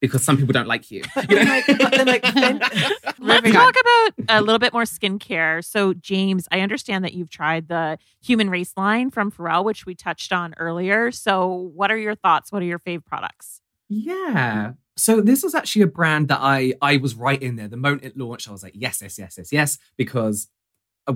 because 0.00 0.22
some 0.22 0.36
people 0.36 0.52
don't 0.52 0.66
like 0.66 0.90
you. 0.90 1.02
You 1.16 1.36
then, 1.36 1.46
know? 1.46 1.52
like, 1.52 1.66
but 1.66 1.90
then, 1.92 2.06
like, 2.06 2.24
Let's 3.18 3.52
talk 3.52 3.74
about 3.80 4.12
a 4.28 4.40
little 4.42 4.58
bit 4.58 4.72
more 4.72 4.82
skincare. 4.82 5.64
So, 5.64 5.94
James, 5.94 6.46
I 6.52 6.60
understand 6.60 7.04
that 7.04 7.14
you've 7.14 7.30
tried 7.30 7.68
the 7.68 7.98
Humanrace 8.22 8.76
line 8.76 9.10
from 9.10 9.30
Pharrell, 9.30 9.64
which 9.64 9.86
we 9.86 9.94
touched 9.94 10.32
on 10.32 10.54
earlier. 10.58 11.10
So, 11.10 11.70
what 11.74 11.90
are 11.90 11.96
your 11.96 12.14
thoughts? 12.14 12.52
What 12.52 12.62
are 12.62 12.66
your 12.66 12.78
fave 12.78 13.04
products? 13.04 13.60
Yeah. 13.88 14.72
Mm. 14.72 14.76
So 14.96 15.20
this 15.20 15.42
was 15.42 15.54
actually 15.54 15.82
a 15.82 15.86
brand 15.88 16.28
that 16.28 16.38
I 16.40 16.74
I 16.80 16.98
was 16.98 17.14
right 17.14 17.42
in 17.42 17.56
there. 17.56 17.68
The 17.68 17.76
moment 17.76 18.04
it 18.04 18.16
launched, 18.16 18.48
I 18.48 18.52
was 18.52 18.62
like, 18.62 18.74
yes, 18.76 19.00
yes, 19.02 19.18
yes, 19.18 19.34
yes, 19.38 19.52
yes, 19.52 19.78
because 19.96 20.48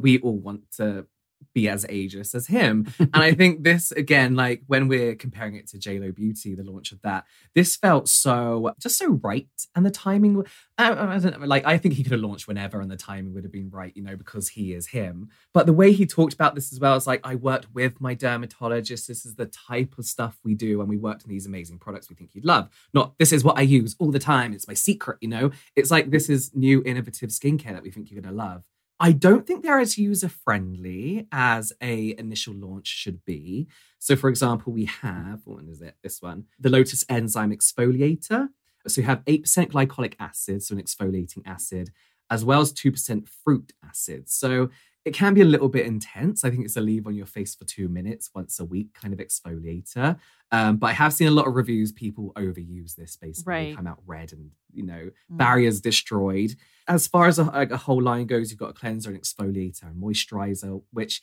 we 0.00 0.18
all 0.20 0.38
want 0.38 0.70
to 0.78 1.06
be 1.54 1.68
as 1.68 1.86
ageless 1.88 2.34
as 2.34 2.46
him. 2.46 2.92
and 2.98 3.10
I 3.14 3.32
think 3.34 3.64
this 3.64 3.92
again, 3.92 4.36
like 4.36 4.62
when 4.66 4.88
we're 4.88 5.14
comparing 5.14 5.56
it 5.56 5.66
to 5.68 5.78
JLo 5.78 6.14
Beauty, 6.14 6.54
the 6.54 6.62
launch 6.62 6.92
of 6.92 7.00
that, 7.02 7.24
this 7.54 7.76
felt 7.76 8.08
so 8.08 8.74
just 8.80 8.98
so 8.98 9.20
right, 9.22 9.48
and 9.74 9.84
the 9.84 9.90
timing. 9.90 10.44
I, 10.76 10.92
I 10.92 11.18
don't 11.18 11.40
know, 11.40 11.46
like 11.46 11.66
I 11.66 11.78
think 11.78 11.94
he 11.94 12.02
could 12.02 12.12
have 12.12 12.20
launched 12.20 12.46
whenever, 12.46 12.80
and 12.80 12.90
the 12.90 12.96
timing 12.96 13.34
would 13.34 13.44
have 13.44 13.52
been 13.52 13.70
right, 13.70 13.92
you 13.96 14.02
know, 14.02 14.16
because 14.16 14.50
he 14.50 14.72
is 14.72 14.88
him. 14.88 15.30
But 15.52 15.66
the 15.66 15.72
way 15.72 15.92
he 15.92 16.06
talked 16.06 16.34
about 16.34 16.54
this 16.54 16.72
as 16.72 16.80
well 16.80 16.96
is 16.96 17.06
like 17.06 17.20
I 17.24 17.34
worked 17.34 17.74
with 17.74 18.00
my 18.00 18.14
dermatologist. 18.14 19.08
This 19.08 19.26
is 19.26 19.34
the 19.34 19.46
type 19.46 19.98
of 19.98 20.04
stuff 20.04 20.38
we 20.44 20.54
do, 20.54 20.80
and 20.80 20.88
we 20.88 20.96
worked 20.96 21.24
on 21.24 21.30
these 21.30 21.46
amazing 21.46 21.78
products 21.78 22.08
we 22.08 22.16
think 22.16 22.34
you'd 22.34 22.44
love. 22.44 22.68
Not 22.94 23.18
this 23.18 23.32
is 23.32 23.44
what 23.44 23.58
I 23.58 23.62
use 23.62 23.96
all 23.98 24.10
the 24.10 24.18
time. 24.18 24.52
It's 24.52 24.68
my 24.68 24.74
secret, 24.74 25.18
you 25.20 25.28
know. 25.28 25.50
It's 25.74 25.90
like 25.90 26.10
this 26.10 26.28
is 26.28 26.54
new 26.54 26.82
innovative 26.84 27.30
skincare 27.30 27.72
that 27.72 27.82
we 27.82 27.90
think 27.90 28.10
you're 28.10 28.20
gonna 28.20 28.34
love. 28.34 28.62
I 29.00 29.12
don't 29.12 29.46
think 29.46 29.62
they're 29.62 29.78
as 29.78 29.96
user 29.96 30.28
friendly 30.28 31.28
as 31.30 31.72
a 31.80 32.16
initial 32.18 32.54
launch 32.54 32.88
should 32.88 33.24
be. 33.24 33.68
So, 33.98 34.16
for 34.16 34.28
example, 34.28 34.72
we 34.72 34.86
have 34.86 35.40
what 35.44 35.56
one 35.56 35.68
is 35.68 35.80
it? 35.80 35.96
This 36.02 36.20
one, 36.20 36.46
the 36.58 36.70
Lotus 36.70 37.04
Enzyme 37.08 37.52
Exfoliator. 37.52 38.48
So 38.86 39.00
you 39.00 39.06
have 39.06 39.22
eight 39.26 39.42
percent 39.42 39.72
glycolic 39.72 40.14
acid, 40.18 40.62
so 40.62 40.74
an 40.74 40.82
exfoliating 40.82 41.42
acid, 41.46 41.90
as 42.30 42.44
well 42.44 42.60
as 42.60 42.72
two 42.72 42.90
percent 42.90 43.28
fruit 43.28 43.72
acid. 43.86 44.28
So 44.28 44.70
it 45.08 45.14
can 45.14 45.34
be 45.34 45.40
a 45.40 45.44
little 45.46 45.68
bit 45.68 45.86
intense. 45.86 46.44
I 46.44 46.50
think 46.50 46.64
it's 46.64 46.76
a 46.76 46.80
leave 46.80 47.06
on 47.06 47.14
your 47.14 47.26
face 47.26 47.54
for 47.54 47.64
two 47.64 47.88
minutes 47.88 48.30
once 48.34 48.60
a 48.60 48.64
week 48.64 48.94
kind 48.94 49.12
of 49.12 49.20
exfoliator. 49.20 50.18
Um, 50.52 50.76
but 50.76 50.88
I 50.88 50.92
have 50.92 51.12
seen 51.12 51.28
a 51.28 51.32
lot 51.32 51.46
of 51.48 51.54
reviews. 51.54 51.90
People 51.92 52.32
overuse 52.36 52.94
this 52.94 53.16
basically. 53.16 53.52
They 53.52 53.66
Right. 53.68 53.76
come 53.76 53.86
out 53.86 54.00
red 54.06 54.32
and 54.32 54.50
you 54.72 54.84
know 54.84 55.10
Mm. 55.32 55.36
barriers 55.38 55.80
destroyed. 55.80 56.54
As 56.86 57.06
far 57.06 57.26
as 57.26 57.38
a, 57.38 57.44
like 57.44 57.70
a 57.70 57.76
whole 57.76 58.02
line 58.02 58.26
goes, 58.26 58.50
you've 58.50 58.60
got 58.60 58.70
a 58.70 58.74
cleanser, 58.74 59.10
an 59.10 59.18
exfoliator, 59.18 59.82
and 59.84 60.00
moisturizer, 60.02 60.82
which, 60.92 61.20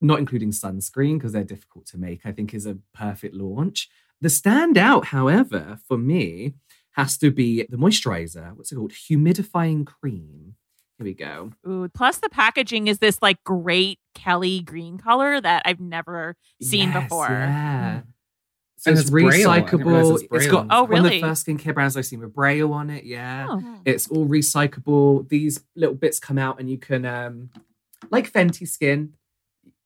not 0.00 0.18
including 0.20 0.50
sunscreen 0.50 1.14
because 1.18 1.32
they're 1.32 1.44
difficult 1.44 1.86
to 1.86 1.98
make, 1.98 2.24
I 2.24 2.32
think 2.32 2.54
is 2.54 2.66
a 2.66 2.78
perfect 2.94 3.34
launch. 3.34 3.88
The 4.20 4.28
standout, 4.28 5.06
however, 5.06 5.78
for 5.86 5.96
me, 5.98 6.54
has 6.92 7.16
to 7.18 7.30
be 7.30 7.64
the 7.68 7.76
moisturizer. 7.76 8.56
What's 8.56 8.72
it 8.72 8.76
called? 8.76 8.92
Humidifying 8.92 9.86
cream. 9.86 10.54
Here 10.98 11.04
we 11.04 11.14
go. 11.14 11.52
Ooh, 11.66 11.88
plus 11.88 12.18
the 12.18 12.28
packaging 12.28 12.88
is 12.88 12.98
this 12.98 13.22
like 13.22 13.42
great 13.44 13.98
Kelly 14.14 14.60
green 14.60 14.98
color 14.98 15.40
that 15.40 15.62
I've 15.64 15.80
never 15.80 16.34
seen 16.60 16.90
Yes, 16.90 17.04
before. 17.04 17.28
Yeah. 17.28 18.00
So 18.78 18.90
And 18.90 18.98
it's 18.98 19.02
it's 19.02 19.10
Braille. 19.10 19.48
I 19.50 19.60
didn't 19.60 19.86
realize 19.86 20.04
recyclable. 20.04 20.14
it's 20.14 20.22
it's 20.32 20.46
got 20.52 20.68
Braille. 20.68 20.80
Oh, 20.80 20.84
one 20.84 21.04
of 21.06 21.10
the 21.10 21.20
first 21.20 21.46
skincare 21.46 21.74
brands 21.74 21.96
I've 21.96 22.06
seen 22.06 22.20
with 22.20 22.34
Braille 22.34 22.72
on 22.72 22.90
it. 22.90 23.04
Yeah. 23.04 23.46
Oh. 23.48 23.80
It's 23.84 24.08
all 24.08 24.26
recyclable. 24.26 25.28
These 25.28 25.64
little 25.76 25.94
bits 25.94 26.18
come 26.20 26.38
out 26.38 26.58
and 26.60 26.68
you 26.70 26.78
can 26.78 27.04
um 27.04 27.50
like 28.10 28.30
Fenty 28.32 28.68
skin, 28.68 29.14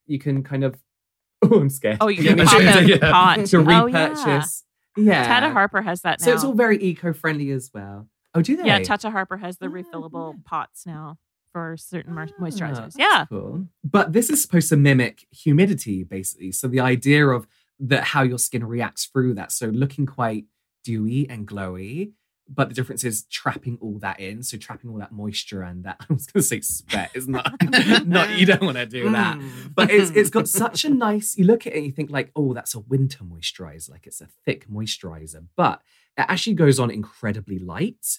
you 0.07 0.19
can 0.19 0.43
kind 0.43 0.65
of 0.65 0.79
oh 1.43 1.61
I'm 1.61 1.71
scared. 1.71 1.99
Oh, 2.01 2.09
you 2.09 2.23
can 2.35 2.39
pop 2.47 2.59
to- 2.59 2.65
the 2.65 2.99
yeah, 3.01 3.11
pot. 3.11 3.45
to 3.47 3.57
Oh, 3.59 3.87
yeah. 3.87 4.09
repurchase. 4.09 4.65
Yeah. 4.97 5.27
Tata 5.27 5.51
Harper 5.51 5.81
has 5.83 6.03
that 6.03 6.21
now. 6.21 6.25
So 6.27 6.33
it's 6.35 6.45
all 6.45 6.53
very 6.55 6.83
eco-friendly 6.83 7.51
as 7.51 7.71
well. 7.73 8.09
Oh, 8.35 8.43
do 8.43 8.57
they? 8.57 8.65
yeah, 8.67 8.79
Tata 8.81 9.11
Harper 9.11 9.37
has 9.37 9.59
the 9.59 9.67
Ah, 9.67 9.71
refillable 9.71 10.33
yeah. 10.35 10.39
pots 10.45 10.87
now 10.87 11.19
for 11.53 11.77
certain 11.77 12.17
Ah, 12.17 12.27
moisturizers. 12.41 12.95
Yeah. 12.99 13.27
Cool. 13.29 13.69
But 13.85 14.13
this 14.13 14.31
is 14.31 14.41
supposed 14.41 14.71
to 14.71 14.77
mimic 14.77 15.27
humidity, 15.31 16.03
basically. 16.03 16.53
So 16.53 16.67
the 16.69 16.81
idea 16.81 17.27
of 17.29 17.47
that 17.81 18.05
how 18.05 18.23
your 18.23 18.39
skin 18.39 18.65
reacts 18.65 19.07
through 19.07 19.35
that. 19.35 19.53
So 19.53 19.67
looking 19.67 20.07
quite 20.07 20.47
dewy 20.85 21.29
and 21.29 21.47
glowy. 21.47 22.13
But 22.49 22.69
the 22.69 22.75
difference 22.75 23.03
is 23.05 23.23
trapping 23.31 23.79
all 23.81 23.99
that 24.01 24.21
in. 24.21 24.43
So 24.43 24.59
trapping 24.59 24.91
all 24.91 24.99
that 24.99 25.13
moisture 25.13 25.63
and 25.63 25.85
that 25.85 25.97
I 26.11 26.13
was 26.13 26.27
gonna 26.27 26.43
say 26.43 26.61
sweat 26.61 27.11
is 27.15 27.27
not 27.29 27.51
not 28.07 28.39
you 28.39 28.45
don't 28.47 28.63
want 28.63 28.77
to 28.77 28.85
do 28.87 29.11
that. 29.11 29.39
Mm. 29.39 29.75
But 29.75 29.91
it's 29.91 30.11
it's 30.11 30.29
got 30.31 30.49
such 30.63 30.85
a 30.85 30.91
nice 30.91 31.37
you 31.39 31.45
look 31.45 31.67
at 31.67 31.73
it 31.73 31.77
and 31.77 31.87
you 31.87 31.93
think 31.93 32.11
like, 32.11 32.31
oh, 32.37 32.53
that's 32.53 32.75
a 32.75 32.81
winter 32.81 33.25
moisturizer. 33.25 33.91
Like 33.91 34.07
it's 34.07 34.21
a 34.21 34.27
thick 34.45 34.69
moisturizer. 34.69 35.47
But 35.57 35.81
it 36.19 36.27
actually 36.29 36.55
goes 36.55 36.79
on 36.79 36.91
incredibly 36.91 37.59
light. 37.59 38.19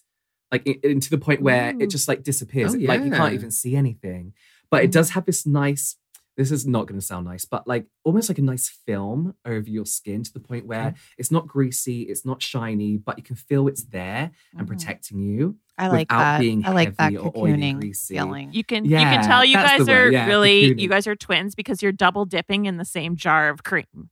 Like 0.52 0.64
i- 0.68 0.80
i- 0.84 0.94
to 0.94 1.10
the 1.10 1.18
point 1.18 1.42
where 1.42 1.74
Ooh. 1.76 1.80
it 1.82 1.88
just 1.90 2.08
like 2.08 2.24
disappears. 2.24 2.74
Oh, 2.74 2.78
Like 2.80 3.04
you 3.04 3.12
can't 3.12 3.34
even 3.34 3.52
see 3.52 3.76
anything. 3.76 4.34
But 4.72 4.84
it 4.84 4.92
does 4.92 5.12
have 5.12 5.26
this 5.26 5.46
nice, 5.46 5.98
this 6.38 6.52
is 6.52 6.66
not 6.66 6.88
going 6.88 7.00
to 7.00 7.06
sound 7.06 7.26
nice, 7.26 7.46
but 7.46 7.68
like 7.68 7.86
almost 8.04 8.30
like 8.30 8.38
a 8.40 8.42
nice 8.42 8.68
film 8.86 9.36
over 9.46 9.70
your 9.70 9.86
skin 9.86 10.24
to 10.24 10.34
the 10.34 10.40
point 10.40 10.66
where 10.66 10.96
it's 11.18 11.30
not 11.32 11.48
greasy, 11.48 12.04
it's 12.04 12.26
not 12.26 12.42
shiny, 12.42 12.98
but 12.98 13.18
you 13.18 13.24
can 13.24 13.36
feel 13.36 13.68
it's 13.68 13.84
there 13.84 14.32
and 14.58 14.66
Mhm. 14.66 14.68
protecting 14.68 15.20
you. 15.20 15.58
I 15.78 15.88
like 15.88 16.12
without 16.12 16.20
that. 16.20 16.40
being 16.40 16.66
I 16.66 16.72
like 16.72 16.96
that 16.98 17.04
heavy 17.04 17.18
or 17.18 17.32
oily, 17.36 17.54
cocooning 17.54 17.80
greasy. 17.80 18.16
feeling. 18.16 18.54
You 18.54 18.64
can 18.64 18.86
yeah, 18.86 19.00
you 19.00 19.06
can 19.18 19.26
tell 19.28 19.44
you 19.44 19.56
guys 19.56 19.88
are 19.90 20.12
yeah, 20.12 20.28
really 20.28 20.70
cocooning. 20.70 20.80
you 20.80 20.90
guys 20.90 21.08
are 21.08 21.16
twins 21.16 21.56
because 21.56 21.82
you're 21.82 21.92
double 21.92 22.26
dipping 22.26 22.66
in 22.66 22.78
the 22.78 22.86
same 22.86 23.16
jar 23.16 23.50
of 23.50 23.64
cream. 23.64 24.10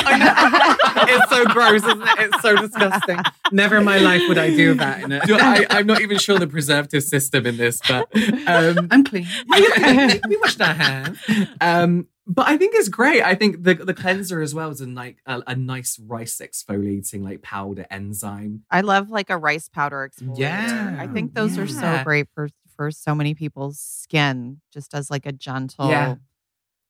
it's 1.08 1.30
so 1.30 1.44
gross, 1.46 1.82
isn't 1.84 2.02
it? 2.02 2.18
It's 2.18 2.42
so 2.42 2.56
disgusting. 2.56 3.18
Never 3.52 3.78
in 3.78 3.84
my 3.84 3.98
life 3.98 4.22
would 4.28 4.38
I 4.38 4.50
do 4.50 4.74
that. 4.74 5.02
In 5.02 5.12
it. 5.12 5.22
I, 5.28 5.66
I'm 5.70 5.86
not 5.86 6.00
even 6.00 6.18
sure 6.18 6.38
the 6.38 6.46
preservative 6.46 7.02
system 7.02 7.46
in 7.46 7.56
this, 7.56 7.80
but 7.86 8.08
um, 8.46 8.88
I'm 8.90 9.04
clean. 9.04 9.26
we, 9.48 9.60
we 10.28 10.36
washed 10.36 10.60
our 10.60 10.74
hands. 10.74 11.18
Um, 11.60 12.08
but 12.26 12.48
I 12.48 12.56
think 12.56 12.74
it's 12.74 12.88
great. 12.88 13.22
I 13.22 13.34
think 13.34 13.64
the 13.64 13.74
the 13.74 13.92
cleanser 13.92 14.40
as 14.40 14.54
well 14.54 14.70
is 14.70 14.80
a 14.80 14.86
like 14.86 15.18
a, 15.26 15.42
a 15.46 15.54
nice 15.54 15.98
rice 15.98 16.38
exfoliating 16.38 17.22
like 17.22 17.42
powder 17.42 17.86
enzyme. 17.90 18.62
I 18.70 18.80
love 18.80 19.10
like 19.10 19.28
a 19.28 19.36
rice 19.36 19.68
powder 19.68 20.08
exfoliator. 20.08 20.38
Yeah. 20.38 20.96
I 20.98 21.06
think 21.06 21.34
those 21.34 21.58
are 21.58 21.66
so 21.66 22.02
great 22.02 22.28
for 22.34 22.48
for 22.76 22.90
so 22.90 23.14
many 23.14 23.34
people's 23.34 23.78
skin, 23.78 24.60
just 24.72 24.94
as 24.94 25.10
like 25.10 25.26
a 25.26 25.32
gentle 25.32 25.90
Yeah. 25.90 26.14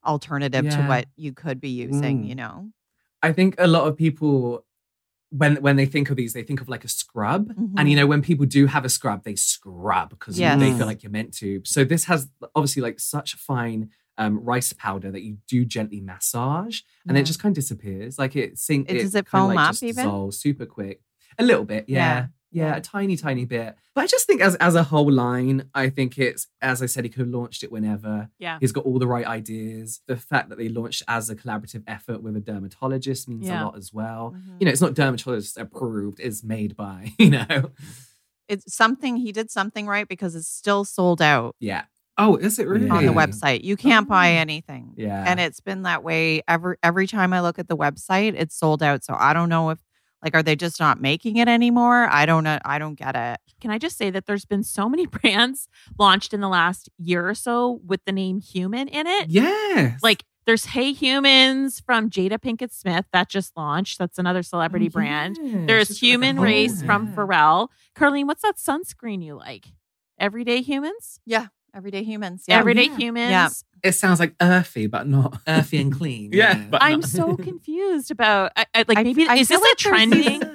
alternative 0.07 0.69
to 0.71 0.83
what 0.85 1.07
you 1.17 1.33
could 1.33 1.61
be 1.61 1.71
using. 1.71 2.23
Mm. 2.23 2.29
You 2.29 2.35
know, 2.37 2.71
I 3.29 3.33
think 3.33 3.55
a 3.59 3.67
lot 3.67 3.85
of 3.89 3.97
people 3.97 4.65
when 5.31 5.57
when 5.57 5.77
they 5.77 5.87
think 5.87 6.11
of 6.11 6.17
these, 6.17 6.33
they 6.33 6.45
think 6.45 6.61
of 6.61 6.69
like 6.69 6.85
a 6.85 6.89
scrub. 6.89 7.43
And 7.77 7.89
you 7.91 7.97
know, 7.97 8.07
when 8.07 8.23
people 8.23 8.47
do 8.47 8.67
have 8.75 8.85
a 8.85 8.89
scrub, 8.89 9.25
they 9.25 9.35
scrub 9.37 10.11
because 10.11 10.39
Yes. 10.39 10.61
they 10.61 10.73
feel 10.77 10.87
like 10.87 11.03
you're 11.03 11.11
meant 11.21 11.33
to. 11.39 11.61
So 11.65 11.83
this 11.85 12.05
has 12.05 12.29
obviously 12.55 12.83
like 12.83 13.01
such 13.01 13.35
fine 13.35 13.91
um, 14.17 14.39
rice 14.53 14.73
powder 14.73 15.11
that 15.11 15.23
you 15.23 15.39
do 15.49 15.65
gently 15.65 16.01
massage, 16.01 16.77
and 17.09 17.17
Yeah. 17.17 17.23
it 17.23 17.27
just 17.27 17.41
kind 17.43 17.51
of 17.53 17.57
disappears. 17.63 18.17
Like 18.23 18.37
it 18.37 18.59
sink. 18.59 18.89
It- 18.91 19.03
does 19.03 19.15
it 19.17 19.27
foam 19.29 19.55
like, 19.55 19.71
up 19.71 19.75
even? 19.83 19.97
dissolves 20.05 20.39
super 20.39 20.67
quick. 20.67 21.01
A 21.37 21.43
little 21.43 21.65
bit, 21.65 21.87
yeah. 21.89 21.99
Yeah, 21.99 22.27
a 22.55 22.81
tiny, 22.81 23.17
tiny 23.17 23.45
bit. 23.45 23.77
But 23.95 24.05
I 24.05 24.07
just 24.07 24.27
think 24.27 24.41
as 24.41 24.55
as 24.57 24.75
a 24.75 24.83
whole 24.85 25.11
line, 25.11 25.69
I 25.75 25.89
think 25.91 26.19
it's 26.19 26.47
as 26.63 26.83
I 26.83 26.87
said, 26.87 27.05
he 27.05 27.11
could 27.11 27.21
have 27.21 27.29
launched 27.29 27.63
it 27.65 27.71
whenever. 27.73 28.29
Yeah. 28.39 28.59
He's 28.61 28.73
got 28.73 28.85
all 28.85 28.99
the 28.99 29.07
right 29.07 29.27
ideas. 29.27 30.01
The 30.07 30.17
fact 30.17 30.49
that 30.49 30.59
they 30.59 30.69
launched 30.69 31.03
as 31.09 31.31
a 31.31 31.37
collaborative 31.37 31.83
effort 31.87 32.23
with 32.23 32.37
a 32.37 32.41
dermatologist 32.41 33.29
means 33.29 33.47
Yeah. 33.47 33.63
a 33.63 33.67
lot 33.67 33.77
as 33.77 33.93
well. 33.93 34.35
Mhm. 34.37 34.57
You 34.61 34.65
know, 34.67 34.73
it's 34.73 34.81
not 34.81 34.95
dermatologist 34.95 35.59
approved, 35.59 36.21
it's 36.21 36.43
made 36.45 36.77
by, 36.77 37.13
you 37.19 37.31
know. 37.31 37.71
It's 38.49 38.75
something 38.75 39.17
he 39.17 39.33
did 39.33 39.51
something 39.51 39.87
right 39.87 40.07
because 40.07 40.35
it's 40.35 40.49
still 40.49 40.85
sold 40.85 41.23
out 41.23 41.57
Yeah. 41.61 41.85
Oh, 42.17 42.37
is 42.37 42.59
it 42.61 42.69
really? 42.69 42.89
on 42.91 43.05
the 43.07 43.13
website. 43.13 43.65
You 43.65 43.77
can't 43.77 44.07
buy 44.09 44.35
Oh. 44.35 44.39
anything. 44.39 44.93
Yeah. 44.97 45.25
And 45.27 45.41
it's 45.41 45.61
been 45.61 45.83
that 45.83 46.05
way 46.05 46.43
every 46.47 46.77
every 46.83 47.07
time 47.09 47.33
I 47.33 47.41
look 47.41 47.59
at 47.59 47.67
the 47.69 47.77
website, 47.77 48.35
it's 48.37 48.57
sold 48.57 48.83
out. 48.85 49.03
So 49.03 49.17
I 49.19 49.33
don't 49.33 49.49
know 49.49 49.71
if 49.71 49.81
like 50.25 50.35
are 50.35 50.43
they 50.43 50.57
just 50.57 50.81
not 50.81 51.01
making 51.01 51.37
it 51.37 51.47
anymore? 51.49 52.09
I 52.11 52.27
don't 52.27 52.43
know. 52.45 52.59
I 52.65 52.79
don't 52.79 52.95
get 52.95 53.15
it. 53.15 53.39
Can 53.61 53.71
I 53.71 53.79
just 53.79 53.97
say 53.97 54.11
that 54.11 54.27
there's 54.27 54.45
been 54.47 54.63
so 54.65 54.89
many 54.89 55.07
brands 55.07 55.69
launched 55.99 56.33
in 56.35 56.41
the 56.41 56.49
last 56.49 56.89
year 56.99 57.29
or 57.29 57.35
so 57.35 57.81
with 57.87 58.01
the 58.07 58.13
name 58.13 58.41
human 58.41 58.89
in 58.89 59.07
it? 59.07 59.29
Yes. 59.29 60.03
Like 60.03 60.25
there's 60.47 60.67
Hey 60.67 60.93
Humans 60.93 61.81
from 61.81 62.11
Jada 62.11 62.39
Pinkett 62.39 62.73
Smith 62.73 63.07
that 63.13 63.29
just 63.29 63.57
launched. 63.57 63.99
That's 63.99 64.19
another 64.19 64.43
celebrity 64.43 64.87
Oh, 64.87 64.91
brand. 64.91 65.39
There's 65.69 65.89
She's 65.89 66.01
got 66.01 66.07
like 66.07 66.07
a 66.07 66.07
Humanrace 66.07 66.83
from 66.83 67.07
yeah. 67.09 67.15
Pharrell. 67.15 67.69
Carlene, 67.97 68.27
what's 68.27 68.43
that 68.43 68.57
sunscreen 68.57 69.23
you 69.25 69.37
like? 69.37 69.67
Everyday 70.19 70.61
Humans? 70.63 71.21
Yeah. 71.27 71.47
Everyday 71.75 72.05
humans. 72.05 72.45
Yeah. 72.47 72.59
Everyday 72.59 72.85
yeah. 72.87 72.97
Humans. 72.97 73.31
Yeah. 73.31 73.49
it 73.89 73.93
sounds 73.93 74.21
like 74.21 74.35
earthy, 74.41 74.87
but 74.87 75.07
not. 75.09 75.41
earthy 75.49 75.81
and 75.81 75.93
clean. 75.99 76.31
Yeah, 76.33 76.55
but 76.71 76.83
I'm 76.83 77.01
not- 77.01 77.09
so 77.09 77.37
confused 77.51 78.11
about 78.11 78.53
I, 78.57 78.67
I, 78.75 78.85
like 78.89 78.99
I- 78.99 79.03
maybe 79.03 79.27
I 79.27 79.37
is 79.37 79.49
this 79.49 79.61
like 79.61 79.69
there's 79.79 79.83
trending? 79.83 80.41
these- 80.41 80.49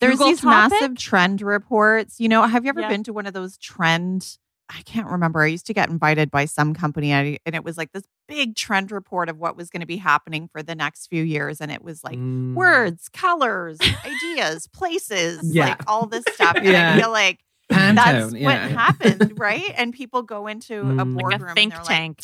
There's 0.00 0.12
Google 0.14 0.26
these 0.28 0.40
topic? 0.42 0.70
massive 0.72 0.96
trend 0.98 1.40
reports. 1.40 2.20
You 2.20 2.28
know, 2.28 2.42
have 2.42 2.64
you 2.64 2.68
ever 2.68 2.82
Yeah. 2.82 2.88
been 2.88 3.02
to 3.04 3.12
one 3.14 3.26
of 3.26 3.32
those 3.32 3.56
trend? 3.56 4.36
I 4.68 4.82
can't 4.82 5.06
remember. 5.06 5.42
I 5.42 5.46
used 5.46 5.66
to 5.68 5.74
get 5.74 5.88
invited 5.88 6.28
by 6.30 6.44
some 6.44 6.74
company, 6.74 7.14
I- 7.14 7.38
and 7.46 7.54
it 7.54 7.62
was 7.64 7.78
like 7.78 7.92
this 7.92 8.02
big 8.28 8.56
trend 8.56 8.90
report 8.90 9.28
of 9.28 9.38
what 9.38 9.56
was 9.56 9.70
going 9.70 9.80
to 9.80 9.86
be 9.86 9.96
happening 9.96 10.48
for 10.48 10.60
the 10.62 10.74
next 10.74 11.06
few 11.06 11.22
years. 11.22 11.60
And 11.60 11.70
it 11.70 11.82
was 11.84 12.02
like 12.04 12.18
Mm. 12.18 12.54
words, 12.54 13.08
colors, 13.08 13.78
ideas, 14.04 14.66
places, 14.66 15.40
Yeah. 15.54 15.68
like 15.68 15.82
all 15.86 16.06
this 16.06 16.24
stuff. 16.34 16.56
And 16.56 16.66
Yeah. 16.66 16.94
I 16.96 17.00
feel 17.00 17.12
like 17.12 17.38
Pantone, 17.70 17.94
that's 17.96 18.34
yeah. 18.34 18.44
what 18.44 18.70
happened, 18.78 19.32
right? 19.38 19.72
And 19.76 19.92
people 19.92 20.22
go 20.22 20.46
into 20.46 20.80
a 20.80 20.84
Mm. 20.84 21.14
Like 21.16 21.22
boardroom 21.22 21.50
a 21.50 21.54
think 21.54 21.72
and 21.72 21.72
they're 21.72 21.78
like, 21.80 21.88
tank. 21.88 22.20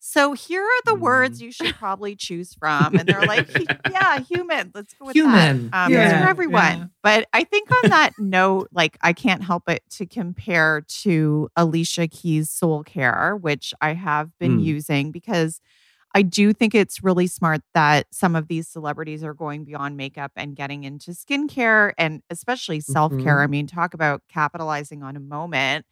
so 0.00 0.32
here 0.34 0.62
are 0.62 0.82
the 0.84 0.96
Mm. 0.96 1.00
words 1.00 1.42
you 1.42 1.50
should 1.50 1.74
probably 1.74 2.14
choose 2.14 2.54
from. 2.54 2.94
And 2.94 3.08
they're 3.08 3.24
like, 3.26 3.48
yeah, 3.90 4.20
human. 4.20 4.70
Let's 4.74 4.94
go 4.94 5.06
with 5.06 5.16
Human. 5.16 5.70
that. 5.70 5.86
Um, 5.86 5.92
Yeah, 5.92 6.10
It's 6.14 6.22
for 6.22 6.28
everyone. 6.28 6.78
yeah. 6.78 6.84
But 7.02 7.26
I 7.32 7.44
think 7.44 7.68
on 7.84 7.90
that 7.90 8.10
note, 8.18 8.68
like 8.72 8.96
I 9.02 9.12
can't 9.12 9.42
help 9.42 9.68
it 9.68 9.82
to 9.92 10.06
compare 10.06 10.82
to 11.02 11.48
Alicia 11.56 12.06
Keys 12.08 12.48
Soulcare, 12.50 13.40
which 13.40 13.74
I 13.80 13.94
have 13.94 14.30
been 14.38 14.58
Mm. 14.58 14.64
using 14.64 15.10
because 15.10 15.60
I 16.14 16.22
do 16.22 16.52
think 16.52 16.74
it's 16.74 17.02
really 17.02 17.26
smart 17.26 17.60
that 17.74 18.06
some 18.12 18.36
of 18.36 18.46
these 18.46 18.68
celebrities 18.68 19.24
are 19.24 19.34
going 19.34 19.64
beyond 19.64 19.96
makeup 19.96 20.30
and 20.36 20.54
getting 20.54 20.84
into 20.84 21.10
skincare 21.10 21.92
and 21.98 22.22
especially 22.30 22.80
self 22.80 23.12
care. 23.18 23.40
I 23.40 23.44
mm-hmm. 23.44 23.50
mean, 23.50 23.66
talk 23.66 23.94
about 23.94 24.22
capitalizing 24.28 25.02
on 25.02 25.16
a 25.16 25.20
moment. 25.20 25.84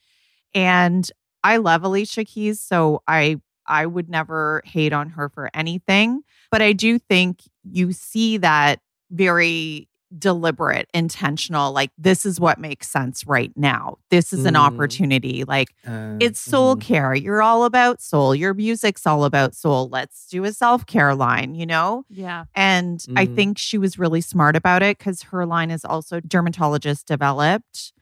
And 0.54 1.10
I 1.42 1.56
love 1.56 1.82
Alicia 1.82 2.24
Keys, 2.24 2.60
so 2.60 3.02
I 3.08 3.40
I 3.66 3.86
would 3.86 4.08
never 4.08 4.62
hate 4.64 4.92
on 4.92 5.10
her 5.10 5.28
for 5.28 5.50
anything, 5.54 6.22
but 6.50 6.62
I 6.62 6.72
do 6.72 6.98
think 6.98 7.42
you 7.64 7.92
see 7.92 8.36
that 8.38 8.80
very 9.10 9.88
deliberate, 10.18 10.88
intentional 10.94 11.72
like 11.72 11.90
this 11.98 12.24
is 12.26 12.38
what 12.40 12.58
makes 12.58 12.88
sense 12.88 13.26
right 13.26 13.52
now. 13.56 13.96
This 14.10 14.32
is 14.32 14.44
an 14.44 14.54
Mm. 14.54 14.60
opportunity 14.66 15.44
like 15.44 15.68
Uh, 15.86 16.16
it's 16.20 16.40
soul 16.40 16.76
Mhm. 16.76 16.80
care. 16.80 17.14
You're 17.14 17.42
all 17.42 17.64
about 17.64 18.00
soul. 18.02 18.34
Your 18.34 18.54
music's 18.54 19.06
all 19.06 19.24
about 19.24 19.54
soul. 19.54 19.88
Let's 19.90 20.26
do 20.28 20.44
a 20.44 20.52
self-care 20.52 21.14
line, 21.14 21.54
you 21.54 21.66
know? 21.66 22.04
Yeah. 22.10 22.44
And 22.54 23.04
I 23.16 23.26
Mhm. 23.26 23.34
think 23.34 23.58
she 23.58 23.78
was 23.78 23.98
really 23.98 24.20
smart 24.20 24.54
about 24.56 24.82
it 24.82 24.98
because 24.98 25.22
her 25.24 25.46
line 25.46 25.70
is 25.70 25.84
also 25.84 26.20
dermatologist 26.20 27.06
developed, 27.06 27.92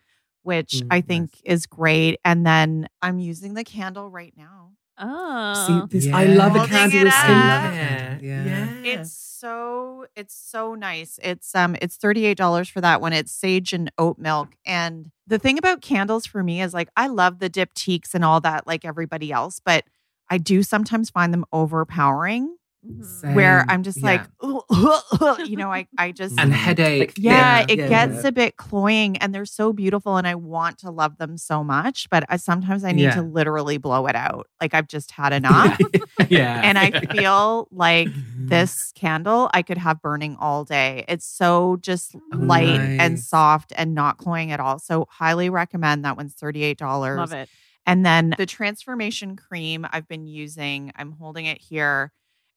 which 0.42 0.82
Mm, 0.82 0.86
I 0.90 1.00
think 1.00 1.40
is 1.44 1.66
great. 1.66 2.18
And 2.24 2.44
then 2.46 2.88
I'm 3.02 3.18
using 3.18 3.54
the 3.54 3.64
candle 3.64 4.08
right 4.10 4.34
now. 4.36 4.72
Oh. 4.98 5.66
See, 5.88 5.98
this, 5.98 6.06
Yeah. 6.06 6.16
I 6.16 6.24
love 6.24 6.54
a 6.54 6.58
Holding 6.60 6.76
candle 6.76 7.04
with 7.04 7.12
skin. 7.14 7.30
I 7.30 7.48
love 7.48 7.64
a 7.72 7.76
candle, 7.76 8.24
yeah. 8.24 8.44
yeah. 8.44 8.92
It's 9.00 9.12
so 9.12 10.06
it's 10.14 10.34
so 10.34 10.74
nice. 10.74 11.18
It's 11.22 11.54
um 11.54 11.76
it's 11.80 11.96
$38 11.96 12.70
for 12.70 12.80
that 12.82 13.00
one. 13.00 13.12
It's 13.12 13.32
sage 13.32 13.72
and 13.72 13.90
oat 13.98 14.18
milk. 14.18 14.50
And 14.66 15.10
the 15.26 15.38
thing 15.38 15.56
about 15.58 15.80
candles 15.80 16.26
for 16.26 16.42
me 16.42 16.60
is 16.60 16.74
like 16.74 16.88
I 16.96 17.06
love 17.06 17.38
the 17.38 17.48
diptyques 17.50 18.14
and 18.14 18.24
all 18.24 18.40
that 18.42 18.66
like 18.66 18.84
everybody 18.84 19.32
else, 19.32 19.60
but 19.64 19.84
I 20.28 20.38
do 20.38 20.62
sometimes 20.62 21.10
find 21.10 21.32
them 21.32 21.44
overpowering 21.52 22.56
Mhm. 22.86 23.34
where 23.34 23.66
I'm 23.68 23.82
just 23.82 23.98
Yeah. 23.98 24.06
like 24.06 24.26
you 25.46 25.56
know, 25.56 25.70
I 25.70 25.86
I 25.98 26.12
just 26.12 26.38
and 26.38 26.52
headache. 26.52 27.12
yeah, 27.18 27.66
it 27.68 27.78
yeah, 27.78 27.88
gets 27.88 28.22
yeah. 28.22 28.28
a 28.28 28.32
bit 28.32 28.56
cloying 28.56 29.18
and 29.18 29.34
they're 29.34 29.44
so 29.44 29.72
beautiful 29.74 30.16
and 30.16 30.26
I 30.26 30.34
want 30.34 30.78
to 30.78 30.90
love 30.90 31.18
them 31.18 31.36
so 31.36 31.62
much, 31.62 32.08
but 32.10 32.24
I, 32.30 32.36
sometimes 32.38 32.82
I 32.84 32.92
need 32.92 33.02
Yeah. 33.02 33.16
to 33.16 33.22
literally 33.22 33.76
blow 33.76 34.06
it 34.06 34.16
out. 34.16 34.48
Like 34.62 34.72
I've 34.72 34.88
just 34.88 35.10
had 35.10 35.32
enough. 35.40 35.78
yeah. 36.30 36.62
and 36.64 36.78
I 36.78 36.90
feel 37.12 37.68
like 37.70 38.08
this 38.38 38.92
candle 38.94 39.50
I 39.52 39.60
could 39.60 39.78
have 39.78 40.00
burning 40.00 40.36
all 40.40 40.64
day. 40.64 41.04
It's 41.06 41.26
so 41.26 41.76
just 41.82 42.16
Oh, 42.32 42.36
light 42.38 42.80
and 42.80 43.20
soft 43.20 43.72
and 43.76 43.94
not 43.94 44.16
cloying 44.16 44.52
at 44.52 44.60
all. 44.60 44.78
So 44.78 45.06
highly 45.10 45.50
recommend 45.50 46.04
that 46.06 46.16
one's 46.16 46.34
$38. 46.34 46.80
Love 47.16 47.32
it. 47.34 47.48
And 47.86 48.06
then 48.06 48.34
the 48.38 48.46
transformation 48.46 49.36
cream 49.36 49.86
I've 49.90 50.06
been 50.08 50.26
using, 50.26 50.92
I'm 50.96 51.12
holding 51.12 51.44
it 51.46 51.60
here. 51.60 52.12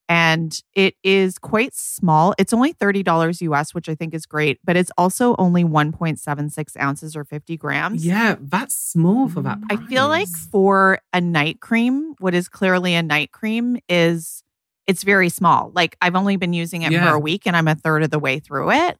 And 0.09 0.59
it 0.75 0.95
is 1.03 1.37
quite 1.39 1.73
small. 1.73 2.35
It's 2.37 2.51
only 2.53 2.73
$30 2.73 3.41
US, 3.41 3.73
which 3.73 3.87
I 3.87 3.95
think 3.95 4.13
is 4.13 4.25
great, 4.25 4.59
but 4.63 4.75
it's 4.75 4.91
also 4.97 5.35
only 5.39 5.63
1.76 5.63 6.79
ounces 6.79 7.15
or 7.15 7.23
50 7.23 7.55
grams. 7.57 8.05
Yeah, 8.05 8.35
that's 8.39 8.75
small 8.75 9.29
for 9.29 9.41
that. 9.41 9.59
I 9.69 9.77
feel 9.77 10.07
like 10.09 10.27
for 10.27 10.99
a 11.13 11.21
night 11.21 11.61
cream, 11.61 12.15
what 12.19 12.33
is 12.33 12.49
clearly 12.49 12.93
a 12.95 13.01
night 13.03 13.31
cream 13.31 13.77
is 13.87 14.43
it's 14.85 15.03
very 15.03 15.29
small. 15.29 15.71
Like 15.73 15.95
I've 16.01 16.15
only 16.15 16.35
been 16.35 16.51
using 16.53 16.81
it 16.81 16.91
Yeah. 16.91 17.07
for 17.09 17.15
a 17.15 17.19
week 17.19 17.43
and 17.47 17.55
I'm 17.55 17.69
a 17.69 17.75
third 17.75 18.03
of 18.03 18.09
the 18.09 18.19
way 18.19 18.39
through 18.39 18.71
it. 18.71 18.97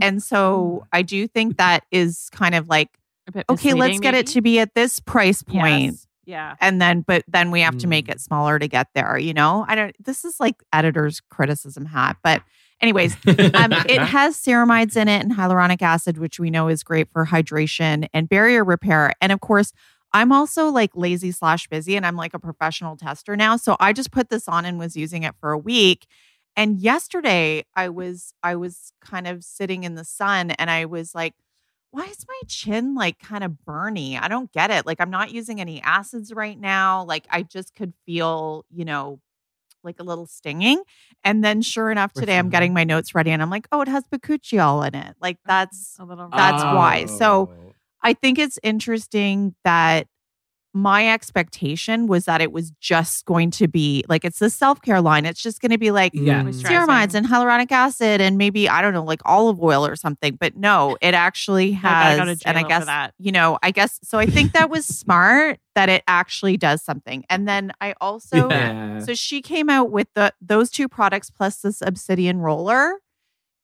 and 0.00 0.22
so 0.22 0.86
I 0.92 1.02
do 1.02 1.26
think 1.26 1.56
that 1.56 1.82
is 1.90 2.28
kind 2.32 2.54
of 2.54 2.68
like, 2.68 2.90
okay, 3.28 3.42
let's 3.48 3.64
misleading, 3.74 4.00
get 4.00 4.14
it 4.14 4.26
to 4.28 4.40
be 4.40 4.60
at 4.60 4.74
this 4.74 5.00
price 5.00 5.42
point. 5.42 5.84
Yes. 5.94 6.06
Yeah. 6.26 6.56
And 6.60 6.80
then, 6.80 7.02
but 7.02 7.24
then 7.28 7.50
we 7.50 7.60
have 7.60 7.78
to 7.78 7.86
make 7.86 8.06
Mm. 8.06 8.12
it 8.12 8.20
smaller 8.20 8.58
to 8.58 8.68
get 8.68 8.88
there, 8.94 9.18
you 9.18 9.34
know? 9.34 9.64
I 9.68 9.74
don't, 9.74 9.96
this 10.04 10.24
is 10.24 10.40
like 10.40 10.62
editor's 10.72 11.20
criticism 11.20 11.84
hat. 11.86 12.16
But, 12.22 12.42
anyways, 12.80 13.14
um, 13.26 13.72
it 13.88 14.00
has 14.00 14.36
ceramides 14.36 14.96
in 14.96 15.08
it 15.08 15.22
and 15.22 15.32
hyaluronic 15.32 15.82
acid, 15.82 16.18
which 16.18 16.38
we 16.40 16.50
know 16.50 16.68
is 16.68 16.82
great 16.82 17.08
for 17.12 17.26
hydration 17.26 18.08
and 18.12 18.28
barrier 18.28 18.64
repair. 18.64 19.12
And 19.20 19.32
of 19.32 19.40
course, 19.40 19.72
I'm 20.12 20.30
also 20.32 20.68
like 20.68 20.92
lazy 20.94 21.32
slash 21.32 21.66
busy 21.68 21.96
and 21.96 22.06
I'm 22.06 22.16
like 22.16 22.34
a 22.34 22.38
professional 22.38 22.96
tester 22.96 23.36
now. 23.36 23.56
So 23.56 23.76
I 23.80 23.92
just 23.92 24.12
put 24.12 24.30
this 24.30 24.48
on 24.48 24.64
and 24.64 24.78
was 24.78 24.96
using 24.96 25.24
it 25.24 25.34
for 25.40 25.50
a 25.50 25.58
week. 25.58 26.06
And 26.56 26.78
yesterday 26.80 27.64
I 27.74 27.88
was 27.88 28.32
I 28.42 28.54
was 28.54 28.92
kind 29.00 29.26
of 29.26 29.42
sitting 29.42 29.82
in 29.82 29.96
the 29.96 30.04
sun 30.04 30.52
and 30.52 30.70
I 30.70 30.84
was 30.84 31.14
like, 31.14 31.34
why 31.94 32.06
is 32.06 32.26
my 32.26 32.40
chin 32.48 32.94
like 32.96 33.20
kind 33.20 33.44
of 33.44 33.52
burny? 33.66 34.20
I 34.20 34.26
don't 34.26 34.50
get 34.52 34.70
it. 34.72 34.84
Like 34.84 35.00
I'm 35.00 35.10
not 35.10 35.30
using 35.32 35.60
any 35.60 35.80
acids 35.82 36.32
right 36.32 36.58
now. 36.58 37.04
Like 37.04 37.24
I 37.30 37.42
just 37.42 37.74
could 37.74 37.92
feel, 38.04 38.64
you 38.68 38.84
know, 38.84 39.20
like 39.84 40.00
a 40.00 40.02
little 40.02 40.26
stinging. 40.26 40.82
And 41.22 41.44
then 41.44 41.62
sure 41.62 41.90
enough, 41.92 42.12
today 42.12 42.36
I'm 42.36 42.48
getting 42.50 42.72
my 42.74 42.82
notes 42.84 43.14
ready 43.14 43.30
and 43.30 43.40
I'm 43.40 43.50
like, 43.50 43.68
oh, 43.70 43.80
it 43.80 43.88
has 43.88 44.02
bakuchiol 44.12 44.86
in 44.88 44.94
it. 44.96 45.14
Like 45.20 45.36
oh, 45.40 45.46
that's 45.46 45.96
a 46.00 46.04
little 46.04 46.28
that's 46.32 46.62
why. 46.64 47.06
So- 47.06 47.50
Oh. 47.52 47.70
I 48.06 48.12
think 48.12 48.38
it's 48.38 48.58
interesting 48.62 49.54
that 49.64 50.08
my 50.76 51.08
expectation 51.08 52.08
was 52.08 52.24
that 52.24 52.40
it 52.40 52.50
was 52.50 52.72
just 52.80 53.24
going 53.26 53.50
to 53.52 53.68
be 53.68 54.04
like 54.08 54.24
it's 54.24 54.40
the 54.40 54.50
self-care 54.50 55.00
line. 55.00 55.24
It's 55.24 55.40
just 55.40 55.60
going 55.60 55.70
to 55.70 55.78
be 55.78 55.92
like 55.92 56.12
Yeah. 56.14 56.42
Mm. 56.42 56.62
ceramides 56.62 57.14
and 57.14 57.24
hyaluronic 57.26 57.70
acid 57.70 58.20
and 58.20 58.36
maybe 58.36 58.68
I 58.68 58.82
don't 58.82 58.92
know 58.92 59.04
like 59.04 59.20
olive 59.24 59.62
oil 59.62 59.86
or 59.86 59.94
something. 59.94 60.34
But 60.34 60.56
no, 60.56 60.98
it 61.00 61.14
actually 61.14 61.70
has 61.72 62.18
go 62.18 62.24
to 62.24 62.36
and 62.44 62.58
I 62.58 62.64
guess 62.64 62.86
that. 62.86 63.14
you 63.18 63.30
know, 63.30 63.56
I 63.62 63.70
guess 63.70 64.00
so 64.02 64.18
I 64.18 64.26
think 64.26 64.52
that 64.52 64.68
was 64.68 64.84
smart 64.84 65.60
that 65.76 65.88
it 65.88 66.02
actually 66.08 66.56
does 66.56 66.82
something. 66.82 67.24
And 67.30 67.46
then 67.46 67.72
I 67.80 67.94
also 68.00 68.48
yeah. 68.50 68.98
so 68.98 69.14
she 69.14 69.42
came 69.42 69.70
out 69.70 69.90
with 69.90 70.08
the 70.14 70.32
those 70.40 70.70
two 70.70 70.88
products 70.88 71.30
plus 71.30 71.58
this 71.58 71.80
obsidian 71.82 72.38
roller. 72.38 72.94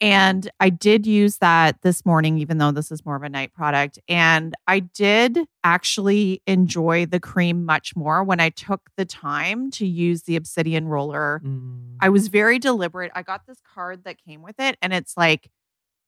And 0.01 0.51
I 0.61 0.71
did 0.71 1.07
use 1.07 1.39
that 1.39 1.83
this 1.83 2.07
morning, 2.07 2.39
even 2.39 2.57
though 2.59 2.71
this 2.71 2.91
is 2.91 3.05
more 3.05 3.17
of 3.17 3.23
a 3.23 3.29
night 3.29 3.53
product. 3.53 3.99
And 4.09 4.55
I 4.67 4.81
did 4.81 5.39
actually 5.63 6.43
enjoy 6.47 7.05
the 7.05 7.21
cream 7.21 7.67
much 7.67 7.95
more 7.95 8.25
when 8.25 8.41
I 8.41 8.49
took 8.49 8.89
the 8.97 9.05
time 9.05 9.71
to 9.73 9.87
use 9.87 10.23
the 10.23 10.37
obsidian 10.37 10.89
roller. 10.89 11.43
Mm. 11.45 11.97
I 12.01 12.09
was 12.09 12.29
very 12.29 12.59
deliberate. 12.59 13.13
I 13.15 13.23
got 13.23 13.47
this 13.47 13.59
card 13.75 14.05
that 14.05 14.17
came 14.25 14.41
with 14.43 14.59
it, 14.59 14.79
and 14.81 14.93
it's 14.95 15.17
like, 15.19 15.51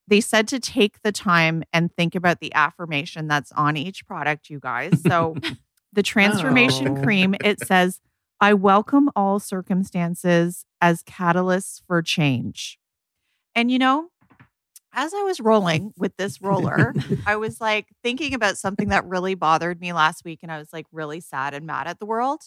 they 0.09 0.21
said 0.21 0.49
to 0.49 0.59
take 0.59 1.01
the 1.03 1.13
time 1.13 1.63
and 1.73 1.95
think 1.95 2.15
about 2.15 2.41
the 2.41 2.53
affirmation 2.55 3.29
that's 3.29 3.53
on 3.53 3.77
each 3.77 4.05
product, 4.07 4.51
you 4.51 4.59
guys. 4.59 5.01
So 5.07 5.37
the 5.93 6.03
transformation 6.03 6.99
Oh. 6.99 7.03
cream, 7.03 7.35
it 7.45 7.65
says, 7.67 8.01
I 8.41 8.55
welcome 8.55 9.11
all 9.15 9.39
circumstances 9.39 10.65
as 10.81 11.03
catalysts 11.05 11.83
for 11.87 12.03
change. 12.03 12.79
And 13.55 13.71
you 13.71 13.79
know, 13.79 14.09
as 14.95 15.15
I 15.15 15.23
was 15.23 15.41
rolling 15.41 15.93
with 15.97 16.17
this 16.17 16.43
roller, 16.43 16.95
I 17.27 17.37
was 17.37 17.61
like 17.61 17.87
thinking 18.03 18.35
about 18.35 18.59
something 18.59 18.89
that 18.89 19.07
really 19.07 19.35
bothered 19.35 19.81
me 19.81 19.93
last 19.93 20.25
week. 20.25 20.41
And 20.43 20.53
I 20.53 20.59
was 20.59 20.73
like 20.73 20.87
really 20.93 21.21
sad 21.21 21.55
and 21.55 21.67
mad 21.67 21.87
at 21.87 21.99
the 21.99 22.07
world. 22.07 22.43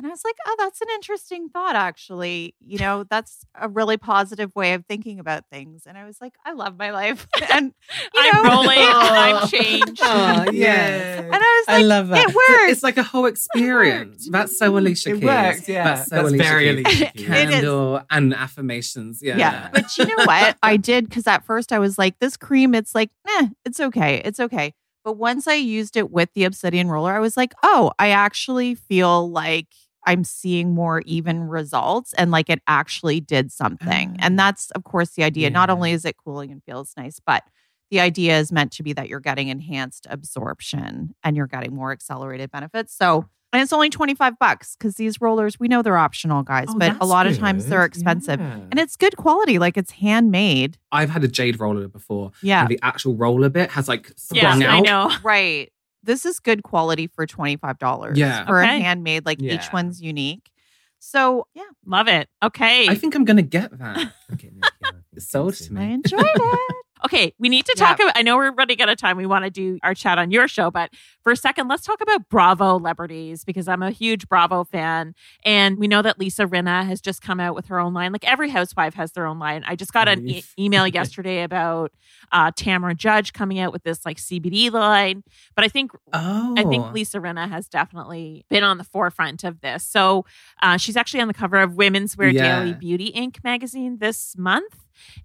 And 0.00 0.06
I 0.06 0.10
was 0.10 0.24
like, 0.24 0.36
oh, 0.46 0.56
that's 0.58 0.80
an 0.80 0.86
interesting 0.94 1.50
thought, 1.50 1.76
actually. 1.76 2.54
You 2.58 2.78
know, 2.78 3.04
that's 3.10 3.44
a 3.54 3.68
really 3.68 3.98
positive 3.98 4.56
way 4.56 4.72
of 4.72 4.86
thinking 4.86 5.18
about 5.20 5.44
things. 5.52 5.82
And 5.86 5.98
I 5.98 6.06
was 6.06 6.22
like, 6.22 6.32
I 6.42 6.52
love 6.52 6.78
my 6.78 6.90
life. 6.90 7.28
And, 7.52 7.74
you 8.14 8.20
I'm 8.22 8.42
know, 8.42 8.50
rolling. 8.50 8.78
I'm 8.78 9.48
changed. 9.48 10.00
Oh, 10.02 10.44
and 10.46 10.56
yeah. 10.56 11.28
I 11.30 11.36
was 11.36 11.68
like, 11.68 11.80
I 11.80 11.82
love 11.82 12.08
that. 12.08 12.28
it 12.30 12.34
worked. 12.34 12.70
It's 12.72 12.82
like 12.82 12.96
a 12.96 13.02
whole 13.02 13.26
experience. 13.26 14.26
That's 14.30 14.56
so 14.58 14.78
Alicia 14.78 15.10
Keys. 15.10 15.18
It 15.18 15.20
Keys. 15.20 15.26
worked, 15.26 15.68
yeah. 15.68 15.84
That's 15.84 16.08
so 16.08 16.16
That's 16.16 16.28
Alicia 16.28 16.44
very 16.44 16.76
Keys. 16.76 16.86
Alicia 16.86 17.12
Keys. 17.14 17.26
Candle 17.26 18.02
and 18.10 18.32
affirmations. 18.34 19.20
Yeah. 19.22 19.36
Yeah. 19.36 19.68
But 19.70 19.98
you 19.98 20.06
know 20.06 20.24
what? 20.24 20.56
I 20.62 20.78
did 20.78 21.10
because 21.10 21.26
at 21.26 21.44
first 21.44 21.72
I 21.72 21.78
was 21.78 21.98
like, 21.98 22.18
this 22.20 22.38
cream, 22.38 22.74
it's 22.74 22.94
like, 22.94 23.10
eh, 23.28 23.48
it's 23.66 23.80
okay. 23.80 24.22
It's 24.24 24.40
okay. 24.40 24.72
But 25.04 25.14
once 25.14 25.46
I 25.48 25.54
used 25.54 25.96
it 25.96 26.10
with 26.10 26.32
the 26.34 26.44
obsidian 26.44 26.88
roller, 26.88 27.12
I 27.12 27.20
was 27.20 27.36
like, 27.36 27.52
oh, 27.62 27.90
I 27.98 28.10
actually 28.10 28.74
feel 28.74 29.30
like 29.30 29.68
I'm 30.06 30.24
seeing 30.24 30.74
more 30.74 31.02
even 31.06 31.44
results 31.44 32.12
and 32.14 32.30
like 32.30 32.48
it 32.50 32.60
actually 32.66 33.20
did 33.20 33.52
something. 33.52 34.16
Ah. 34.18 34.26
And 34.26 34.38
that's, 34.38 34.70
of 34.72 34.84
course, 34.84 35.10
the 35.10 35.24
idea. 35.24 35.50
Not 35.50 35.70
only 35.70 35.92
is 35.92 36.04
it 36.04 36.16
cooling 36.16 36.50
and 36.50 36.62
feels 36.64 36.92
nice, 36.96 37.20
but 37.24 37.42
the 37.90 38.00
idea 38.00 38.38
is 38.38 38.52
meant 38.52 38.72
to 38.72 38.82
be 38.82 38.92
that 38.92 39.08
you're 39.08 39.20
getting 39.20 39.48
enhanced 39.48 40.06
absorption 40.10 41.14
and 41.24 41.36
you're 41.36 41.46
getting 41.46 41.74
more 41.74 41.92
accelerated 41.92 42.50
benefits. 42.50 42.94
So, 42.94 43.26
and 43.52 43.60
it's 43.60 43.72
only 43.72 43.90
25 43.90 44.38
bucks 44.38 44.76
because 44.76 44.94
these 44.94 45.20
rollers, 45.20 45.58
we 45.58 45.66
know 45.66 45.82
they're 45.82 45.96
optional, 45.98 46.44
guys, 46.44 46.66
Oh, 46.70 46.78
but 46.78 46.90
a 46.90 46.92
that's 46.94 47.06
lot 47.06 47.26
of 47.26 47.36
times 47.36 47.66
they're 47.66 47.84
expensive. 47.84 48.38
Yeah. 48.38 48.60
And 48.70 48.78
it's 48.78 48.94
good 48.96 49.16
quality, 49.16 49.58
like 49.58 49.76
it's 49.76 49.90
handmade. 49.90 50.78
I've 50.92 51.10
had 51.10 51.24
a 51.24 51.28
jade 51.28 51.58
roller 51.58 51.88
before. 51.88 52.30
Yeah. 52.42 52.60
And 52.60 52.68
the 52.68 52.78
actual 52.82 53.16
roller 53.16 53.48
bit 53.48 53.70
has 53.70 53.88
like 53.88 54.12
Yeah, 54.32 54.52
sprung 54.54 54.62
I 54.62 54.78
out. 54.78 54.84
know. 54.84 55.10
Right. 55.24 55.72
This 56.02 56.24
is 56.24 56.38
good 56.40 56.62
quality 56.62 57.06
for 57.06 57.26
$25 57.26 58.16
Yeah. 58.16 58.46
for 58.46 58.62
Okay. 58.62 58.78
a 58.78 58.80
handmade, 58.80 59.26
like 59.26 59.40
each 59.42 59.72
one's 59.72 60.00
unique. 60.00 60.50
So, 60.98 61.46
yeah, 61.54 61.62
Love 61.86 62.08
it. 62.08 62.28
Okay. 62.42 62.88
I 62.88 62.94
think 62.94 63.14
I'm 63.14 63.24
going 63.24 63.36
to 63.38 63.42
get 63.42 63.78
that. 63.78 64.12
Okay, 64.32 64.50
Nick, 64.54 64.70
yeah, 64.80 64.90
sold 65.18 65.54
to 65.54 65.72
me. 65.72 65.80
I 65.82 65.84
enjoyed 65.86 66.20
it. 66.24 66.76
Okay, 67.04 67.34
we 67.38 67.48
need 67.48 67.64
to 67.66 67.74
talk 67.76 67.98
about. 67.98 68.12
I 68.16 68.22
know 68.22 68.36
we're 68.36 68.52
running 68.52 68.80
out 68.82 68.88
of 68.88 68.98
time. 68.98 69.16
We 69.16 69.26
want 69.26 69.44
to 69.44 69.50
do 69.50 69.78
our 69.82 69.94
chat 69.94 70.18
on 70.18 70.30
your 70.30 70.46
show, 70.48 70.70
but 70.70 70.90
for 71.22 71.32
a 71.32 71.36
second, 71.36 71.68
let's 71.68 71.82
talk 71.84 72.00
about 72.00 72.28
Bravo 72.28 72.78
celebrities 72.78 73.44
because 73.44 73.68
I'm 73.68 73.82
a 73.82 73.90
huge 73.90 74.28
Bravo 74.28 74.64
fan, 74.64 75.14
and 75.44 75.78
we 75.78 75.88
know 75.88 76.02
that 76.02 76.18
Lisa 76.18 76.44
Rinna 76.46 76.84
has 76.86 77.00
just 77.00 77.22
come 77.22 77.40
out 77.40 77.54
with 77.54 77.66
her 77.66 77.80
own 77.80 77.94
line. 77.94 78.12
Like 78.12 78.24
every 78.30 78.50
housewife 78.50 78.94
has 78.94 79.12
their 79.12 79.26
own 79.26 79.38
line. 79.38 79.64
I 79.66 79.76
just 79.76 79.92
got 79.92 80.08
an 80.08 80.28
e- 80.28 80.44
email 80.58 80.86
yesterday 80.88 81.42
about 81.42 81.92
uh, 82.32 82.50
Tamra 82.52 82.96
Judge 82.96 83.32
coming 83.32 83.58
out 83.58 83.72
with 83.72 83.82
this 83.82 84.04
like 84.04 84.18
CBD 84.18 84.70
line, 84.70 85.22
but 85.54 85.64
I 85.64 85.68
think 85.68 85.92
Oh. 86.12 86.54
I 86.58 86.64
think 86.64 86.92
Lisa 86.92 87.18
Rinna 87.18 87.48
has 87.48 87.68
definitely 87.68 88.44
been 88.50 88.64
on 88.64 88.78
the 88.78 88.84
forefront 88.84 89.44
of 89.44 89.60
this. 89.60 89.84
So 89.84 90.24
uh, 90.62 90.76
she's 90.76 90.96
actually 90.96 91.20
on 91.20 91.28
the 91.28 91.34
cover 91.34 91.56
of 91.58 91.74
Women's 91.76 92.16
Wear 92.16 92.28
Yeah. 92.30 92.60
Daily 92.60 92.74
Beauty 92.74 93.12
Inc. 93.16 93.42
magazine 93.44 93.98
this 94.00 94.34
month. 94.36 94.74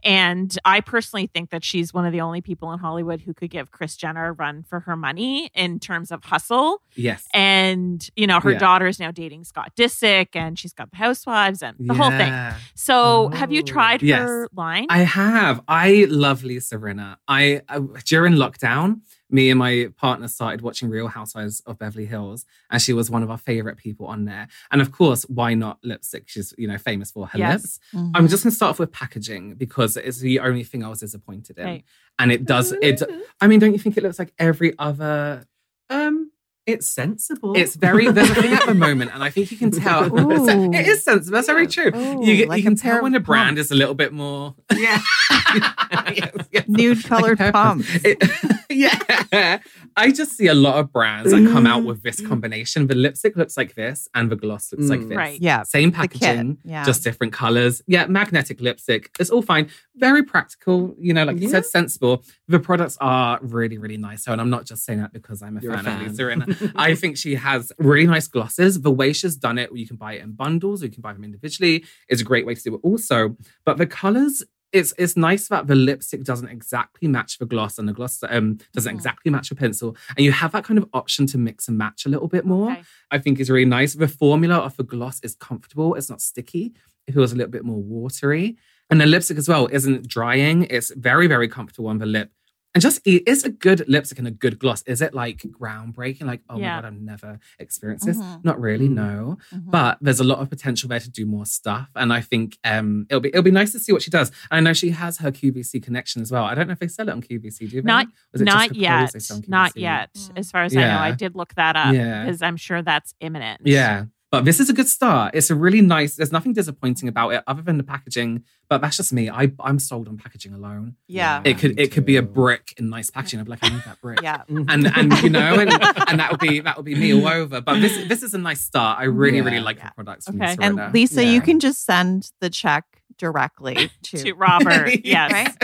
And 0.03 0.55
I 0.65 0.81
personally 0.81 1.27
think 1.27 1.49
that 1.51 1.63
she's 1.63 1.93
one 1.93 2.05
of 2.05 2.11
the 2.11 2.21
only 2.21 2.41
people 2.41 2.71
in 2.71 2.79
Hollywood 2.79 3.21
who 3.21 3.33
could 3.33 3.49
give 3.49 3.71
Kris 3.71 3.95
Jenner 3.95 4.27
a 4.27 4.31
run 4.31 4.63
for 4.63 4.81
her 4.81 4.95
money 4.95 5.49
in 5.53 5.79
terms 5.79 6.11
of 6.11 6.23
hustle. 6.23 6.81
Yes. 6.95 7.27
And, 7.33 8.07
you 8.15 8.27
know, 8.27 8.39
her 8.39 8.51
Yeah. 8.51 8.59
daughter 8.59 8.87
is 8.87 8.99
now 8.99 9.11
dating 9.11 9.43
Scott 9.45 9.71
Disick 9.75 10.29
and 10.35 10.57
she's 10.57 10.73
got 10.73 10.91
the 10.91 10.97
housewives 10.97 11.61
and 11.61 11.75
the 11.79 11.93
whole 11.93 12.09
thing. 12.11 12.27
Yeah. 12.27 12.55
So 12.75 13.29
have 13.29 13.51
you 13.51 13.61
Oh. 13.61 13.65
tried 13.65 14.01
Yes. 14.01 14.19
her 14.19 14.47
line? 14.55 14.87
I 14.89 14.99
have. 14.99 15.61
I 15.67 16.05
love 16.09 16.43
Lisa 16.43 16.77
Rinna. 16.77 17.17
I, 17.27 17.61
I 17.69 17.79
during 18.05 18.33
lockdown, 18.33 19.01
me 19.29 19.49
and 19.49 19.57
my 19.57 19.89
partner 19.97 20.27
started 20.27 20.61
watching 20.61 20.89
Real 20.89 21.07
Housewives 21.07 21.59
of 21.61 21.79
Beverly 21.79 22.05
Hills, 22.05 22.45
and 22.69 22.81
she 22.81 22.93
was 22.93 23.09
one 23.09 23.23
of 23.23 23.31
our 23.31 23.37
favorite 23.37 23.77
people 23.77 24.05
on 24.05 24.25
there. 24.25 24.47
And 24.71 24.81
of 24.81 24.91
course, 24.91 25.23
why 25.23 25.53
not 25.55 25.79
lipstick? 25.83 26.23
She's 26.27 26.53
you 26.57 26.67
know 26.67 26.77
famous 26.77 27.11
for 27.11 27.27
her 27.27 27.39
Yes. 27.39 27.61
lips. 27.63 27.79
Mm-hmm. 27.93 28.11
I'm 28.15 28.27
just 28.27 28.43
gonna 28.43 28.55
start 28.55 28.71
off 28.71 28.79
with 28.79 28.91
packaging 28.91 29.55
because 29.55 29.97
it's 29.97 30.19
the 30.19 30.39
only 30.39 30.63
thing 30.63 30.83
I 30.83 30.89
was 30.89 30.99
disappointed 30.99 31.57
in. 31.57 31.67
Okay. 31.67 31.83
And 32.19 32.31
it 32.31 32.45
does 32.45 32.71
it. 32.81 33.01
I 33.41 33.47
mean, 33.47 33.59
don't 33.59 33.73
you 33.73 33.79
think 33.79 33.97
it 33.97 34.03
looks 34.03 34.19
like 34.19 34.33
every 34.39 34.73
other? 34.79 35.45
Um, 35.89 36.24
it's 36.65 36.89
sensible. 36.89 37.55
It's 37.55 37.75
very 37.75 38.09
there's 38.11 38.29
a 38.29 38.35
thing 38.35 38.53
at 38.53 38.65
the 38.65 38.73
moment, 38.87 39.11
and 39.13 39.23
I 39.23 39.29
think 39.29 39.51
you 39.51 39.57
can 39.57 39.71
tell. 39.71 40.05
Ooh. 40.05 40.71
it 40.73 40.87
is 40.87 41.03
sensible. 41.03 41.35
That's 41.35 41.47
very 41.47 41.67
true. 41.67 41.91
Ooh, 41.95 42.25
you 42.25 42.45
like 42.47 42.57
you 42.57 42.63
can 42.63 42.75
tell 42.75 43.03
when 43.03 43.13
a 43.15 43.19
brand 43.19 43.57
pumps. 43.57 43.61
is 43.67 43.71
a 43.71 43.75
little 43.75 43.93
bit 43.95 44.11
more. 44.13 44.55
yeah. 44.75 44.99
Yes, 46.15 46.31
yes. 46.51 46.63
Nude 46.67 47.03
colored 47.05 47.39
Like 47.39 47.53
pumps. 47.53 47.87
It- 48.03 48.21
yeah. 48.69 49.59
I 49.97 50.11
just 50.11 50.33
see 50.35 50.47
a 50.47 50.53
lot 50.53 50.75
of 50.75 50.91
brands 50.91 51.31
that 51.31 51.49
come 51.51 51.65
out 51.65 51.85
with 51.85 52.03
this 52.03 52.19
combination. 52.19 52.87
The 52.87 52.95
lipstick 52.95 53.35
looks 53.37 53.55
like 53.55 53.75
this, 53.75 54.07
and 54.13 54.29
the 54.29 54.35
gloss 54.35 54.71
looks 54.73 54.89
like 54.89 54.99
Mm. 54.99 55.09
this. 55.09 55.17
Right. 55.17 55.41
Yeah. 55.41 55.63
Same 55.63 55.91
packaging, 55.91 56.57
Yeah. 56.65 56.83
just 56.83 57.03
different 57.03 57.31
colors. 57.31 57.81
Yeah, 57.87 58.05
magnetic 58.07 58.59
lipstick. 58.59 59.09
It's 59.19 59.29
all 59.29 59.41
fine. 59.41 59.69
Very 59.95 60.23
practical. 60.23 60.95
You 60.99 61.13
know, 61.13 61.23
like 61.23 61.39
you 61.39 61.47
said, 61.49 61.65
sensible. 61.65 62.23
The 62.49 62.59
products 62.59 62.97
are 62.99 63.39
really, 63.41 63.77
really 63.77 63.97
nice. 63.97 64.23
So, 64.25 64.31
and 64.33 64.41
I'm 64.41 64.49
not 64.49 64.65
just 64.65 64.83
saying 64.83 64.99
that 64.99 65.13
because 65.13 65.41
I'm 65.41 65.57
a 65.57 65.61
You're 65.61 65.73
a 65.73 65.81
fan, 65.83 66.01
of. 66.05 66.11
Lisa 66.11 66.23
Rinna. 66.23 66.71
I 66.75 66.93
think 66.95 67.15
she 67.17 67.35
has 67.35 67.71
really 67.77 68.05
nice 68.05 68.27
glosses. 68.27 68.81
The 68.81 68.91
way 68.91 69.13
she's 69.13 69.35
done 69.37 69.57
it, 69.57 69.69
you 69.73 69.87
can 69.87 69.95
buy 69.95 70.13
it 70.13 70.21
in 70.23 70.33
bundles, 70.33 70.83
or 70.83 70.87
you 70.87 70.91
can 70.91 71.01
buy 71.01 71.13
them 71.13 71.23
individually. 71.23 71.85
Is 72.09 72.19
a 72.21 72.25
great 72.25 72.45
way 72.45 72.55
to 72.55 72.61
do 72.61 72.75
it 72.75 72.81
also. 72.83 73.37
But 73.65 73.77
the 73.77 73.85
colors, 73.87 74.43
it's 74.79 74.93
it's 74.97 75.15
nice 75.17 75.47
that 75.47 75.67
the 75.67 75.75
lipstick 75.75 76.23
doesn't 76.23 76.49
exactly 76.49 77.07
match 77.07 77.37
the 77.39 77.45
gloss, 77.53 77.77
and 77.79 77.87
the 77.89 77.93
gloss 77.93 78.21
um 78.29 78.47
doesn't 78.73 78.91
Mhm. 78.93 78.95
exactly 78.99 79.31
match 79.31 79.49
the 79.49 79.55
pencil, 79.55 79.95
and 80.15 80.23
you 80.25 80.31
have 80.41 80.51
that 80.51 80.63
kind 80.65 80.77
of 80.77 80.85
option 80.93 81.25
to 81.27 81.37
mix 81.37 81.67
and 81.69 81.77
match 81.77 82.05
a 82.05 82.09
little 82.09 82.27
bit 82.27 82.45
more. 82.45 82.71
Okay. 82.71 82.83
I 83.11 83.17
think 83.19 83.39
is 83.39 83.49
really 83.49 83.65
nice. 83.79 83.93
The 83.93 84.07
formula 84.07 84.57
of 84.67 84.75
the 84.77 84.83
gloss 84.83 85.19
is 85.21 85.35
comfortable. 85.35 85.95
It's 85.95 86.09
not 86.09 86.21
sticky. 86.21 86.73
It 87.07 87.13
feels 87.13 87.31
a 87.33 87.35
little 87.35 87.51
bit 87.51 87.63
more 87.65 87.81
watery. 87.81 88.57
And 88.89 89.01
the 89.01 89.05
lipstick 89.07 89.37
as 89.37 89.47
well 89.49 89.67
isn't 89.71 90.07
drying. 90.07 90.57
It's 90.69 90.91
very, 91.09 91.27
very 91.27 91.47
comfortable 91.47 91.89
on 91.89 91.97
the 91.99 92.05
lip. 92.05 92.29
And 92.75 92.81
just 92.81 92.99
it 93.07 93.23
is 93.27 93.43
a 93.45 93.49
good 93.49 93.87
lipstick 93.87 94.19
and 94.19 94.27
a 94.27 94.31
good 94.31 94.59
gloss. 94.59 94.83
Is 94.83 95.01
it 95.01 95.13
like 95.13 95.37
groundbreaking? 95.37 96.23
Like, 96.25 96.41
oh 96.49 96.57
Yeah. 96.59 96.75
my 96.75 96.81
God, 96.81 96.85
I've 96.93 97.01
never 97.01 97.39
experienced 97.57 98.05
this. 98.05 98.17
Mhm. 98.17 98.43
Not 98.43 98.59
really, 98.59 98.89
Mm. 98.89 98.93
no. 98.95 99.37
Mhm. 99.53 99.71
But 99.71 99.97
there's 100.01 100.19
a 100.19 100.23
lot 100.25 100.39
of 100.39 100.49
potential 100.49 100.89
there 100.89 100.99
to 100.99 101.09
do 101.09 101.25
more 101.25 101.45
stuff. 101.45 101.89
And 101.95 102.11
I 102.13 102.19
think 102.21 102.57
um 102.63 103.07
it'll 103.09 103.21
be 103.21 103.29
it'll 103.29 103.41
be 103.43 103.49
nice 103.51 103.71
to 103.71 103.79
see 103.79 103.91
what 103.93 104.01
she 104.01 104.11
does. 104.11 104.31
I 104.51 104.59
know 104.59 104.73
she 104.73 104.89
has 104.91 105.17
her 105.19 105.31
QVC 105.31 105.79
connection 105.81 106.21
as 106.21 106.31
well. 106.31 106.43
I 106.43 106.53
don't 106.53 106.67
know 106.67 106.73
if 106.73 106.79
they 106.79 106.87
sell 106.89 107.07
it 107.07 107.11
on 107.13 107.21
QVC, 107.21 107.65
do 107.69 107.81
they? 107.81 107.85
Not- 107.87 108.07
Was 108.33 108.41
it 108.41 108.45
Not 108.45 108.75
yet. 108.75 108.97
clothes 108.97 109.11
they 109.13 109.19
sell 109.19 109.37
on 109.37 109.43
Not 109.47 109.77
yet. 109.77 110.13
Mm. 110.13 110.37
As 110.37 110.51
far 110.51 110.63
as 110.63 110.75
I 110.75 110.81
know, 110.81 110.97
I 110.99 111.11
did 111.11 111.33
look 111.35 111.55
that 111.55 111.75
up 111.77 111.93
Yeah. 111.93 112.25
because 112.25 112.41
I'm 112.41 112.57
sure 112.57 112.81
that's 112.81 113.13
imminent. 113.21 113.61
Yeah. 113.63 114.05
But 114.39 114.45
this 114.45 114.59
is 114.59 114.69
a 114.69 114.73
good 114.73 114.87
start. 114.87 115.33
It's 115.33 115.49
a 115.49 115.55
really 115.55 115.81
nice, 115.81 116.15
there's 116.15 116.31
nothing 116.31 116.53
disappointing 116.53 117.07
about 117.07 117.29
it 117.29 117.43
other 117.47 117.61
than 117.61 117.77
the 117.77 117.83
packaging. 117.83 118.43
But 118.69 118.81
that's 118.81 118.97
just 118.97 119.13
me. 119.13 119.29
I, 119.29 119.51
I'm 119.59 119.79
sold 119.79 120.07
on 120.07 120.17
packaging 120.17 120.53
alone. 120.53 120.95
Yeah. 121.07 121.41
It 121.45 121.57
could 121.59 121.77
me 121.77 121.83
it 121.83 121.91
could 121.91 122.05
be 122.05 122.17
a 122.17 122.21
brick 122.23 122.73
in 122.77 122.89
nice 122.89 123.09
packaging. 123.09 123.39
I'm 123.39 123.45
like, 123.45 123.59
I 123.63 123.69
need 123.69 123.83
that 123.85 124.01
brick. 124.01 124.21
Yeah. 124.21 124.43
Mm-hmm. 124.49 124.69
And 124.69 124.87
and 124.97 125.21
you 125.23 125.29
know, 125.29 125.59
and, 125.59 125.69
and 126.09 126.19
that 126.19 126.31
would 126.31 126.39
be 126.39 126.59
that 126.59 126.75
would 126.77 126.85
be 126.85 126.95
me 126.95 127.13
all 127.13 127.27
over. 127.27 127.61
But 127.61 127.79
this 127.79 128.07
this 128.07 128.23
is 128.23 128.33
a 128.33 128.37
nice 128.37 128.61
start. 128.61 128.99
I 128.99 129.03
really, 129.05 129.41
really 129.41 129.59
like 129.59 129.77
Yeah. 129.77 129.89
the 129.89 129.95
products 129.95 130.25
from 130.25 130.41
Okay. 130.41 130.51
Lisa 130.51 130.61
And 130.63 130.77
Rinna. 130.77 130.93
Lisa, 130.93 131.23
you 131.25 131.41
can 131.41 131.59
just 131.59 131.85
send 131.85 132.31
the 132.41 132.49
check 132.49 132.83
directly 133.17 133.89
to, 134.03 134.17
To 134.17 134.33
Robert. 134.33 134.89
yes. 135.05 135.31
right? 135.31 135.59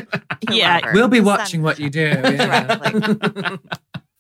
To 0.48 0.56
Yeah. 0.56 0.76
Robert. 0.76 0.94
We'll 0.94 1.08
be 1.10 1.18
Just 1.18 1.26
watching 1.28 1.62
what 1.64 1.80
you 1.80 1.90
do. 1.90 2.00
yeah. 2.02 3.58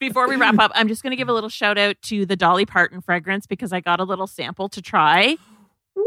Directly. 0.01 0.09
Before 0.09 0.27
we 0.27 0.35
wrap 0.35 0.55
up, 0.59 0.71
I'm 0.73 0.87
just 0.87 1.03
going 1.03 1.11
to 1.11 1.17
give 1.17 1.29
a 1.29 1.33
little 1.33 1.49
shout 1.49 1.77
out 1.77 2.01
to 2.03 2.25
the 2.25 2.35
Dolly 2.35 2.65
Parton 2.65 3.01
fragrance 3.01 3.45
because 3.45 3.71
I 3.71 3.79
got 3.79 3.99
a 3.99 4.03
little 4.03 4.27
sample 4.27 4.67
to 4.69 4.81
try. 4.81 5.37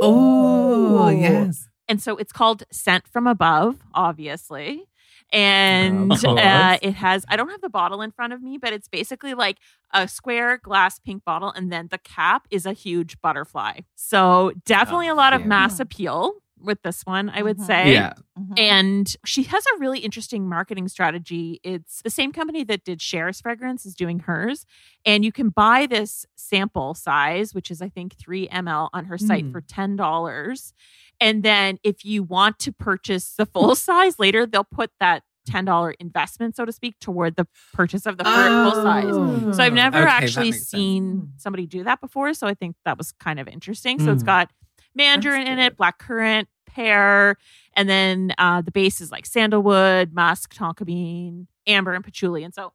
Oh 0.03 1.09
yes. 1.09 1.69
And 1.89 2.01
so 2.03 2.17
it's 2.17 2.33
called 2.33 2.65
Scent 2.71 3.07
from 3.07 3.27
Above, 3.27 3.79
obviously. 3.93 4.85
And 5.33 6.13
uh, 6.13 6.79
it 6.81 6.95
has, 6.95 7.25
I 7.29 7.37
don't 7.37 7.49
have 7.49 7.61
the 7.61 7.69
bottle 7.69 8.03
in 8.03 8.13
front 8.13 8.33
of 8.33 8.43
me, 8.43 8.57
but 8.57 8.73
it's 8.73 8.89
basically 8.89 9.35
like 9.35 9.59
a 9.93 10.07
square 10.07 10.59
glass 10.59 10.99
pink 10.99 11.25
bottle. 11.25 11.51
And 11.51 11.73
then 11.73 11.89
the 11.91 11.99
cap 11.99 12.47
is 12.51 12.67
a 12.67 12.73
huge 12.73 13.21
butterfly. 13.21 13.81
So 13.97 14.53
definitely 14.65 15.09
a 15.09 15.15
lot 15.15 15.33
of 15.33 15.41
yeah. 15.41 15.47
mass 15.49 15.81
appeal 15.81 16.35
with 16.61 16.81
this 16.83 17.03
one, 17.05 17.29
I 17.31 17.43
would 17.43 17.59
Mhm. 17.59 17.67
say. 17.67 17.93
Yeah. 17.93 18.15
Mhm. 18.39 18.59
And 18.59 19.17
she 19.25 19.43
has 19.45 19.65
a 19.67 19.79
really 19.79 19.99
interesting 20.01 20.49
marketing 20.49 20.89
strategy. 20.89 21.61
It's 21.63 22.01
the 22.03 22.11
same 22.11 22.33
company 22.33 22.65
that 22.65 22.85
did 22.85 23.01
Cher's 23.01 23.41
fragrance 23.41 23.85
is 23.85 23.95
doing 23.95 24.21
hers. 24.21 24.65
And 25.05 25.25
you 25.25 25.33
can 25.33 25.51
buy 25.51 25.87
this 25.87 26.25
sample 26.37 26.95
size, 26.95 27.55
which 27.55 27.71
is, 27.71 27.83
I 27.83 27.89
think, 27.89 28.15
3 28.17 28.49
ml 28.49 28.89
on 28.93 29.07
her 29.07 29.19
site 29.19 29.45
Mm. 29.47 29.53
for 29.53 29.61
$10. 29.61 30.73
And 31.21 31.43
then 31.43 31.79
if 31.83 32.05
you 32.05 32.23
want 32.23 32.59
to 32.61 32.73
purchase 32.73 33.35
the 33.37 33.47
full 33.47 33.75
size 33.77 34.19
later, 34.19 34.47
they'll 34.47 34.65
put 34.65 34.91
that 35.01 35.23
$10 35.47 35.95
investment, 36.01 36.57
so 36.57 36.65
to 36.65 36.73
speak, 36.73 36.99
toward 37.01 37.37
the 37.37 37.47
purchase 37.75 38.07
of 38.07 38.17
the 38.17 38.25
fur 38.25 38.71
full 38.71 38.83
size. 38.83 39.57
So 39.57 39.63
I've 39.63 39.75
never 39.75 39.99
Okay, 39.99 40.07
actually 40.09 40.47
makes 40.53 40.59
sense. 40.61 40.71
seen 40.71 41.33
somebody 41.37 41.67
do 41.67 41.85
that 41.85 42.01
before. 42.01 42.33
So 42.33 42.47
I 42.47 42.55
think 42.55 42.77
that 42.87 42.97
was 42.97 43.13
kind 43.13 43.39
of 43.39 43.47
interesting. 43.49 43.99
So 43.99 44.11
it's 44.11 44.23
got 44.23 44.51
mandarin 44.95 45.47
in 45.47 45.59
it, 45.59 45.77
black 45.77 45.99
currant, 45.99 46.49
pear, 46.67 47.37
and 47.77 47.89
then 47.89 48.33
uh, 48.39 48.61
the 48.63 48.71
base 48.71 49.01
is 49.01 49.11
like 49.11 49.27
sandalwood, 49.27 50.13
musk, 50.13 50.55
tonka 50.55 50.85
bean, 50.85 51.47
amber, 51.67 51.93
and 51.95 52.05
patchouli. 52.05 52.45
And 52.45 52.55
so 52.55 52.73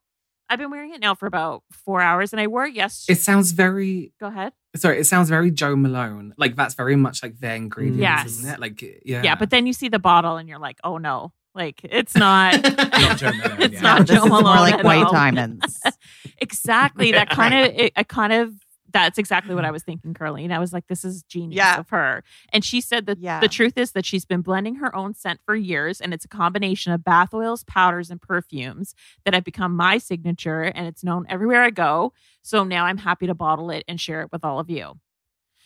I've 0.50 0.60
been 0.60 0.72
wearing 0.72 0.94
it 0.94 1.00
now 1.00 1.16
for 1.16 1.26
about 1.28 1.64
four 1.72 2.02
hours, 2.02 2.34
and 2.34 2.40
I 2.40 2.48
wore 2.48 2.66
it 2.66 2.74
yesterday. 2.74 3.18
It 3.18 3.22
sounds 3.22 3.52
very 3.52 4.14
Go 4.20 4.28
ahead. 4.28 4.54
sorry. 4.76 5.00
It 5.00 5.06
sounds 5.06 5.30
very 5.30 5.52
Jo 5.52 5.76
Malone. 5.76 6.34
Like 6.38 6.56
that's 6.56 6.74
very 6.76 6.96
much 6.96 7.22
like 7.22 7.40
their 7.40 7.56
ingredients, 7.56 8.00
Yes. 8.02 8.26
isn't 8.28 8.50
it? 8.56 8.60
Like 8.60 8.82
yeah, 8.82 9.22
Yeah. 9.24 9.36
but 9.36 9.50
then 9.52 9.68
you 9.68 9.74
see 9.74 9.90
the 9.90 10.00
bottle, 10.00 10.38
and 10.38 10.50
you're 10.50 10.58
like, 10.60 10.78
oh 10.84 10.98
no, 10.98 11.34
like 11.54 11.82
it's 11.84 12.16
not. 12.16 12.54
Not 12.64 13.18
Jo 13.18 13.32
Malone, 13.34 13.62
it's 13.62 13.74
yeah. 13.76 13.82
not 13.82 14.08
this 14.08 14.18
Joe 14.18 14.24
is 14.26 14.30
more 14.32 14.42
like 14.42 14.84
white 14.84 15.04
all. 15.06 15.12
diamonds. 15.12 15.80
exactly. 16.40 17.12
That 17.12 17.30
kind 17.30 17.54
of, 17.54 17.80
it, 17.80 17.94
I 17.96 18.04
kind 18.04 18.34
of, 18.34 18.54
that's 18.92 19.18
exactly 19.18 19.56
what 19.56 19.66
I 19.66 19.72
was 19.72 19.84
thinking, 19.84 20.14
Curly. 20.14 20.44
And 20.44 20.54
I 20.54 20.60
was 20.60 20.74
like, 20.74 20.88
this 20.88 21.04
is 21.06 21.24
genius 21.24 21.58
Yeah. 21.58 21.80
of 21.80 21.90
her. 21.90 22.24
And 22.52 22.64
she 22.66 22.82
said 22.82 23.06
that 23.08 23.18
Yeah. 23.20 23.40
the 23.40 23.48
truth 23.48 23.78
is 23.78 23.92
that 23.92 24.06
she's 24.06 24.26
been 24.26 24.42
blending 24.42 24.76
her 24.76 24.96
own 24.96 25.14
scent 25.14 25.40
for 25.46 25.56
years, 25.56 26.02
and 26.02 26.14
it's 26.14 26.26
a 26.26 26.30
combination 26.30 26.92
of 26.94 27.04
bath 27.04 27.34
oils, 27.34 27.64
powders, 27.64 28.10
and 28.10 28.22
perfumes 28.22 28.96
that 29.26 29.34
have 29.34 29.44
become 29.44 29.76
my 29.76 29.98
signature, 29.98 30.64
and 30.64 30.88
it's 30.88 31.04
known 31.04 31.26
everywhere 31.30 31.62
I 31.64 31.70
go. 31.70 32.14
So 32.42 32.64
now 32.64 32.86
I'm 32.86 32.98
happy 32.98 33.28
to 33.28 33.34
bottle 33.34 33.70
it 33.70 33.84
and 33.88 34.00
share 34.00 34.22
it 34.22 34.32
with 34.32 34.44
all 34.44 34.60
of 34.60 34.70
you. 34.70 34.94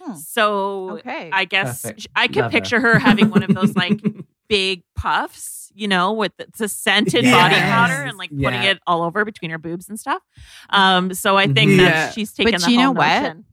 Hmm. 0.01 0.15
So 0.15 0.89
Okay. 0.97 1.29
I 1.31 1.45
guess 1.45 1.83
Perfect. 1.83 2.07
I 2.15 2.27
could 2.27 2.37
Love 2.37 2.51
her. 2.51 2.59
picture 2.59 2.79
her 2.81 2.99
having 2.99 3.29
one 3.29 3.43
of 3.43 3.53
those 3.53 3.75
like 3.75 4.01
big 4.53 4.83
puffs, 4.95 5.71
you 5.73 5.87
know, 5.87 6.13
with 6.13 6.31
the, 6.37 6.45
a 6.63 6.67
scented 6.67 7.23
body 7.25 7.55
powder 7.55 8.03
and 8.03 8.17
like 8.17 8.29
putting 8.29 8.61
it 8.63 8.79
all 8.85 9.01
over 9.01 9.25
between 9.25 9.49
her 9.51 9.57
boobs 9.57 9.89
and 9.89 9.99
stuff. 9.99 10.21
Um, 10.69 11.13
so 11.13 11.37
I 11.37 11.47
think 11.47 11.71
Mhm. 11.71 11.77
that 11.77 12.13
she's 12.13 12.31
taken 12.31 12.51
But 12.51 12.61
the 12.61 12.71
you 12.71 12.77
know 12.77 12.85
whole 12.85 12.93
what? 12.93 13.21
notion. 13.21 13.45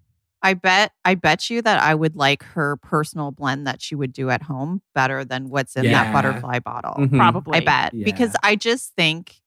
I 0.43 0.55
bet 0.55 0.93
I 1.05 1.15
bet 1.17 1.51
you 1.51 1.61
that 1.63 1.83
I 1.83 1.95
would 1.95 2.17
like 2.17 2.43
her 2.43 2.77
personal 2.79 3.31
blend 3.31 3.67
that 3.67 3.81
she 3.83 3.95
would 3.95 4.13
do 4.13 4.31
at 4.31 4.43
home 4.43 4.81
better 4.95 5.25
than 5.25 5.49
what's 5.51 5.77
in 5.77 5.85
that 5.91 6.13
butterfly 6.13 6.59
bottle. 6.61 6.95
Mhm. 6.97 7.17
Probably. 7.17 7.59
I 7.59 7.61
bet 7.61 7.93
because 7.93 8.35
I 8.43 8.57
just 8.57 8.95
think 8.95 9.41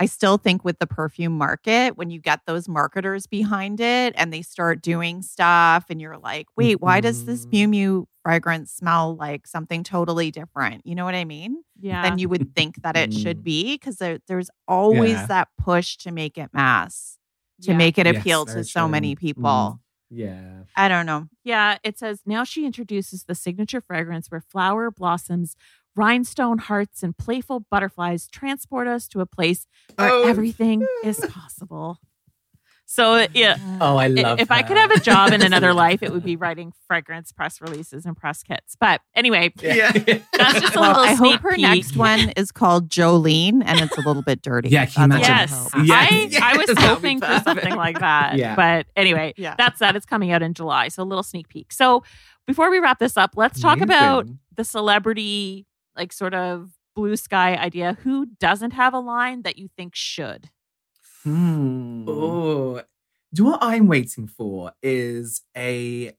I 0.00 0.06
still 0.06 0.38
think 0.38 0.64
with 0.64 0.78
the 0.78 0.86
perfume 0.86 1.36
market 1.36 1.96
when 1.98 2.08
you 2.10 2.18
get 2.20 2.40
those 2.46 2.68
marketers 2.68 3.26
behind 3.26 3.80
it 3.80 4.14
and 4.16 4.32
they 4.32 4.40
start 4.40 4.80
doing 4.80 5.20
stuff 5.20 5.84
and 5.90 6.00
you're 6.00 6.16
like, 6.16 6.46
"Wait, 6.56 6.80
why 6.80 7.00
does 7.00 7.26
this 7.26 7.44
Mhm. 7.46 7.50
Miu 7.52 7.68
Miu 7.68 8.06
fragrance 8.22 8.72
smell 8.72 9.14
like 9.14 9.46
something 9.46 9.84
totally 9.84 10.30
different?" 10.30 10.86
You 10.86 10.94
know 10.94 11.04
what 11.04 11.14
I 11.14 11.26
mean? 11.26 11.62
Yeah. 11.78 12.02
Than 12.02 12.18
you 12.18 12.30
would 12.30 12.54
think 12.54 12.80
that 12.82 12.96
it 12.96 13.12
should 13.12 13.40
Mm. 13.40 13.44
be 13.44 13.74
because 13.74 13.96
there, 13.96 14.18
there's 14.26 14.48
always 14.66 15.12
Yeah. 15.12 15.26
that 15.26 15.48
push 15.58 15.98
to 15.98 16.10
make 16.10 16.38
it 16.38 16.48
mass, 16.54 17.18
to 17.62 17.72
Yeah. 17.72 17.76
make 17.76 17.98
it 17.98 18.06
appeal 18.06 18.46
very 18.46 18.60
to 18.60 18.64
so 18.64 18.80
true. 18.84 18.88
many 18.88 19.14
people. 19.14 19.80
Yeah. 20.12 20.64
I 20.74 20.88
don't 20.88 21.06
know. 21.06 21.28
Yeah, 21.44 21.78
it 21.84 21.96
says 21.98 22.22
now 22.26 22.42
she 22.42 22.66
introduces 22.66 23.24
the 23.24 23.34
signature 23.36 23.80
fragrance 23.80 24.28
where 24.30 24.40
flower 24.40 24.90
blossoms, 24.90 25.54
rhinestone 26.04 26.58
hearts, 26.58 27.02
and 27.02 27.16
playful 27.16 27.60
butterflies 27.70 28.26
transport 28.28 28.88
us 28.88 29.06
to 29.08 29.20
a 29.20 29.26
place 29.26 29.66
where 29.96 30.10
Oh. 30.10 30.26
everything 30.26 30.86
is 31.04 31.18
possible. 31.30 31.98
So 32.86 33.12
uh, 33.14 33.26
yeah, 33.34 33.56
Oh, 33.80 33.96
I 33.98 34.04
I- 34.04 34.06
love. 34.08 34.40
if 34.40 34.50
I 34.50 34.62
could 34.62 34.76
have 34.76 34.90
a 34.90 34.98
job 34.98 35.32
in 35.32 35.42
another 35.42 35.72
life, 35.84 36.02
it 36.02 36.10
would 36.12 36.24
be 36.24 36.34
writing 36.34 36.72
fragrance 36.88 37.30
press 37.30 37.60
releases 37.60 38.04
and 38.04 38.16
press 38.16 38.42
kits. 38.42 38.76
But 38.80 39.00
anyway, 39.14 39.52
Yeah. 39.62 39.92
that's 40.32 40.60
just 40.60 40.74
a 40.74 40.80
Well, 40.80 40.88
little 40.88 41.04
I 41.04 41.14
sneak 41.14 41.32
hope 41.34 41.42
her 41.42 41.50
peek. 41.52 41.60
next 41.60 41.96
one 41.96 42.30
is 42.36 42.50
called 42.50 42.88
Jolene 42.88 43.62
and 43.64 43.78
it's 43.80 43.96
a 43.96 44.00
little 44.00 44.22
bit 44.22 44.42
dirty. 44.42 44.70
Yeah, 44.70 44.86
can 44.86 45.12
you 45.12 45.18
That's 45.18 45.28
all 45.28 45.34
I 45.36 45.38
Yes, 45.38 45.72
hope. 45.72 45.86
Yes. 45.86 46.42
I, 46.42 46.52
I 46.54 46.56
was 46.56 46.66
that 46.66 46.76
would 46.78 46.78
hoping 46.78 47.20
for 47.20 47.40
something 47.44 47.76
like 47.76 48.00
that. 48.00 48.36
Yeah. 48.38 48.56
But 48.56 48.86
anyway, 48.96 49.34
Yeah. 49.36 49.54
that's 49.56 49.78
that. 49.78 49.94
It's 49.94 50.06
coming 50.06 50.32
out 50.32 50.42
in 50.42 50.52
July. 50.54 50.88
So 50.88 51.02
a 51.02 51.08
little 51.12 51.22
sneak 51.22 51.48
peek. 51.48 51.72
So 51.72 52.02
before 52.48 52.70
we 52.72 52.80
wrap 52.80 52.98
this 52.98 53.16
up, 53.16 53.34
let's 53.36 53.60
talk 53.60 53.80
about 53.80 54.26
the 54.56 54.64
celebrity, 54.64 55.64
like 55.96 56.12
sort 56.12 56.34
of 56.34 56.70
blue 56.94 57.16
sky 57.16 57.54
idea. 57.56 57.96
Who 58.02 58.26
doesn't 58.38 58.72
have 58.72 58.94
a 58.94 58.98
line 59.00 59.42
that 59.42 59.58
you 59.58 59.68
think 59.76 59.94
should? 59.94 60.50
Hmm. 61.22 62.04
Oh, 62.08 62.82
do 63.34 63.44
what 63.44 63.58
I'm 63.62 63.86
waiting 63.86 64.26
for 64.26 64.72
is 64.82 65.42
a 65.56 66.12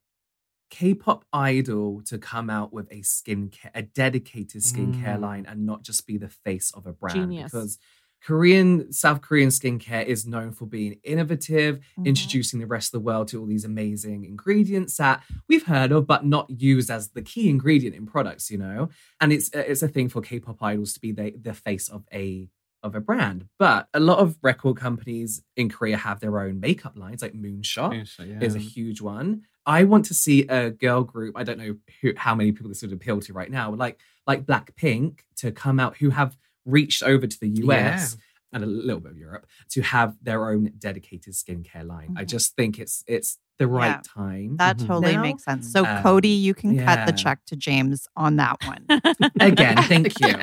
K-pop 0.70 1.26
idol 1.34 2.02
to 2.06 2.18
come 2.18 2.50
out 2.50 2.72
with 2.72 2.90
a 2.92 3.02
skincare, 3.02 3.72
a 3.76 3.82
dedicated 3.82 4.62
skincare 4.62 5.18
Mm. 5.18 5.22
line, 5.22 5.46
and 5.46 5.66
not 5.66 5.84
just 5.84 6.08
be 6.08 6.18
the 6.18 6.30
face 6.30 6.72
of 6.72 6.86
a 6.88 6.94
brand. 6.94 7.16
Genius. 7.20 7.52
Because 7.52 7.78
Korean, 8.24 8.92
South 8.94 9.22
Korean 9.22 9.50
skincare 9.50 10.06
is 10.06 10.28
known 10.28 10.52
for 10.52 10.66
being 10.68 11.00
innovative, 11.04 11.80
Mhm. 11.98 12.06
introducing 12.06 12.60
the 12.60 12.68
rest 12.68 12.90
of 12.94 13.00
the 13.02 13.06
world 13.06 13.28
to 13.30 13.40
all 13.40 13.48
these 13.48 13.66
amazing 13.66 14.26
ingredients 14.26 14.98
that 14.98 15.24
we've 15.48 15.66
heard 15.66 15.92
of, 15.92 16.06
but 16.06 16.26
not 16.26 16.50
used 16.50 16.90
as 16.92 17.10
the 17.10 17.22
key 17.22 17.50
ingredient 17.50 17.96
in 17.96 18.06
products. 18.06 18.52
You 18.52 18.60
know, 18.60 18.90
and 19.20 19.34
it's 19.34 19.50
it's 19.54 19.82
a 19.82 19.88
thing 19.88 20.08
for 20.10 20.22
K-pop 20.22 20.62
idols 20.62 20.94
to 20.94 21.00
be 21.02 21.12
the 21.12 21.34
the 21.42 21.54
face 21.54 21.90
of 21.90 22.04
a 22.14 22.50
of 22.84 22.96
a 22.96 23.02
brand. 23.02 23.48
But 23.60 23.88
a 23.94 24.00
lot 24.00 24.20
of 24.20 24.38
record 24.42 24.76
companies 24.78 25.44
in 25.56 25.70
Korea 25.70 25.98
have 25.98 26.20
their 26.20 26.40
own 26.40 26.60
makeup 26.60 26.98
lines, 26.98 27.22
like 27.22 27.34
Moonshot 27.34 27.94
is 28.42 28.56
a 28.56 28.60
huge 28.60 29.02
one. 29.02 29.44
I 29.68 29.84
want 29.84 30.06
to 30.06 30.16
see 30.16 30.48
a 30.48 30.72
girl 30.72 31.04
group. 31.04 31.38
I 31.38 31.44
don't 31.44 31.60
know 31.60 31.76
who, 32.02 32.14
how 32.18 32.34
many 32.34 32.52
people 32.52 32.70
this 32.70 32.82
would 32.82 32.92
appeal 32.94 33.20
to 33.22 33.34
right 33.34 33.52
now, 33.52 33.72
like 33.74 34.00
like 34.26 34.46
Blackpink 34.46 35.20
to 35.38 35.52
come 35.52 35.80
out 35.80 35.98
who 35.98 36.10
have 36.12 36.36
reached 36.66 37.03
over 37.03 37.28
to 37.28 37.39
the 37.39 37.49
US 37.66 38.18
and 38.53 38.64
a 38.64 38.68
little 38.68 38.99
bit 38.99 39.12
of 39.14 39.18
Europe 39.18 39.45
to 39.70 39.82
have 39.82 40.16
their 40.22 40.49
own 40.49 40.72
dedicated 40.78 41.34
skincare 41.34 41.86
line. 41.86 42.14
I 42.18 42.24
Mhm. 42.24 42.28
just 42.30 42.55
think 42.55 42.80
it's 42.80 43.03
it's 43.07 43.38
the 43.59 43.68
right 43.68 43.89
Yeah. 43.89 44.01
time. 44.16 44.57
That 44.57 44.78
Mhm. 44.78 44.88
totally 44.88 45.14
Now- 45.16 45.22
makes 45.22 45.43
sense. 45.43 45.72
So, 45.72 45.86
Um, 45.86 46.01
Coty, 46.03 46.41
you 46.41 46.55
can 46.55 46.80
cut 46.84 47.05
the 47.05 47.12
check 47.14 47.45
to 47.45 47.55
James 47.55 48.07
on 48.18 48.38
that 48.38 48.57
one. 48.66 48.86
Again, 49.39 49.78
thank 49.84 50.20
you. 50.20 50.34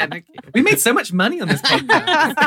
We 0.54 0.62
made 0.62 0.78
so 0.78 0.92
much 0.92 1.12
money 1.12 1.40
on 1.40 1.48
this 1.48 1.60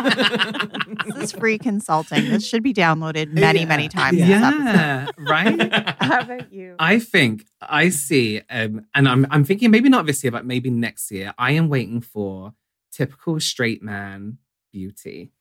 podcast. 0.05 1.05
this 1.05 1.23
is 1.23 1.31
free 1.33 1.57
consulting. 1.57 2.29
This 2.29 2.47
should 2.47 2.63
be 2.63 2.73
downloaded 2.73 3.33
many, 3.33 3.59
Yeah. 3.61 3.65
many 3.65 3.87
times. 3.89 4.17
Yeah, 4.17 5.07
right. 5.17 5.73
How 5.99 6.21
about 6.21 6.53
you? 6.53 6.75
I 6.79 6.99
think 6.99 7.45
I 7.61 7.89
see, 7.89 8.41
um, 8.49 8.85
and 8.95 9.07
I'm 9.09 9.27
I'm 9.29 9.43
thinking 9.43 9.71
maybe 9.71 9.89
not 9.89 10.05
this 10.05 10.23
year, 10.23 10.31
but 10.31 10.45
maybe 10.45 10.69
next 10.69 11.11
year. 11.11 11.33
I 11.37 11.51
am 11.51 11.67
waiting 11.69 12.01
for 12.01 12.53
typical 12.91 13.39
straight 13.39 13.81
man 13.81 14.37
beauty. 14.71 15.31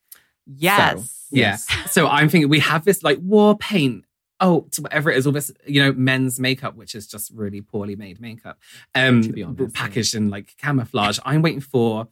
yes. 0.45 1.27
Yeah. 1.31 1.57
So 1.89 2.07
I'm 2.07 2.29
thinking 2.29 2.49
we 2.49 2.59
have 2.59 2.85
this 2.85 3.03
like 3.03 3.19
war 3.21 3.57
paint. 3.57 4.05
Oh, 4.43 4.67
to 4.71 4.81
whatever 4.81 5.11
it 5.11 5.17
is, 5.17 5.27
all 5.27 5.33
this, 5.33 5.51
you 5.67 5.83
know, 5.83 5.93
men's 5.93 6.39
makeup, 6.39 6.75
which 6.75 6.95
is 6.95 7.05
just 7.05 7.29
really 7.31 7.61
poorly 7.61 7.95
made 7.95 8.19
makeup, 8.19 8.57
um, 8.95 9.21
To 9.21 9.31
be 9.31 9.43
honest, 9.43 9.75
packaged 9.75 10.15
in 10.15 10.31
like 10.31 10.57
camouflage. 10.57 11.19
I'm 11.23 11.43
waiting 11.43 11.61
for 11.61 12.07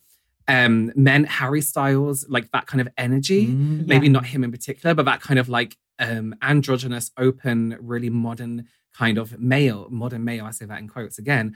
um 0.48 0.92
men 0.96 1.24
Harry 1.26 1.62
Styles, 1.62 2.26
like 2.30 2.52
that 2.52 2.68
kind 2.68 2.82
of 2.82 2.88
energy. 2.98 3.48
Mm. 3.48 3.88
Maybe 3.88 4.10
not 4.10 4.28
him 4.28 4.44
in 4.44 4.52
particular, 4.52 4.94
but 4.94 5.06
that 5.06 5.22
kind 5.22 5.40
of 5.40 5.50
like 5.50 5.78
um 5.98 6.36
androgynous, 6.42 7.12
open, 7.18 7.78
really 7.82 8.10
modern 8.12 8.68
kind 8.94 9.18
of 9.18 9.40
male, 9.40 9.88
modern 9.90 10.24
male. 10.24 10.46
I 10.46 10.52
say 10.52 10.66
that 10.66 10.80
in 10.80 10.88
quotes 10.88 11.18
again, 11.18 11.56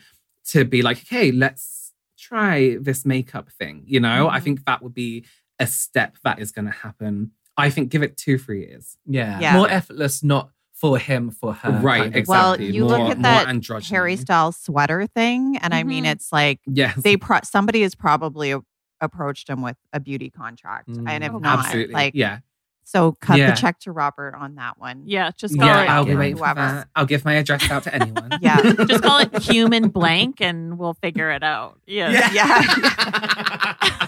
to 0.50 0.66
be 0.66 0.82
like, 0.82 0.98
okay, 1.04 1.32
let's 1.32 1.93
try 2.28 2.78
this 2.80 3.06
makeup 3.06 3.50
thing. 3.50 3.84
You 3.86 4.00
know, 4.00 4.30
I 4.30 4.40
Mhm. 4.40 4.44
think 4.44 4.66
that 4.66 4.82
would 4.82 4.94
be 4.94 5.26
a 5.60 5.68
step 5.68 6.18
that 6.24 6.40
is 6.40 6.52
going 6.52 6.66
to 6.66 6.72
happen. 6.72 7.32
I 7.58 7.70
think 7.70 7.90
give 7.92 8.02
it 8.04 8.18
two, 8.18 8.38
three 8.38 8.62
years. 8.62 8.98
Yeah. 9.06 9.40
Yeah. 9.40 9.54
More 9.58 9.70
effortless, 9.70 10.24
not 10.24 10.50
for 10.74 10.98
him, 10.98 11.30
for 11.30 11.54
her. 11.54 11.70
right, 11.72 12.02
kind 12.02 12.14
of- 12.14 12.18
exactly. 12.18 12.66
Well, 12.66 12.74
you 12.76 12.82
more, 12.82 12.90
look 12.90 13.10
at 13.12 13.18
more 13.18 13.24
that 13.24 13.48
androgyny. 13.48 13.90
Harry 13.92 14.16
Styles 14.18 14.58
sweater 14.58 15.06
thing, 15.08 15.58
and 15.62 15.74
I 15.74 15.84
mean, 15.84 16.04
Mhm. 16.04 16.12
it's 16.14 16.32
like 16.34 16.60
Yes. 16.66 16.96
they 17.02 17.16
pro- 17.16 17.40
somebody 17.44 17.84
has 17.84 17.96
probably 17.96 18.52
a- 18.52 18.62
approached 19.00 19.50
him 19.50 19.62
with 19.62 19.78
a 19.94 20.00
beauty 20.00 20.30
contract, 20.30 20.90
Mm. 20.90 21.08
and 21.08 21.24
if 21.24 21.32
Oh, 21.32 21.38
not, 21.40 21.60
Absolutely. 21.66 21.94
like, 21.94 22.14
yeah. 22.16 22.40
So 22.84 23.14
cut 23.22 23.38
Yeah. 23.38 23.52
the 23.52 23.56
check 23.58 23.80
to 23.80 23.92
Robert 23.92 24.36
on 24.36 24.56
that 24.56 24.78
one. 24.78 25.04
yeah, 25.06 25.32
just 25.36 25.58
call 25.58 25.68
Yeah, 25.68 25.84
it 25.84 25.90
I'll 25.90 26.06
be 26.06 26.16
waiting 26.16 26.38
for 26.38 26.44
Whoever. 26.46 26.60
that. 26.60 26.88
I'll 26.96 27.06
give 27.06 27.24
my 27.26 27.34
address 27.34 27.70
out 27.72 27.84
to 27.84 27.94
anyone. 27.96 28.30
Yeah. 28.42 28.62
just 28.88 29.04
call 29.04 29.20
it 29.20 29.36
human 29.42 29.90
blank 29.90 30.42
and 30.42 30.78
we'll 30.78 30.94
figure 30.96 31.30
it 31.32 31.44
out. 31.44 31.80
Yeah. 31.88 32.10
Yeah. 32.34 34.08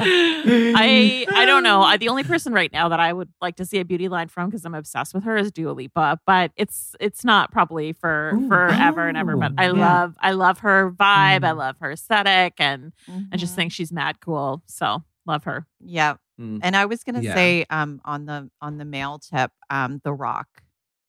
I 0.00 1.26
I 1.34 1.44
don't 1.44 1.62
know. 1.64 1.82
I, 1.82 1.96
the 1.96 2.08
only 2.08 2.22
person 2.22 2.52
right 2.52 2.72
now 2.72 2.88
that 2.90 3.00
I 3.00 3.12
would 3.12 3.28
like 3.40 3.56
to 3.56 3.64
see 3.64 3.78
a 3.80 3.84
beauty 3.84 4.08
line 4.08 4.28
from 4.28 4.48
because 4.48 4.64
I'm 4.64 4.74
obsessed 4.74 5.12
with 5.12 5.24
her 5.24 5.36
is 5.36 5.50
Dua 5.50 5.72
Lipa, 5.72 6.20
but 6.24 6.52
it's 6.56 6.94
it's 7.00 7.24
not 7.24 7.50
probably 7.50 7.92
for 7.94 8.32
Ooh, 8.36 8.48
forever 8.48 9.08
and 9.08 9.16
ever. 9.16 9.36
But 9.36 9.52
I 9.58 9.66
yeah. 9.66 9.72
love 9.72 10.14
I 10.20 10.32
love 10.32 10.60
her 10.60 10.92
vibe. 10.92 11.42
I 11.44 11.50
Mm. 11.52 11.56
love 11.56 11.76
her 11.80 11.90
aesthetic, 11.92 12.54
and 12.58 12.92
I 13.32 13.36
just 13.36 13.54
Mhm. 13.54 13.56
think 13.56 13.72
she's 13.72 13.90
mad 13.90 14.20
cool. 14.20 14.62
So 14.66 15.02
love 15.26 15.44
her. 15.44 15.66
Yeah. 15.84 16.14
Mm. 16.40 16.60
And 16.62 16.76
I 16.76 16.86
was 16.86 17.02
gonna 17.04 17.20
Yeah. 17.20 17.34
say, 17.34 17.66
um, 17.70 18.00
on 18.04 18.26
the 18.26 18.50
on 18.60 18.78
the 18.78 18.84
male 18.84 19.18
tip, 19.18 19.50
um, 19.70 20.00
The 20.04 20.12
Rock. 20.12 20.48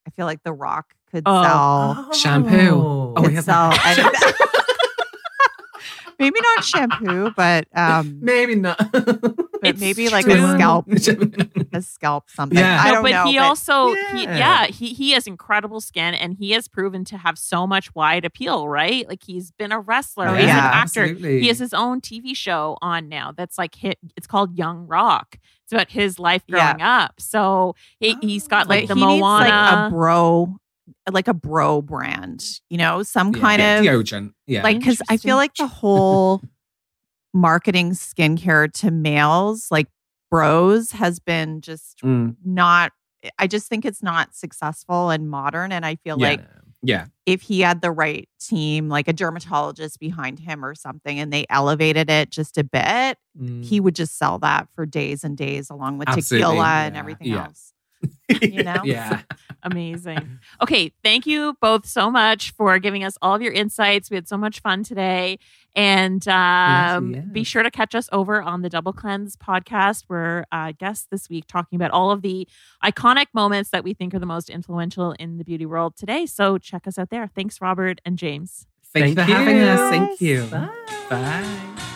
I 0.07 0.11
feel 0.11 0.25
like 0.25 0.41
The 0.43 0.53
Rock 0.53 0.93
could 1.11 1.23
Oh. 1.25 1.43
sell. 1.43 2.13
Shampoo. 2.13 3.13
Oh, 3.15 3.21
could 3.21 3.29
he 3.29 3.35
has 3.35 3.45
sell 3.45 3.69
that- 3.69 3.97
any- 5.99 6.13
maybe 6.19 6.39
not 6.41 6.63
shampoo, 6.65 7.31
but 7.35 7.67
um, 7.75 8.19
Maybe 8.21 8.55
not. 8.55 8.79
But 9.61 9.69
It's 9.71 9.79
maybe 9.81 10.09
like 10.09 10.25
true. 10.25 10.33
a 10.33 10.53
scalp, 10.53 10.87
a 11.73 11.81
scalp 11.81 12.29
something. 12.29 12.57
Yeah. 12.57 12.81
I 12.83 12.91
don't 12.91 13.03
but 13.03 13.11
know. 13.11 13.25
he 13.25 13.37
but 13.37 13.43
also 13.45 13.93
he, 14.13 14.23
Yeah. 14.23 14.37
yeah 14.37 14.65
he 14.67 14.93
he 14.93 15.11
has 15.11 15.27
incredible 15.27 15.81
skin 15.81 16.13
and 16.13 16.33
he 16.35 16.51
has 16.51 16.67
proven 16.67 17.03
to 17.05 17.17
have 17.17 17.37
so 17.37 17.67
much 17.67 17.93
wide 17.95 18.25
appeal 18.25 18.67
right 18.67 19.07
like 19.07 19.23
he's 19.23 19.51
been 19.51 19.71
a 19.71 19.79
wrestler 19.79 20.27
Oh, 20.29 20.33
he's 20.35 20.45
yeah, 20.45 20.57
an 20.69 20.73
actor 20.73 21.01
absolutely. 21.03 21.41
he 21.41 21.47
has 21.49 21.59
his 21.59 21.73
own 21.73 22.01
tv 22.01 22.35
show 22.35 22.77
on 22.81 23.09
now 23.09 23.33
that's 23.35 23.57
like 23.57 23.75
hit 23.75 23.97
it's 24.15 24.27
called 24.27 24.57
young 24.57 24.87
rock 24.87 25.37
it's 25.63 25.73
about 25.73 25.89
his 25.89 26.19
life 26.19 26.43
Yeah. 26.47 26.73
growing 26.73 26.81
up 26.81 27.19
so 27.19 27.75
he, 27.99 28.15
he's 28.21 28.47
got 28.47 28.67
like 28.69 28.87
the 28.87 28.95
he 28.95 29.05
needs 29.05 29.21
moana 29.21 29.49
like 29.49 29.87
a 29.87 29.89
bro, 29.89 30.57
like 31.11 31.27
a 31.27 31.33
bro 31.33 31.81
brand. 31.81 32.43
You 32.69 32.77
know, 32.77 33.03
some 33.03 33.33
Yeah. 33.35 33.41
kind 33.41 33.61
of 33.61 33.83
deodorant. 33.85 34.33
Yeah. 34.47 34.63
like 34.63 34.79
because 34.79 35.01
I 35.09 35.17
feel 35.17 35.35
like 35.35 35.53
the 35.55 35.67
whole 35.67 36.41
marketing 37.33 37.91
skincare 37.91 38.71
to 38.73 38.91
males, 38.91 39.67
like 39.71 39.87
bros, 40.31 40.91
has 40.91 41.19
been 41.19 41.61
just 41.61 42.01
Mm, 42.03 42.35
not. 42.45 42.91
I 43.37 43.47
just 43.47 43.67
think 43.67 43.83
it's 43.85 44.01
not 44.01 44.33
successful 44.33 45.09
and 45.09 45.29
modern. 45.29 45.71
And 45.71 45.85
I 45.85 45.95
feel 45.97 46.17
Yeah. 46.19 46.27
like 46.29 46.41
yeah. 46.81 47.05
if 47.25 47.41
he 47.41 47.59
had 47.61 47.81
the 47.81 47.91
right 47.91 48.29
team, 48.39 48.87
like 48.87 49.07
a 49.09 49.13
dermatologist 49.13 49.99
behind 49.99 50.39
him 50.39 50.63
or 50.63 50.73
something, 50.75 51.19
and 51.19 51.31
they 51.33 51.45
elevated 51.49 52.09
it 52.09 52.29
just 52.29 52.57
a 52.57 52.63
bit, 52.63 53.17
Mm. 53.37 53.65
he 53.65 53.79
would 53.81 53.95
just 53.95 54.17
sell 54.17 54.39
that 54.39 54.67
for 54.73 54.85
days 54.85 55.23
and 55.25 55.35
days, 55.37 55.69
along 55.69 55.97
with 55.97 56.07
Absolutely. 56.09 56.45
tequila 56.55 56.65
and 56.85 56.95
everything 56.95 57.27
Yeah. 57.27 57.45
else. 57.45 57.73
You 58.41 58.63
know? 58.63 58.81
yeah. 58.85 59.23
Amazing. 59.63 60.39
Okay. 60.61 60.93
Thank 61.03 61.25
you 61.25 61.57
both 61.61 61.85
so 61.85 62.09
much 62.09 62.51
for 62.51 62.79
giving 62.79 63.03
us 63.03 63.17
all 63.21 63.35
of 63.35 63.41
your 63.41 63.51
insights. 63.51 64.09
We 64.09 64.15
had 64.15 64.27
so 64.29 64.37
much 64.37 64.61
fun 64.61 64.83
today. 64.83 65.37
And 65.75 66.27
um, 66.27 67.13
yeah. 67.13 67.21
be 67.21 67.43
sure 67.43 67.63
to 67.63 67.71
catch 67.71 67.95
us 67.95 68.09
over 68.11 68.41
on 68.41 68.61
the 68.61 68.69
Double 68.69 68.91
Cleanse 68.91 69.37
podcast. 69.37 70.05
We're 70.09 70.45
uh, 70.51 70.73
guests 70.77 71.07
this 71.09 71.29
week 71.29 71.45
talking 71.47 71.75
about 71.75 71.91
all 71.91 72.11
of 72.11 72.21
the 72.21 72.47
iconic 72.83 73.27
moments 73.33 73.69
that 73.69 73.83
we 73.83 73.93
think 73.93 74.13
are 74.13 74.19
the 74.19 74.25
most 74.25 74.49
influential 74.49 75.13
in 75.13 75.37
the 75.37 75.43
beauty 75.43 75.65
world 75.65 75.95
today. 75.95 76.25
So 76.25 76.57
check 76.57 76.87
us 76.87 76.97
out 76.97 77.09
there. 77.09 77.27
Thanks, 77.27 77.61
Robert 77.61 78.01
and 78.03 78.17
James. 78.17 78.67
Thank, 78.91 79.09
you 79.09 79.15
for 79.15 79.21
Thank 79.21 79.31
having 79.31 79.59
us. 79.59 79.89
Thank 79.91 80.21
you. 80.21 80.45
Bye. 80.45 80.69
Bye. 81.09 81.95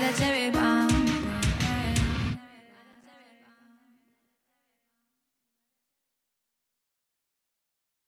glad 0.00 0.14
that's 0.14 0.43